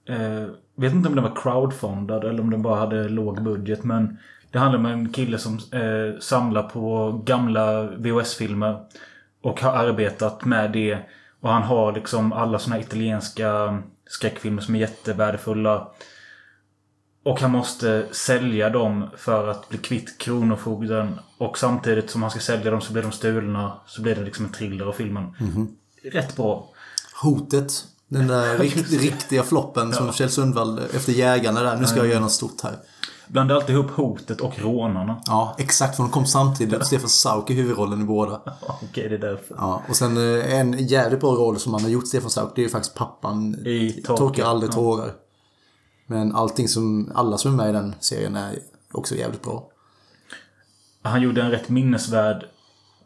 Eh, 0.08 0.48
vet 0.76 0.92
inte 0.92 1.08
om 1.08 1.14
den 1.14 1.24
var 1.24 1.36
crowdfundad 1.42 2.24
eller 2.24 2.40
om 2.40 2.50
den 2.50 2.62
bara 2.62 2.80
hade 2.80 3.08
låg 3.08 3.42
budget. 3.42 3.84
Men 3.84 4.18
det 4.50 4.58
handlar 4.58 4.78
om 4.78 4.86
en 4.86 5.12
kille 5.12 5.38
som 5.38 5.54
eh, 5.54 6.20
samlar 6.20 6.62
på 6.62 7.12
gamla 7.24 7.82
VHS-filmer. 7.82 8.84
Och 9.42 9.60
har 9.60 9.72
arbetat 9.72 10.44
med 10.44 10.72
det. 10.72 10.98
Och 11.40 11.50
han 11.50 11.62
har 11.62 11.92
liksom 11.92 12.32
alla 12.32 12.58
såna 12.58 12.76
här 12.76 12.82
italienska 12.82 13.78
skräckfilmer 14.06 14.62
som 14.62 14.74
är 14.74 14.78
jättevärdefulla. 14.78 15.88
Och 17.22 17.40
han 17.40 17.50
måste 17.50 18.06
sälja 18.10 18.70
dem 18.70 19.08
för 19.16 19.48
att 19.48 19.68
bli 19.68 19.78
kvitt 19.78 20.18
Kronofogden. 20.18 21.18
Och 21.38 21.58
samtidigt 21.58 22.10
som 22.10 22.22
han 22.22 22.30
ska 22.30 22.40
sälja 22.40 22.70
dem 22.70 22.80
så 22.80 22.92
blir 22.92 23.02
de 23.02 23.12
stulna. 23.12 23.72
Så 23.86 24.02
blir 24.02 24.14
det 24.14 24.24
liksom 24.24 24.44
en 24.44 24.52
thriller 24.52 24.86
av 24.86 24.92
filmen. 24.92 25.34
Mhm. 25.40 25.76
Rätt 26.12 26.36
bra. 26.36 26.68
Hotet. 27.22 27.84
Den 28.08 28.26
där 28.26 28.58
rikt, 28.58 28.90
riktiga 28.90 29.42
floppen 29.42 29.92
som 29.92 30.12
Kjell 30.12 30.30
Sundvall 30.30 30.78
efter 30.94 31.12
Jägarna 31.12 31.62
där. 31.62 31.76
Nu 31.76 31.86
ska 31.86 31.96
jag 31.96 32.06
göra 32.06 32.20
något 32.20 32.32
stort 32.32 32.60
här. 32.62 32.76
Blanda 33.28 33.54
alltid 33.54 33.74
ihop 33.74 33.90
hotet 33.90 34.40
och 34.40 34.58
rånarna. 34.58 35.22
Ja, 35.26 35.56
exakt. 35.58 35.96
För 35.96 36.02
de 36.02 36.12
kom 36.12 36.26
samtidigt. 36.26 36.86
Stefan 36.86 37.08
Sauk 37.08 37.50
i 37.50 37.54
huvudrollen 37.54 38.00
i 38.00 38.04
båda. 38.04 38.40
Okej, 38.82 39.08
det 39.08 39.14
är 39.14 39.18
därför. 39.18 39.54
Ja, 39.58 39.82
och 39.88 39.96
sen 39.96 40.16
eh, 40.40 40.54
en 40.60 40.86
jävligt 40.86 41.20
bra 41.20 41.30
roll 41.34 41.58
som 41.58 41.72
han 41.74 41.82
har 41.82 41.90
gjort, 41.90 42.08
Stefan 42.08 42.30
Sauk, 42.30 42.52
det 42.54 42.60
är 42.60 42.62
ju 42.62 42.68
faktiskt 42.68 42.94
pappan. 42.94 43.54
I 43.66 43.92
Torka. 43.92 44.16
Torkar 44.18 44.44
aldrig 44.44 44.70
Ja. 44.70 44.74
tårar. 44.74 45.12
Men 46.06 46.34
allting 46.36 46.68
som, 46.68 47.12
alla 47.14 47.38
som 47.38 47.52
är 47.52 47.56
med 47.56 47.70
i 47.70 47.72
den 47.72 47.94
serien 48.00 48.36
är 48.36 48.58
också 48.92 49.14
jävligt 49.14 49.42
bra. 49.42 49.68
Han 51.02 51.22
gjorde 51.22 51.42
en 51.42 51.50
rätt 51.50 51.68
minnesvärd 51.68 52.44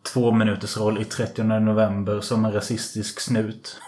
två 0.03 0.33
minuters 0.33 0.77
roll 0.77 1.03
i 1.03 1.05
30 1.05 1.43
november 1.43 2.21
som 2.21 2.45
en 2.45 2.53
rasistisk 2.53 3.21
snut. 3.21 3.81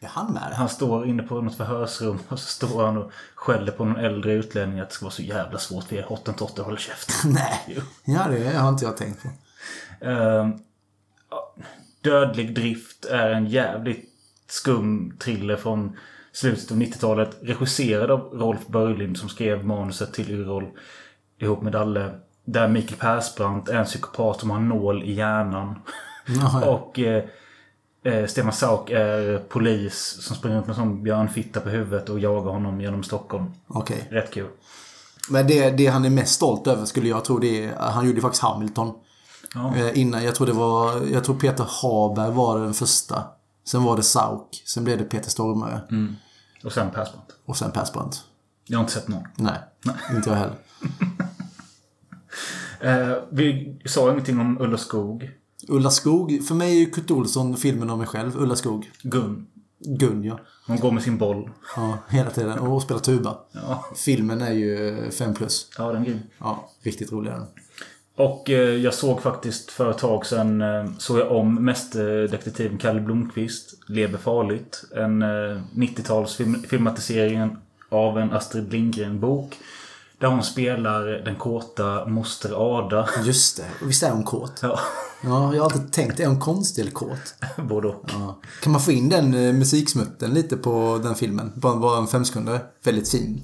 Är 0.00 0.08
han 0.08 0.32
med? 0.32 0.52
Han 0.54 0.68
står 0.68 1.06
inne 1.06 1.22
på 1.22 1.40
något 1.40 1.56
förhörsrum 1.56 2.18
och 2.28 2.38
så 2.38 2.46
står 2.46 2.86
han 2.86 2.96
och 2.96 3.12
skäller 3.34 3.72
på 3.72 3.84
någon 3.84 3.96
äldre 4.04 4.32
utlänning 4.32 4.80
att 4.80 4.88
det 4.88 4.94
ska 4.94 5.04
vara 5.04 5.14
så 5.14 5.22
jävla 5.22 5.58
svårt 5.58 5.84
för 5.84 5.96
er 5.96 6.02
hottentotter 6.02 6.62
håller 6.62 6.76
käften. 6.76 7.32
Nej. 7.34 7.78
Ja, 8.04 8.28
det 8.28 8.56
har 8.56 8.68
inte 8.68 8.84
jag 8.84 8.96
tänkt 8.96 9.22
på. 9.22 9.28
Ja, 11.30 11.54
Dödlig 12.00 12.54
drift 12.54 13.04
är 13.04 13.30
en 13.30 13.46
jävligt 13.46 14.08
skum 14.48 15.16
thriller 15.18 15.56
från 15.56 15.96
slutet 16.32 16.70
av 16.70 16.76
90-talet. 16.76 17.36
Regisserad 17.42 18.10
av 18.10 18.20
Rolf 18.20 18.66
Börjlind 18.66 19.18
som 19.18 19.28
skrev 19.28 19.64
manuset 19.64 20.12
till 20.12 20.30
Yrrol 20.30 20.66
ihop 21.38 21.62
med 21.62 21.72
Dalle. 21.72 22.10
Där 22.44 22.68
Mikael 22.68 23.00
Persbrandt 23.00 23.68
är 23.68 23.74
en 23.74 23.84
psykopat 23.84 24.40
som 24.40 24.50
har 24.50 24.60
nål 24.60 25.02
i 25.02 25.12
hjärnan. 25.12 25.82
Ja, 26.26 26.60
ja. 26.62 26.70
Och 26.70 26.98
eh, 26.98 27.24
eh, 28.04 28.26
Stefan 28.26 28.52
Sauk 28.52 28.90
är 28.90 29.38
polis 29.38 30.18
som 30.20 30.36
springer 30.36 30.56
runt 30.56 30.66
med 30.66 30.74
en 30.74 30.80
sån 30.80 31.02
björnfitta 31.02 31.60
på 31.60 31.68
huvudet 31.68 32.08
och 32.08 32.20
jagar 32.20 32.52
honom 32.52 32.80
genom 32.80 33.02
Stockholm. 33.02 33.52
Okej. 33.66 34.08
Rätt 34.10 34.30
kul. 34.30 34.48
Men 35.28 35.46
det, 35.46 35.70
det 35.70 35.86
han 35.86 36.04
är 36.04 36.10
mest 36.10 36.34
stolt 36.34 36.66
över 36.66 36.84
skulle 36.84 37.08
jag 37.08 37.24
tro 37.24 37.38
det 37.38 37.64
är, 37.64 37.76
han 37.76 38.06
gjorde 38.06 38.20
faktiskt 38.20 38.42
Hamilton. 38.42 38.92
Ja. 39.54 39.76
Eh, 39.76 39.98
innan, 39.98 40.24
jag 40.24 40.34
tror 40.34 40.46
det 40.46 40.52
var, 40.52 41.06
jag 41.12 41.24
tror 41.24 41.34
Peter 41.36 41.66
Haber 41.82 42.30
var 42.30 42.58
den 42.58 42.74
första. 42.74 43.24
Sen 43.64 43.82
var 43.82 43.96
det 43.96 44.02
Sauk. 44.02 44.62
Sen 44.66 44.84
blev 44.84 44.98
det 44.98 45.04
Peter 45.04 45.30
Stormare. 45.30 45.80
Mm. 45.90 46.16
Och 46.64 46.72
sen 46.72 46.90
Persbrandt. 46.90 47.28
Och 47.46 47.56
sen 47.56 47.72
Persbrandt. 47.72 48.24
Jag 48.66 48.78
har 48.78 48.82
inte 48.82 48.92
sett 48.92 49.08
någon. 49.08 49.24
Nej, 49.36 49.58
inte 50.10 50.30
jag 50.30 50.36
heller. 50.36 50.56
Eh, 52.82 53.14
vi 53.30 53.76
sa 53.84 54.10
ingenting 54.10 54.40
om 54.40 54.60
Ulla 54.60 54.78
Skog. 54.78 55.30
Ulla 55.68 55.90
Skog. 55.90 56.46
För 56.48 56.54
mig 56.54 56.76
är 56.76 56.80
ju 56.80 56.90
Kurt 56.90 57.10
Olsson 57.10 57.56
filmen 57.56 57.90
om 57.90 57.98
mig 57.98 58.06
själv. 58.06 58.36
Ulla 58.36 58.56
Skog. 58.56 58.90
Gun. 59.02 59.46
Gun, 59.78 60.24
ja. 60.24 60.40
Hon 60.66 60.76
går 60.76 60.92
med 60.92 61.02
sin 61.02 61.18
boll. 61.18 61.50
Ja, 61.76 61.98
hela 62.08 62.30
tiden. 62.30 62.58
Och 62.58 62.82
spelar 62.82 63.00
tuba. 63.00 63.38
Ja. 63.52 63.84
Filmen 63.96 64.42
är 64.42 64.52
ju 64.52 65.10
5 65.10 65.34
plus. 65.34 65.70
Ja, 65.78 65.92
den 65.92 66.02
är 66.02 66.06
grym. 66.06 66.18
Ja, 66.38 66.70
riktigt 66.82 67.12
rolig 67.12 67.30
är 67.30 67.34
den. 67.34 67.46
Och 68.14 68.50
eh, 68.50 68.76
jag 68.76 68.94
såg 68.94 69.22
faktiskt 69.22 69.70
för 69.70 69.90
ett 69.90 69.98
tag 69.98 70.26
sedan 70.26 70.62
eh, 70.62 70.84
såg 70.98 71.18
jag 71.18 71.32
om 71.32 71.64
mästerdetektiven 71.64 72.78
Kalle 72.78 73.00
Blomqvist. 73.00 73.74
Lever 73.86 74.18
farligt. 74.18 74.84
En 74.96 75.22
eh, 75.22 75.60
90-tals 75.74 76.36
film, 76.36 76.62
filmatisering 76.68 77.56
av 77.88 78.18
en 78.18 78.32
Astrid 78.32 78.72
Lindgren-bok. 78.72 79.58
Där 80.22 80.28
hon 80.28 80.42
spelar 80.42 81.04
den 81.04 81.36
kåta 81.36 82.06
moster 82.06 82.78
Ada. 82.78 83.08
Just 83.24 83.56
det. 83.56 83.64
Och 83.82 83.90
visst 83.90 84.02
är 84.02 84.10
hon 84.10 84.24
kåt? 84.24 84.58
Ja. 84.62 84.78
Ja, 85.24 85.54
jag 85.54 85.62
har 85.62 85.70
alltid 85.70 85.92
tänkt, 85.92 86.20
är 86.20 86.26
hon 86.26 86.40
konstig 86.40 86.82
eller 86.82 86.92
kåt? 86.92 87.34
Både 87.68 87.88
och. 87.88 88.04
Ja. 88.08 88.40
Kan 88.62 88.72
man 88.72 88.80
få 88.80 88.92
in 88.92 89.08
den 89.08 89.34
eh, 89.34 89.52
musiksmutten 89.52 90.30
lite 90.34 90.56
på 90.56 91.00
den 91.02 91.14
filmen? 91.14 91.52
Bara, 91.54 91.76
bara 91.76 91.98
en 91.98 92.06
femsekundare. 92.06 92.60
Väldigt 92.84 93.08
fin. 93.08 93.42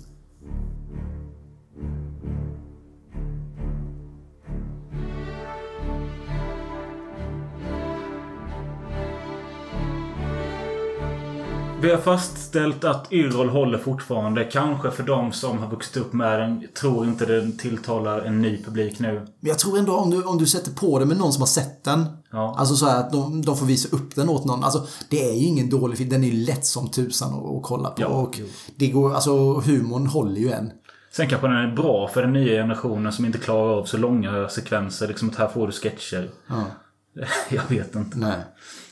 Vi 11.80 11.90
har 11.90 11.98
fastställt 11.98 12.84
att 12.84 13.12
Yrrol 13.12 13.48
håller 13.48 13.78
fortfarande. 13.78 14.44
Kanske 14.44 14.90
för 14.90 15.02
de 15.02 15.32
som 15.32 15.58
har 15.58 15.70
vuxit 15.70 15.96
upp 15.96 16.12
med 16.12 16.40
den. 16.40 16.66
Tror 16.80 17.06
inte 17.06 17.26
den 17.26 17.58
tilltalar 17.58 18.20
en 18.20 18.42
ny 18.42 18.62
publik 18.64 18.98
nu. 18.98 19.12
Men 19.14 19.48
jag 19.48 19.58
tror 19.58 19.78
ändå 19.78 19.96
om 19.96 20.10
du, 20.10 20.22
om 20.22 20.38
du 20.38 20.46
sätter 20.46 20.70
på 20.70 20.98
det 20.98 21.06
med 21.06 21.16
någon 21.16 21.32
som 21.32 21.42
har 21.42 21.46
sett 21.46 21.84
den. 21.84 22.06
Ja. 22.30 22.54
Alltså 22.58 22.76
så 22.76 22.86
här 22.86 23.00
att 23.00 23.12
de, 23.12 23.42
de 23.42 23.56
får 23.56 23.66
visa 23.66 23.96
upp 23.96 24.14
den 24.14 24.28
åt 24.28 24.44
någon. 24.44 24.64
Alltså 24.64 24.86
det 25.10 25.28
är 25.30 25.34
ju 25.34 25.46
ingen 25.46 25.70
dålig 25.70 25.98
film. 25.98 26.10
Den 26.10 26.24
är 26.24 26.28
ju 26.28 26.44
lätt 26.44 26.66
som 26.66 26.90
tusan 26.90 27.34
att, 27.34 27.56
att 27.56 27.62
kolla 27.62 27.90
på. 27.90 28.02
Ja, 28.02 28.06
och 28.06 28.36
jo. 28.38 28.46
det 28.76 28.88
går, 28.88 29.14
alltså 29.14 29.54
humorn 29.60 30.06
håller 30.06 30.40
ju 30.40 30.50
än. 30.50 30.70
Sen 31.12 31.28
kanske 31.28 31.46
den 31.48 31.56
är 31.56 31.76
bra 31.76 32.08
för 32.08 32.22
den 32.22 32.32
nya 32.32 32.62
generationen 32.62 33.12
som 33.12 33.24
inte 33.24 33.38
klarar 33.38 33.78
av 33.78 33.84
så 33.84 33.96
långa 33.96 34.48
sekvenser. 34.48 35.08
Liksom 35.08 35.28
att 35.28 35.36
här 35.36 35.48
får 35.48 35.66
du 35.66 35.72
sketcher. 35.72 36.30
Ja. 36.46 36.64
Jag 37.50 37.68
vet 37.68 37.94
inte. 37.94 38.18
Nej. 38.18 38.38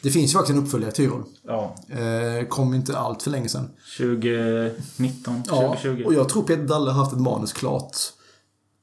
Det 0.02 0.10
finns 0.10 0.30
ju 0.30 0.38
faktiskt 0.38 0.58
en 0.58 0.62
uppföljare 0.64 0.92
till 0.92 1.04
Yrrol. 1.04 1.24
Ja. 1.42 1.74
Eh, 1.88 2.46
kom 2.48 2.74
inte 2.74 2.98
allt 2.98 3.22
för 3.22 3.30
länge 3.30 3.48
sedan. 3.48 3.68
2019, 3.98 5.42
Ja, 5.46 5.76
2020. 5.82 6.04
och 6.06 6.14
jag 6.14 6.28
tror 6.28 6.42
Peter 6.42 6.62
Dalle 6.64 6.90
har 6.90 7.04
haft 7.04 7.12
ett 7.12 7.20
manus 7.20 7.52
klart 7.52 7.96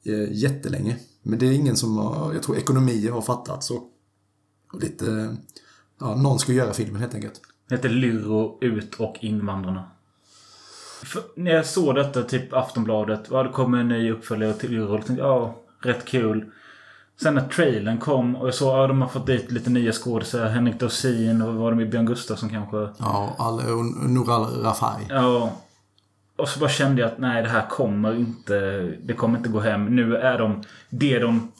eh, 0.06 0.32
jättelänge. 0.32 0.96
Men 1.22 1.38
det 1.38 1.46
är 1.46 1.52
ingen 1.52 1.76
som 1.76 1.98
har, 1.98 2.32
jag 2.34 2.42
tror 2.42 2.56
ekonomier 2.56 3.10
har 3.12 3.22
fattat 3.22 3.64
så. 3.64 3.82
Och 4.72 4.80
lite, 4.82 5.36
ja, 6.00 6.14
någon 6.14 6.38
ska 6.38 6.52
göra 6.52 6.72
filmen 6.72 7.00
helt 7.00 7.14
enkelt. 7.14 7.40
Det 7.68 7.74
heter 7.74 7.88
Lyro 7.88 8.58
ut 8.60 8.94
och 8.94 9.16
invandrarna. 9.20 9.90
För 11.04 11.22
när 11.36 11.50
jag 11.50 11.66
såg 11.66 11.94
detta, 11.94 12.22
typ 12.22 12.52
Aftonbladet. 12.52 13.20
Ja, 13.30 13.42
det 13.42 13.48
kommer 13.48 13.78
en 13.78 13.88
ny 13.88 14.12
uppföljare 14.12 14.54
till 14.54 14.86
tänkte, 14.88 15.14
Ja, 15.18 15.56
rätt 15.80 16.04
kul. 16.04 16.50
Sen 17.22 17.34
när 17.34 17.48
trailern 17.48 17.98
kom 17.98 18.36
och 18.36 18.46
jag 18.46 18.54
såg 18.54 18.68
att 18.68 18.76
ja, 18.76 18.86
de 18.86 19.02
har 19.02 19.08
fått 19.08 19.26
dit 19.26 19.50
lite 19.50 19.70
nya 19.70 19.92
skådespelare. 19.92 20.48
Henrik 20.48 20.80
Dorsin 20.80 21.42
och 21.42 21.54
var 21.54 21.70
det 21.70 21.76
med 21.76 21.90
Björn 21.90 22.06
Gustafsson 22.06 22.48
kanske? 22.48 22.88
Ja, 22.98 23.36
och 23.38 24.10
Noral 24.10 24.62
Rafai. 24.62 25.06
Ja. 25.08 25.52
Och 26.36 26.48
så 26.48 26.60
bara 26.60 26.70
kände 26.70 27.02
jag 27.02 27.10
att 27.10 27.18
nej, 27.18 27.42
det 27.42 27.48
här 27.48 27.68
kommer 27.68 28.14
inte... 28.14 28.80
Det 29.02 29.12
kommer 29.12 29.38
inte 29.38 29.48
gå 29.48 29.60
hem. 29.60 29.96
Nu 29.96 30.16
är 30.16 30.38
de... 30.38 30.62
Det 30.90 31.18
de 31.18 31.52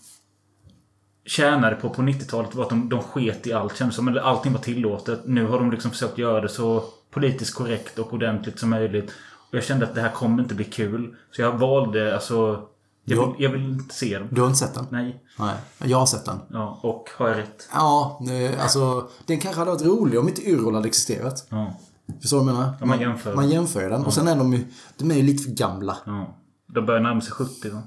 tjänade 1.26 1.76
på 1.76 1.90
på 1.90 2.02
90-talet 2.02 2.54
var 2.54 2.64
att 2.64 2.70
de, 2.70 2.88
de 2.88 3.02
sket 3.02 3.46
i 3.46 3.52
allt 3.52 3.76
kändes 3.76 3.96
som. 3.96 4.08
Eller 4.08 4.20
allting 4.20 4.52
var 4.52 4.60
tillåtet. 4.60 5.20
Nu 5.24 5.46
har 5.46 5.58
de 5.58 5.70
liksom 5.70 5.90
försökt 5.90 6.18
göra 6.18 6.40
det 6.40 6.48
så 6.48 6.84
politiskt 7.10 7.54
korrekt 7.54 7.98
och 7.98 8.12
ordentligt 8.12 8.58
som 8.58 8.70
möjligt. 8.70 9.12
Och 9.50 9.54
jag 9.54 9.64
kände 9.64 9.86
att 9.86 9.94
det 9.94 10.00
här 10.00 10.10
kommer 10.10 10.42
inte 10.42 10.54
bli 10.54 10.64
kul. 10.64 11.16
Så 11.30 11.42
jag 11.42 11.52
valde 11.52 12.14
alltså... 12.14 12.68
Jag 13.04 13.26
vill, 13.26 13.44
jag 13.44 13.50
vill 13.50 13.64
inte 13.64 13.94
se 13.94 14.18
dem. 14.18 14.28
Du 14.30 14.40
har 14.40 14.48
inte 14.48 14.58
sett 14.58 14.74
den? 14.74 14.86
Nej. 14.90 15.22
Nej. 15.38 15.54
Jag 15.78 15.98
har 15.98 16.06
sett 16.06 16.24
den. 16.24 16.40
Ja, 16.50 16.80
och 16.82 17.10
har 17.16 17.28
jag 17.28 17.38
rätt? 17.38 17.68
Ja, 17.72 18.20
alltså 18.60 19.08
den 19.26 19.40
kanske 19.40 19.60
hade 19.60 19.70
varit 19.70 19.84
rolig 19.84 20.20
om 20.20 20.28
inte 20.28 20.42
Yrrol 20.42 20.74
hade 20.74 20.88
existerat. 20.88 21.46
Ja. 21.50 21.80
Förstår 22.20 22.38
du 22.38 22.44
vad 22.44 22.54
jag 22.54 22.58
menar? 22.58 22.74
Ja, 22.80 22.86
man 22.86 23.00
jämför. 23.00 23.34
Man 23.34 23.50
jämför 23.50 23.90
den. 23.90 24.00
Ja. 24.00 24.06
Och 24.06 24.14
sen 24.14 24.28
är 24.28 24.36
de 24.36 24.52
ju, 24.52 24.64
de 24.96 25.10
är 25.10 25.14
ju 25.14 25.22
lite 25.22 25.42
för 25.42 25.50
gamla. 25.50 25.96
Ja. 26.06 26.38
De 26.74 26.86
börjar 26.86 27.00
närma 27.00 27.20
sig 27.20 27.32
70 27.32 27.70
va? 27.70 27.82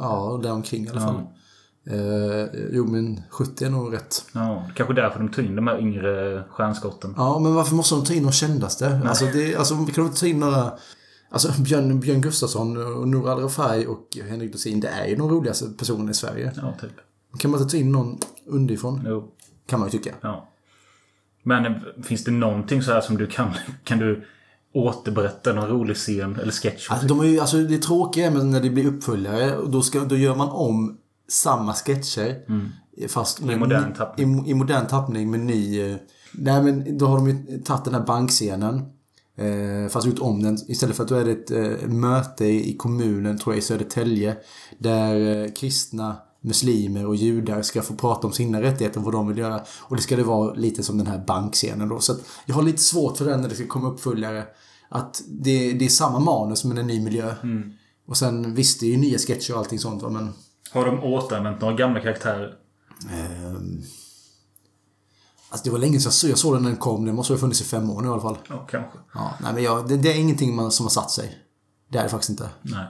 Ja, 0.00 0.40
där 0.42 0.52
omkring 0.52 0.84
i 0.86 0.88
alla 0.88 1.00
fall. 1.00 1.22
Eh, 1.90 2.60
jo, 2.72 2.86
men 2.86 3.22
70 3.30 3.64
är 3.64 3.70
nog 3.70 3.92
rätt. 3.94 4.24
Ja, 4.32 4.64
kanske 4.74 4.94
därför 4.94 5.18
de 5.18 5.28
tog 5.28 5.44
in 5.44 5.56
de 5.56 5.66
här 5.66 5.80
yngre 5.80 6.44
stjärnskotten. 6.50 7.14
Ja, 7.16 7.38
men 7.38 7.54
varför 7.54 7.74
måste 7.74 7.94
de 7.94 8.04
ta 8.04 8.14
in 8.14 8.22
de 8.22 8.32
kändaste? 8.32 9.00
Alltså, 9.06 9.24
det, 9.24 9.56
alltså, 9.56 9.74
kan 9.74 9.94
de 9.94 10.02
inte 10.02 10.20
ta 10.20 10.26
in 10.26 10.40
några... 10.40 10.72
Alltså 11.30 11.62
Björn, 11.62 12.00
Björn 12.00 12.20
Gustafsson 12.20 12.76
och 12.96 13.08
Nour 13.08 13.30
Al-Refai 13.30 13.86
och 13.86 14.18
Henrik 14.28 14.52
Dorsin, 14.52 14.80
det 14.80 14.88
är 14.88 15.06
ju 15.06 15.16
de 15.16 15.30
roligaste 15.30 15.66
personerna 15.78 16.10
i 16.10 16.14
Sverige. 16.14 16.52
Ja, 16.56 16.74
typ. 16.80 16.90
Kan 17.38 17.50
man 17.50 17.60
inte 17.60 17.72
ta 17.72 17.76
in 17.76 17.92
någon 17.92 18.18
underifrån? 18.46 19.02
Jo. 19.06 19.32
Kan 19.66 19.80
man 19.80 19.88
ju 19.88 19.98
tycka. 19.98 20.14
Ja. 20.20 20.48
Men 21.42 21.66
eh, 21.66 21.72
finns 22.02 22.24
det 22.24 22.30
någonting 22.30 22.82
så 22.82 22.92
här 22.92 23.00
som 23.00 23.16
du 23.16 23.26
kan... 23.26 23.50
Kan 23.84 23.98
du 23.98 24.24
återberätta 24.74 25.52
någon 25.52 25.68
rolig 25.68 25.96
scen 25.96 26.36
eller 26.36 26.52
sketch? 26.52 26.90
Alltså, 26.90 27.06
de 27.06 27.20
är 27.20 27.24
ju, 27.24 27.40
alltså, 27.40 27.56
det 27.56 27.78
tråkiga 27.78 28.26
är 28.26 28.30
när 28.30 28.60
det 28.60 28.70
blir 28.70 28.86
uppföljare, 28.86 29.56
och 29.56 29.70
då, 29.70 29.82
ska, 29.82 30.00
då 30.00 30.16
gör 30.16 30.34
man 30.34 30.48
om 30.48 30.98
samma 31.28 31.74
sketcher. 31.74 32.44
Mm. 32.48 32.68
Fast 33.08 33.40
I 33.40 33.56
modern 33.56 33.94
tappning. 33.94 34.46
I, 34.46 34.50
I 34.50 34.54
modern 34.54 34.86
tappning 34.86 35.30
med 35.30 35.40
ny... 35.40 35.90
eh, 35.90 35.96
Nej 36.32 36.62
men 36.62 36.98
då 36.98 37.06
har 37.06 37.16
de 37.16 37.28
ju 37.28 37.58
tagit 37.58 37.84
den 37.84 37.94
här 37.94 38.06
bankscenen. 38.06 38.82
Eh, 39.38 39.88
fast 39.88 40.06
gjort 40.06 40.18
om 40.18 40.42
den. 40.42 40.58
Istället 40.68 40.96
för 40.96 41.02
att 41.02 41.08
då 41.08 41.14
är 41.14 41.24
det 41.24 41.32
ett 41.32 41.50
eh, 41.50 41.88
möte 41.88 42.44
i 42.44 42.76
kommunen, 42.76 43.38
tror 43.38 43.54
jag, 43.54 43.58
i 43.58 43.62
Södertälje. 43.62 44.36
Där 44.78 45.44
eh, 45.44 45.50
kristna, 45.52 46.16
muslimer 46.40 47.06
och 47.06 47.16
judar 47.16 47.62
ska 47.62 47.82
få 47.82 47.94
prata 47.94 48.26
om 48.26 48.32
sina 48.32 48.62
rättigheter 48.62 48.98
och 48.98 49.04
vad 49.04 49.14
de 49.14 49.28
vill 49.28 49.38
göra. 49.38 49.60
Och 49.80 49.96
det 49.96 50.02
ska 50.02 50.16
det 50.16 50.22
vara 50.22 50.54
lite 50.54 50.82
som 50.82 50.98
den 50.98 51.06
här 51.06 51.24
bankscenen 51.26 51.88
då. 51.88 52.00
Så 52.00 52.14
jag 52.46 52.54
har 52.54 52.62
lite 52.62 52.82
svårt 52.82 53.16
för 53.16 53.24
den 53.24 53.40
när 53.40 53.48
det 53.48 53.54
ska 53.54 53.66
komma 53.66 53.88
uppföljare. 53.88 54.44
Att 54.88 55.22
det, 55.28 55.72
det 55.72 55.84
är 55.84 55.88
samma 55.88 56.18
manus 56.18 56.64
men 56.64 56.78
en 56.78 56.86
ny 56.86 57.04
miljö. 57.04 57.34
Mm. 57.42 57.72
Och 58.06 58.16
sen 58.16 58.54
visst, 58.54 58.80
det 58.80 58.86
är 58.86 58.90
ju 58.90 58.96
nya 58.96 59.18
sketcher 59.18 59.52
och 59.52 59.58
allting 59.58 59.78
sånt 59.78 60.02
va, 60.02 60.08
men... 60.08 60.32
Har 60.70 60.86
de 60.86 61.00
återanvänt 61.00 61.60
några 61.60 61.74
gamla 61.74 62.00
karaktärer? 62.00 62.54
Alltså 65.50 65.64
det 65.64 65.70
var 65.70 65.78
länge 65.78 66.00
sedan 66.00 66.06
jag 66.06 66.12
såg- 66.12 66.30
jag 66.30 66.38
såg 66.38 66.54
den 66.54 66.62
när 66.62 66.70
den 66.70 66.78
kom. 66.78 67.04
Den 67.06 67.14
måste 67.14 67.32
ha 67.32 67.38
funnits 67.38 67.60
i 67.60 67.64
fem 67.64 67.90
år 67.90 68.00
nu 68.02 68.08
i 68.08 68.10
alla 68.10 68.20
fall. 68.20 68.38
Ja, 68.48 68.66
kanske. 68.70 68.98
Ja, 69.14 69.34
nej 69.42 69.54
men 69.54 69.62
jag, 69.62 69.88
det, 69.88 69.96
det 69.96 70.12
är 70.12 70.18
ingenting 70.20 70.54
man, 70.56 70.70
som 70.70 70.86
har 70.86 70.90
satt 70.90 71.10
sig. 71.10 71.38
Det 71.92 71.98
är 71.98 72.02
det 72.02 72.08
faktiskt 72.08 72.30
inte. 72.30 72.48
Nej. 72.62 72.84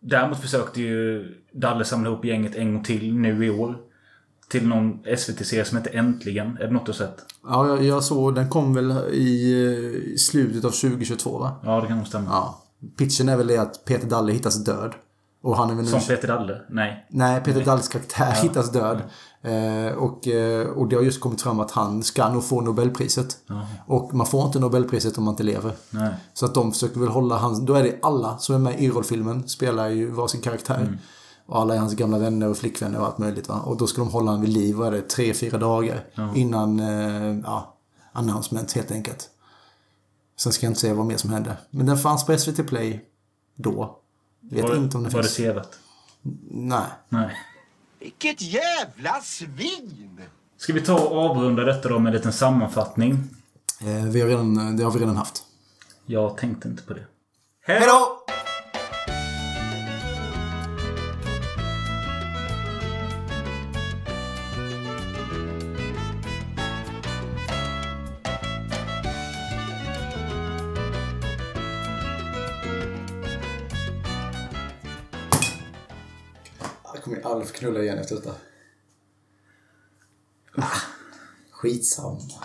Däremot 0.00 0.38
försökte 0.40 0.80
ju 0.80 1.24
Dalle 1.52 1.84
samla 1.84 2.10
ihop 2.10 2.24
gänget 2.24 2.54
en 2.54 2.74
gång 2.74 2.84
till 2.84 3.14
nu 3.14 3.46
i 3.46 3.50
år. 3.50 3.76
Till 4.50 4.68
någon 4.68 4.98
SVT-serie 5.18 5.64
som 5.64 5.78
heter 5.78 5.94
Äntligen. 5.96 6.56
Är 6.60 6.66
det 6.66 6.70
något 6.72 6.86
du 6.86 6.92
har 6.92 6.96
sett? 6.96 7.16
Ja, 7.46 7.68
jag, 7.68 7.84
jag 7.84 8.04
såg, 8.04 8.34
den 8.34 8.50
kom 8.50 8.74
väl 8.74 8.90
i, 9.12 9.52
i 10.14 10.18
slutet 10.18 10.64
av 10.64 10.70
2022 10.70 11.38
va? 11.38 11.56
Ja, 11.64 11.80
det 11.80 11.86
kan 11.86 11.96
nog 11.98 12.06
stämma. 12.06 12.26
Ja. 12.30 12.62
Pitchen 12.96 13.28
är 13.28 13.36
väl 13.36 13.46
det 13.46 13.56
att 13.58 13.84
Peter 13.84 14.08
Dalle 14.08 14.32
hittas 14.32 14.64
död. 14.64 14.92
Och 15.44 15.56
han 15.56 15.70
är 15.70 15.74
väl 15.74 15.84
nu... 15.84 15.90
Som 15.90 16.00
Peter 16.00 16.28
Dalle? 16.28 16.60
Nej. 16.68 17.06
Nej, 17.08 17.40
Peter 17.40 17.56
Nej. 17.56 17.64
Dalles 17.64 17.88
karaktär 17.88 18.26
Ja. 18.36 18.42
hittas 18.42 18.72
död. 18.72 19.02
Eh, 19.42 19.94
och, 19.94 20.28
eh, 20.28 20.66
och 20.68 20.88
det 20.88 20.96
har 20.96 21.02
just 21.02 21.20
kommit 21.20 21.42
fram 21.42 21.60
att 21.60 21.70
han 21.70 22.02
ska 22.02 22.28
nog 22.28 22.44
få 22.44 22.60
Nobelpriset. 22.60 23.36
Ja. 23.46 23.66
Och 23.86 24.14
man 24.14 24.26
får 24.26 24.46
inte 24.46 24.58
Nobelpriset 24.58 25.18
om 25.18 25.24
man 25.24 25.32
inte 25.32 25.42
lever. 25.42 25.72
Nej. 25.90 26.14
Så 26.34 26.46
att 26.46 26.54
de 26.54 26.72
försöker 26.72 27.00
väl 27.00 27.08
hålla 27.08 27.36
hans... 27.36 27.60
Då 27.60 27.74
är 27.74 27.82
det 27.82 27.98
alla 28.02 28.38
som 28.38 28.54
är 28.54 28.58
med 28.58 28.80
i 28.80 28.84
Yrrol-filmen 28.84 29.48
spelar 29.48 29.88
ju 29.88 30.10
varsin 30.10 30.40
karaktär. 30.40 30.80
Mm. 30.80 30.98
Och 31.46 31.60
alla 31.60 31.74
är 31.74 31.78
hans 31.78 31.94
gamla 31.94 32.18
vänner 32.18 32.48
och 32.48 32.56
flickvänner 32.56 32.98
och 33.00 33.06
allt 33.06 33.18
möjligt 33.18 33.48
va. 33.48 33.60
Och 33.64 33.76
då 33.76 33.86
ska 33.86 34.00
de 34.02 34.10
hålla 34.10 34.30
han 34.30 34.40
vid 34.40 34.50
liv, 34.50 34.76
vad 34.76 34.86
är 34.86 34.92
det, 34.92 35.08
tre, 35.08 35.34
fyra 35.34 35.58
dagar. 35.58 36.04
Ja. 36.14 36.34
Innan, 36.34 36.80
eh, 36.80 37.40
ja, 37.44 37.76
announcement 38.12 38.72
helt 38.72 38.90
enkelt. 38.90 39.30
Sen 40.38 40.52
ska 40.52 40.66
jag 40.66 40.70
inte 40.70 40.80
säga 40.80 40.94
vad 40.94 41.06
mer 41.06 41.16
som 41.16 41.30
hände. 41.30 41.56
Men 41.70 41.86
den 41.86 41.98
fanns 41.98 42.26
på 42.26 42.38
SVT 42.38 42.66
Play 42.66 43.04
då. 43.56 44.00
Vet 44.50 44.62
var, 44.64 44.76
inte 44.76 44.96
om 44.96 45.02
den 45.02 45.12
Var 45.12 45.22
det 45.22 45.28
finns. 45.28 45.34
sevärt? 45.34 45.68
Nej. 46.50 46.86
Nej. 47.08 47.36
Vilket 48.00 48.42
jävla 48.42 49.20
svin! 49.20 50.20
Ska 50.56 50.72
vi 50.72 50.80
ta 50.80 50.94
och 50.94 51.30
avrunda 51.30 51.64
detta 51.64 51.88
då 51.88 51.98
med 51.98 52.10
en 52.10 52.16
liten 52.16 52.32
sammanfattning? 52.32 53.10
Eh, 53.80 54.04
vi 54.04 54.20
har 54.20 54.28
redan, 54.28 54.76
det 54.76 54.84
har 54.84 54.90
vi 54.90 54.98
redan 54.98 55.16
haft. 55.16 55.42
Jag 56.06 56.36
tänkte 56.36 56.68
inte 56.68 56.82
på 56.82 56.94
det. 56.94 57.06
Hej 57.66 57.80
då! 57.86 58.24
Få 77.54 77.58
knulla 77.58 77.82
igen 77.82 77.98
efter 77.98 78.16
detta. 78.16 78.34
Ah, 80.56 80.80
skitsamma. 81.50 82.44